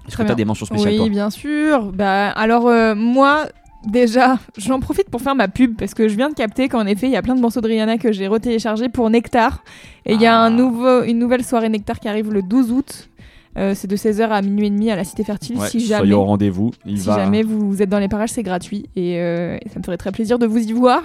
est-ce 0.07 0.15
que 0.15 0.21
t'as 0.21 0.27
bien. 0.29 0.35
des 0.35 0.45
mentions 0.45 0.65
spéciales 0.65 0.93
Oui, 0.93 0.97
toi 0.99 1.09
bien 1.09 1.29
sûr. 1.29 1.91
Bah, 1.91 2.29
alors, 2.29 2.67
euh, 2.69 2.95
moi, 2.95 3.45
Déjà, 3.85 4.39
j'en 4.57 4.79
profite 4.79 5.09
pour 5.09 5.21
faire 5.21 5.35
ma 5.35 5.47
pub 5.49 5.75
parce 5.77 5.93
que 5.93 6.07
je 6.07 6.15
viens 6.15 6.29
de 6.29 6.33
capter 6.33 6.67
qu'en 6.69 6.85
effet, 6.87 7.07
il 7.07 7.11
y 7.11 7.15
a 7.17 7.21
plein 7.21 7.35
de 7.35 7.41
morceaux 7.41 7.59
de 7.61 7.67
Rihanna 7.67 7.97
que 7.97 8.11
j'ai 8.13 8.27
retéléchargés 8.27 8.87
pour 8.89 9.09
Nectar. 9.09 9.63
Et 10.05 10.13
il 10.15 10.21
y 10.21 10.25
a 10.25 10.37
un 10.39 10.49
nouveau, 10.49 11.03
une 11.03 11.19
nouvelle 11.19 11.43
soirée 11.43 11.69
Nectar 11.69 11.99
qui 11.99 12.07
arrive 12.07 12.31
le 12.31 12.41
12 12.41 12.71
août. 12.71 13.09
Euh, 13.57 13.73
c'est 13.75 13.87
de 13.87 13.95
16h 13.95 14.29
à 14.29 14.41
minuit 14.41 14.67
et 14.67 14.69
demi 14.69 14.91
à 14.91 14.95
la 14.95 15.03
Cité 15.03 15.23
Fertile. 15.23 15.57
Ouais, 15.57 15.67
si 15.67 15.79
soyez 15.81 15.85
jamais, 15.87 16.13
au 16.13 16.23
rendez-vous. 16.23 16.71
Il 16.85 16.99
si 16.99 17.07
va. 17.07 17.17
jamais 17.17 17.43
vous 17.43 17.81
êtes 17.81 17.89
dans 17.89 17.99
les 17.99 18.07
parages, 18.07 18.29
c'est 18.29 18.43
gratuit 18.43 18.85
et, 18.95 19.19
euh, 19.19 19.57
et 19.63 19.69
ça 19.69 19.79
me 19.79 19.83
ferait 19.83 19.97
très 19.97 20.11
plaisir 20.11 20.37
de 20.37 20.45
vous 20.45 20.59
y 20.59 20.73
voir. 20.73 21.01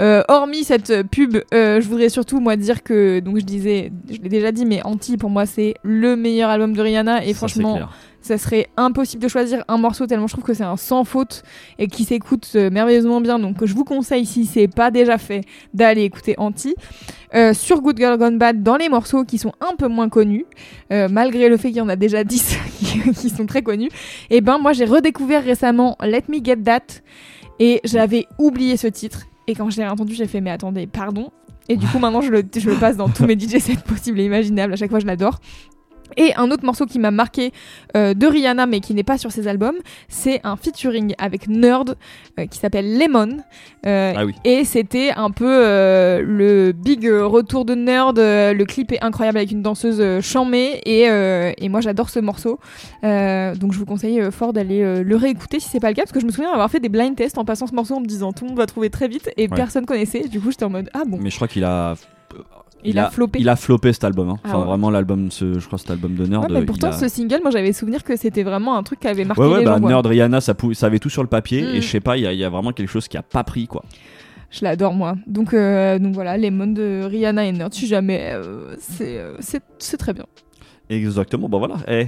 Euh, 0.00 0.22
hormis 0.28 0.64
cette 0.64 1.02
pub, 1.08 1.38
je 1.52 1.88
voudrais 1.88 2.08
surtout 2.08 2.40
moi 2.40 2.56
dire 2.56 2.82
que 2.82 3.20
donc 3.20 3.38
je 3.38 3.44
disais, 3.44 3.92
je 4.10 4.18
l'ai 4.20 4.28
déjà 4.28 4.52
dit, 4.52 4.64
mais 4.64 4.80
Anti 4.84 5.16
pour 5.16 5.30
moi 5.30 5.46
c'est 5.46 5.74
le 5.82 6.14
meilleur 6.16 6.50
album 6.50 6.72
de 6.72 6.80
Rihanna 6.80 7.24
et 7.24 7.32
Ça, 7.32 7.38
franchement. 7.38 7.78
Ça 8.28 8.38
serait 8.38 8.68
impossible 8.76 9.22
de 9.22 9.28
choisir 9.28 9.64
un 9.68 9.78
morceau 9.78 10.06
tellement 10.06 10.26
je 10.26 10.34
trouve 10.34 10.44
que 10.44 10.52
c'est 10.52 10.64
un 10.64 10.76
sans 10.76 11.04
faute 11.04 11.42
et 11.78 11.88
qui 11.88 12.04
s'écoute 12.04 12.46
euh, 12.54 12.70
merveilleusement 12.70 13.20
bien. 13.20 13.38
Donc 13.38 13.64
je 13.64 13.74
vous 13.74 13.84
conseille 13.84 14.26
si 14.26 14.44
c'est 14.44 14.68
pas 14.68 14.90
déjà 14.90 15.16
fait 15.16 15.42
d'aller 15.72 16.02
écouter 16.02 16.34
Anti. 16.36 16.74
Euh, 17.34 17.52
sur 17.52 17.80
Good 17.80 17.98
Girl 17.98 18.18
Gone 18.18 18.38
Bad 18.38 18.62
dans 18.62 18.76
les 18.76 18.88
morceaux 18.88 19.24
qui 19.24 19.36
sont 19.38 19.52
un 19.60 19.76
peu 19.76 19.88
moins 19.88 20.08
connus, 20.08 20.46
euh, 20.92 21.08
malgré 21.10 21.48
le 21.48 21.56
fait 21.56 21.68
qu'il 21.68 21.78
y 21.78 21.80
en 21.80 21.88
a 21.88 21.96
déjà 21.96 22.24
10 22.24 22.58
qui, 23.14 23.30
sont 23.30 23.46
très 23.46 23.62
connus. 23.62 23.90
Et 24.30 24.40
ben 24.40 24.58
moi 24.58 24.72
j'ai 24.72 24.84
redécouvert 24.84 25.42
récemment 25.42 25.96
Let 26.02 26.24
Me 26.28 26.42
Get 26.42 26.56
That 26.56 27.02
et 27.58 27.80
j'avais 27.84 28.26
oublié 28.38 28.76
ce 28.76 28.86
titre 28.86 29.24
et 29.46 29.54
quand 29.54 29.70
je 29.70 29.78
l'ai 29.78 29.86
entendu 29.86 30.14
j'ai 30.14 30.26
fait 30.26 30.40
mais 30.40 30.50
attendez 30.50 30.86
pardon 30.86 31.30
et 31.68 31.76
du 31.76 31.86
coup 31.86 31.98
maintenant 32.00 32.20
je 32.20 32.30
le, 32.30 32.42
je 32.54 32.70
le 32.70 32.76
passe 32.76 32.96
dans 32.96 33.08
tous 33.08 33.24
mes 33.24 33.38
DJ 33.38 33.58
sets 33.58 33.76
possibles 33.86 34.20
et 34.20 34.24
imaginables 34.24 34.72
à 34.74 34.76
chaque 34.76 34.90
fois 34.90 35.00
je 35.00 35.06
l'adore. 35.06 35.40
Et 36.16 36.34
un 36.36 36.50
autre 36.50 36.64
morceau 36.64 36.86
qui 36.86 36.98
m'a 36.98 37.10
marqué 37.10 37.52
euh, 37.96 38.14
de 38.14 38.26
Rihanna, 38.26 38.66
mais 38.66 38.80
qui 38.80 38.94
n'est 38.94 39.02
pas 39.02 39.18
sur 39.18 39.30
ses 39.32 39.46
albums, 39.48 39.76
c'est 40.08 40.40
un 40.44 40.56
featuring 40.56 41.14
avec 41.18 41.48
Nerd 41.48 41.96
euh, 42.38 42.46
qui 42.46 42.58
s'appelle 42.58 42.98
Lemon. 42.98 43.38
Euh, 43.86 44.12
Ah 44.16 44.24
oui. 44.24 44.34
Et 44.44 44.64
c'était 44.64 45.10
un 45.16 45.30
peu 45.30 45.46
le 45.46 46.72
big 46.72 47.06
retour 47.08 47.64
de 47.64 47.74
Nerd. 47.74 48.18
Le 48.18 48.64
clip 48.64 48.92
est 48.92 49.02
incroyable 49.02 49.38
avec 49.38 49.50
une 49.50 49.62
danseuse 49.62 50.20
chamée. 50.24 50.80
Et, 50.84 51.02
et 51.02 51.68
moi, 51.68 51.80
j'adore 51.80 52.10
ce 52.10 52.18
morceau. 52.20 52.58
Donc, 53.02 53.72
je 53.72 53.78
vous 53.78 53.86
conseille 53.86 54.20
fort 54.30 54.52
d'aller 54.52 55.02
le 55.02 55.16
réécouter 55.16 55.60
si 55.60 55.68
c'est 55.68 55.80
pas 55.80 55.88
le 55.90 55.94
cas. 55.94 56.02
Parce 56.02 56.12
que 56.12 56.20
je 56.20 56.26
me 56.26 56.30
souviens 56.32 56.50
avoir 56.50 56.70
fait 56.70 56.80
des 56.80 56.88
blind 56.88 57.14
tests 57.16 57.38
en 57.38 57.44
passant 57.44 57.66
ce 57.66 57.74
morceau 57.74 57.94
en 57.96 58.00
me 58.00 58.06
disant 58.06 58.32
tout 58.32 58.44
le 58.44 58.50
monde 58.50 58.58
va 58.58 58.66
trouver 58.66 58.90
très 58.90 59.08
vite. 59.08 59.30
Et 59.36 59.48
Ouais. 59.48 59.56
personne 59.56 59.86
connaissait. 59.86 60.28
Du 60.28 60.40
coup, 60.40 60.50
j'étais 60.50 60.64
en 60.64 60.70
mode 60.70 60.90
Ah 60.94 61.02
bon. 61.06 61.18
Mais 61.20 61.30
je 61.30 61.36
crois 61.36 61.48
qu'il 61.48 61.64
a. 61.64 61.94
Il 62.84 62.98
a 62.98 63.10
floppé. 63.10 63.38
Il 63.40 63.48
a 63.48 63.56
floppé 63.56 63.92
cet 63.92 64.04
album. 64.04 64.28
hein. 64.30 64.36
Ah 64.44 64.48
Enfin, 64.48 64.58
ouais. 64.60 64.64
vraiment, 64.66 64.90
l'album, 64.90 65.28
je 65.32 65.64
crois, 65.66 65.78
cet 65.78 65.90
album 65.90 66.14
de 66.14 66.26
Nerd. 66.26 66.44
Ouais, 66.44 66.48
mais 66.50 66.60
il 66.60 66.66
pourtant, 66.66 66.88
a- 66.88 66.92
ce 66.92 67.08
single, 67.08 67.40
moi 67.42 67.50
j'avais 67.50 67.72
souvenir 67.72 68.04
que 68.04 68.16
c'était 68.16 68.42
vraiment 68.44 68.76
un 68.76 68.82
truc 68.82 69.00
qui 69.00 69.08
avait 69.08 69.24
marqué 69.24 69.42
Ouais, 69.42 69.48
ouais, 69.48 69.58
les 69.60 69.64
bah, 69.64 69.78
gens. 69.80 69.88
Nerd 69.88 70.06
Rihanna, 70.06 70.40
ça, 70.40 70.54
pou- 70.54 70.74
ça 70.74 70.86
avait 70.86 70.98
tout 71.00 71.10
sur 71.10 71.22
le 71.22 71.28
papier. 71.28 71.62
Mm. 71.62 71.74
Et 71.74 71.80
je 71.80 71.88
sais 71.88 72.00
pas, 72.00 72.16
il 72.16 72.22
y, 72.22 72.26
a- 72.26 72.32
il 72.32 72.38
y 72.38 72.44
a 72.44 72.48
vraiment 72.50 72.72
quelque 72.72 72.88
chose 72.90 73.08
qui 73.08 73.16
a 73.16 73.22
pas 73.22 73.42
pris, 73.44 73.66
quoi. 73.66 73.84
Je 74.50 74.64
l'adore 74.64 74.94
moi. 74.94 75.14
Donc, 75.26 75.52
euh, 75.52 75.98
donc 75.98 76.14
voilà, 76.14 76.36
les 76.38 76.50
modes 76.50 76.72
de 76.74 77.02
Rihanna 77.04 77.44
et 77.46 77.52
Nerd, 77.52 77.74
si 77.74 77.86
jamais, 77.86 78.30
euh, 78.32 78.74
c'est 78.78 79.18
euh, 79.18 79.36
très 79.98 80.14
bien. 80.14 80.24
Exactement, 80.88 81.48
bah 81.48 81.58
voilà. 81.58 81.74
Eh, 81.86 82.06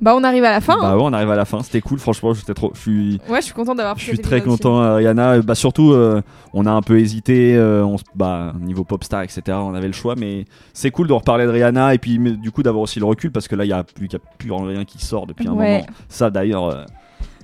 Bah 0.00 0.14
on 0.16 0.22
arrive 0.22 0.44
à 0.44 0.50
la 0.50 0.60
fin. 0.60 0.76
bah 0.78 0.90
hein. 0.90 0.96
ouais, 0.96 1.02
on 1.04 1.12
arrive 1.12 1.30
à 1.30 1.36
la 1.36 1.44
fin. 1.44 1.60
C'était 1.62 1.80
cool, 1.80 1.98
franchement. 1.98 2.32
J'étais 2.32 2.54
trop. 2.54 2.70
Je 2.74 2.80
suis. 2.80 3.20
Ouais, 3.28 3.40
je 3.40 3.46
suis 3.46 3.54
contente 3.54 3.76
d'avoir 3.78 3.98
Je 3.98 4.04
suis 4.04 4.18
très 4.18 4.40
content, 4.40 4.80
euh, 4.80 4.94
Rihanna. 4.96 5.40
Bah, 5.42 5.54
surtout, 5.56 5.92
euh, 5.92 6.22
on 6.54 6.66
a 6.66 6.70
un 6.70 6.82
peu 6.82 6.98
hésité. 7.00 7.56
euh, 7.56 7.84
on, 7.84 7.96
bah, 8.14 8.52
niveau 8.60 8.84
popstar, 8.84 9.22
etc. 9.22 9.42
On 9.60 9.74
avait 9.74 9.88
le 9.88 9.92
choix, 9.92 10.14
mais 10.16 10.44
c'est 10.72 10.90
cool 10.92 11.08
de 11.08 11.12
reparler 11.12 11.46
de 11.46 11.50
Rihanna 11.50 11.94
et 11.94 11.98
puis 11.98 12.18
mais, 12.20 12.30
du 12.32 12.50
coup 12.52 12.62
d'avoir 12.62 12.82
aussi 12.82 13.00
le 13.00 13.06
recul 13.06 13.32
parce 13.32 13.48
que 13.48 13.56
là, 13.56 13.64
il 13.64 13.68
y 13.68 13.72
a 13.72 13.82
plus, 13.82 14.06
il 14.06 14.12
y 14.12 14.16
a 14.16 14.20
plus 14.38 14.52
rien 14.52 14.84
qui 14.84 15.04
sort 15.04 15.26
depuis 15.26 15.48
un 15.48 15.52
Ouais. 15.54 15.78
moment. 15.80 15.86
Ça, 16.08 16.30
d'ailleurs, 16.30 16.66
euh, 16.68 16.84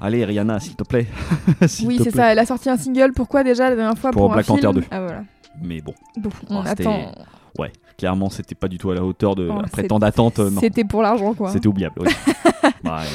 allez, 0.00 0.24
Rihanna, 0.24 0.60
s'il 0.60 0.76
te 0.76 0.84
plaît. 0.84 1.06
Oui, 1.84 1.98
c'est 2.02 2.10
ça. 2.12 2.30
Elle 2.32 2.38
a 2.38 2.46
sorti 2.46 2.70
un 2.70 2.76
single. 2.76 3.12
Pourquoi 3.14 3.42
déjà 3.42 3.68
la 3.70 3.74
dernière 3.76 3.98
fois 3.98 4.10
Pour 4.12 4.22
pour, 4.22 4.32
Black 4.32 4.46
Panther 4.46 4.60
film 4.60 4.74
2. 4.74 4.84
Ah 4.92 5.00
voilà. 5.00 5.22
Mais 5.62 5.80
bon, 5.80 5.94
Bon, 6.18 6.30
on 6.50 6.58
Oh, 6.60 6.62
c'était- 6.66 6.82
attend. 6.86 7.12
ouais, 7.58 7.72
clairement, 7.98 8.28
c'était 8.30 8.54
pas 8.56 8.68
du 8.68 8.78
tout 8.78 8.90
à 8.90 8.94
la 8.94 9.04
hauteur 9.04 9.34
de. 9.34 9.48
Oh, 9.50 9.58
après 9.64 9.84
tant 9.88 9.98
d'attentes. 9.98 10.40
C'était 10.60 10.84
pour 10.84 11.02
l'argent 11.02 11.34
quoi. 11.34 11.50
C'était 11.50 11.66
oubliable. 11.68 11.94
oui. 12.00 12.10
Bah, 12.82 13.02
euh, 13.02 13.06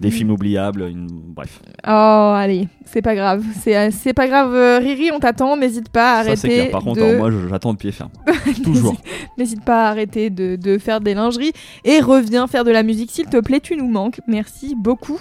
des 0.00 0.10
films 0.10 0.30
oubliables, 0.30 0.82
une... 0.82 1.08
bref. 1.08 1.60
Oh 1.86 2.32
allez, 2.36 2.68
c'est 2.84 3.02
pas 3.02 3.14
grave. 3.14 3.42
C'est 3.62 3.76
euh, 3.76 4.12
pas 4.14 4.28
grave. 4.28 4.54
euh, 4.54 4.78
Riri, 4.78 5.10
on 5.12 5.18
t'attend. 5.18 5.56
N'hésite 5.56 5.88
pas 5.88 6.18
à 6.18 6.24
Ça, 6.24 6.36
c'est 6.36 6.48
arrêter 6.48 6.60
clair. 6.60 6.70
Par 6.70 6.82
contre, 6.82 7.00
de. 7.00 7.16
moi, 7.16 7.30
j'attends 7.48 7.72
de 7.72 7.78
pied 7.78 7.92
ferme. 7.92 8.10
Toujours. 8.64 8.96
N'hésite 9.38 9.64
pas 9.64 9.86
à 9.86 9.90
arrêter 9.90 10.30
de, 10.30 10.56
de 10.56 10.78
faire 10.78 11.00
des 11.00 11.14
lingeries 11.14 11.52
et 11.84 12.00
reviens 12.00 12.46
faire 12.46 12.64
de 12.64 12.70
la 12.70 12.82
musique, 12.82 13.10
s'il 13.10 13.26
te 13.26 13.38
plaît, 13.40 13.60
tu 13.60 13.76
nous 13.76 13.88
manques. 13.88 14.20
Merci 14.26 14.74
beaucoup. 14.76 15.20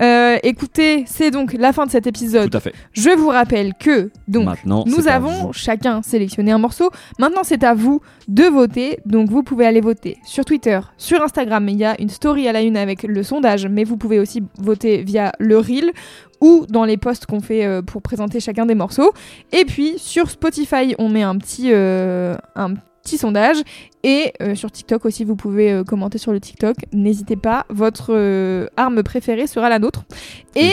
Euh, 0.00 0.38
écoutez, 0.42 1.04
c'est 1.06 1.30
donc 1.30 1.52
la 1.52 1.72
fin 1.72 1.86
de 1.86 1.90
cet 1.90 2.06
épisode. 2.06 2.50
Tout 2.50 2.56
à 2.56 2.60
fait. 2.60 2.74
Je 2.92 3.10
vous 3.10 3.28
rappelle 3.28 3.74
que 3.74 4.10
donc 4.28 4.44
Maintenant, 4.44 4.84
nous 4.86 5.08
avons 5.08 5.52
chacun 5.52 6.02
sélectionné 6.02 6.52
un 6.52 6.58
morceau. 6.58 6.90
Maintenant, 7.18 7.42
c'est 7.42 7.64
à 7.64 7.74
vous 7.74 8.00
de 8.28 8.44
voter. 8.44 8.98
Donc, 9.06 9.28
vous 9.30 9.42
pouvez 9.42 9.66
aller 9.66 9.80
voter 9.80 10.18
sur 10.24 10.44
Twitter, 10.44 10.78
sur 10.98 11.22
Instagram. 11.22 11.68
Il 11.68 11.76
y 11.76 11.84
a 11.84 12.00
une 12.00 12.08
story 12.08 12.46
à 12.48 12.52
la 12.52 12.62
une 12.62 12.76
avec 12.76 13.02
le 13.02 13.22
sondage, 13.22 13.66
mais 13.66 13.84
vous 13.84 13.96
pouvez 13.96 14.03
aussi 14.04 14.42
voter 14.58 15.02
via 15.02 15.32
le 15.38 15.58
reel 15.58 15.92
ou 16.40 16.66
dans 16.68 16.84
les 16.84 16.96
posts 16.96 17.26
qu'on 17.26 17.40
fait 17.40 17.64
euh, 17.64 17.82
pour 17.82 18.02
présenter 18.02 18.40
chacun 18.40 18.66
des 18.66 18.74
morceaux. 18.74 19.12
Et 19.52 19.64
puis 19.64 19.94
sur 19.98 20.30
Spotify, 20.30 20.94
on 20.98 21.08
met 21.08 21.22
un 21.22 21.36
petit, 21.38 21.70
euh, 21.72 22.36
un 22.54 22.74
petit 23.02 23.18
sondage. 23.18 23.58
Et 24.06 24.34
euh, 24.42 24.54
sur 24.54 24.70
TikTok 24.70 25.06
aussi, 25.06 25.24
vous 25.24 25.34
pouvez 25.34 25.72
euh, 25.72 25.82
commenter 25.82 26.18
sur 26.18 26.30
le 26.32 26.38
TikTok. 26.38 26.76
N'hésitez 26.92 27.36
pas, 27.36 27.64
votre 27.70 28.12
euh, 28.14 28.66
arme 28.76 29.02
préférée 29.02 29.46
sera 29.46 29.70
la 29.70 29.78
nôtre. 29.78 30.04
Et 30.54 30.68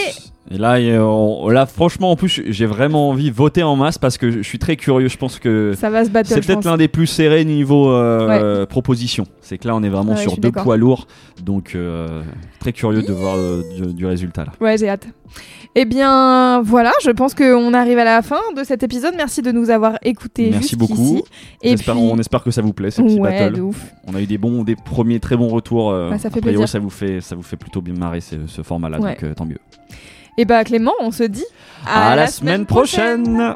Et 0.51 0.57
là, 0.57 0.77
on- 1.01 1.49
franchement, 1.65 2.11
en 2.11 2.17
plus, 2.17 2.41
j'ai 2.47 2.65
vraiment 2.65 3.07
envie 3.09 3.31
de 3.31 3.35
voter 3.35 3.63
en 3.63 3.77
masse 3.77 3.97
parce 3.97 4.17
que 4.17 4.29
je 4.31 4.41
suis 4.41 4.59
très 4.59 4.75
curieux. 4.75 5.07
Je 5.07 5.17
pense 5.17 5.39
que 5.39 5.73
ça 5.79 5.89
va 5.89 6.03
se 6.03 6.09
battre. 6.09 6.27
c'est 6.29 6.45
peut-être 6.45 6.65
l'un 6.65 6.75
des 6.75 6.89
plus 6.89 7.07
serrés 7.07 7.45
niveau 7.45 7.89
proposition. 8.69 9.23
C'est 9.39 9.57
que 9.57 9.67
là, 9.67 9.75
on 9.77 9.83
est 9.83 9.89
vraiment 9.89 10.11
Ouais, 10.11 10.17
sur 10.17 10.35
deux 10.37 10.51
poids 10.51 10.75
lourds. 10.75 11.07
Donc, 11.41 11.77
très 12.59 12.73
curieux 12.73 13.01
de 13.01 13.13
voir 13.13 13.37
du, 13.77 13.93
du 13.93 14.05
résultat 14.05 14.43
là. 14.43 14.51
Ouais, 14.59 14.77
j'ai 14.77 14.89
hâte. 14.89 15.07
Eh 15.73 15.85
bien, 15.85 16.61
voilà, 16.63 16.91
je 17.01 17.11
pense 17.11 17.33
qu'on 17.33 17.73
arrive 17.73 17.97
à 17.97 18.03
la 18.03 18.21
fin 18.21 18.41
de 18.57 18.63
cet 18.65 18.83
épisode. 18.83 19.13
Merci 19.15 19.41
de 19.41 19.53
nous 19.53 19.69
avoir 19.69 19.97
écoutés 20.03 20.49
Merci 20.51 20.75
beaucoup. 20.75 21.21
Et 21.61 21.75
puis, 21.75 21.89
On 21.91 22.19
espère 22.19 22.43
que 22.43 22.51
ça 22.51 22.61
vous 22.61 22.73
plaît, 22.73 22.89
petits 22.89 23.20
ouais, 23.29 23.51
de 23.51 23.61
ouf. 23.61 23.93
On 24.07 24.15
a 24.15 24.21
eu 24.21 24.25
des 24.25 24.37
bons, 24.37 24.63
des 24.63 24.75
premiers 24.75 25.19
très 25.19 25.35
bons 25.37 25.47
retours. 25.49 25.91
euh, 25.91 26.09
Ouais, 26.11 26.17
ça 26.17 26.29
fait 26.29 26.41
priori, 26.41 26.57
plaisir. 26.57 26.69
ça 26.69 26.79
vous 26.79 26.89
fait, 26.89 27.21
ça 27.21 27.35
vous 27.35 27.43
fait 27.43 27.57
plutôt 27.57 27.81
bien 27.81 27.93
marrer 27.93 28.21
ce, 28.21 28.35
ce 28.47 28.61
format-là, 28.63 28.99
Ouais. 28.99 29.13
donc 29.13 29.23
euh, 29.23 29.33
tant 29.33 29.45
mieux. 29.45 29.59
Et 30.37 30.45
bah, 30.45 30.63
Clément, 30.63 30.93
on 31.01 31.11
se 31.11 31.23
dit 31.23 31.45
À, 31.85 32.15
la, 32.15 32.27
semaine 32.27 32.65
prochaine. 32.65 33.55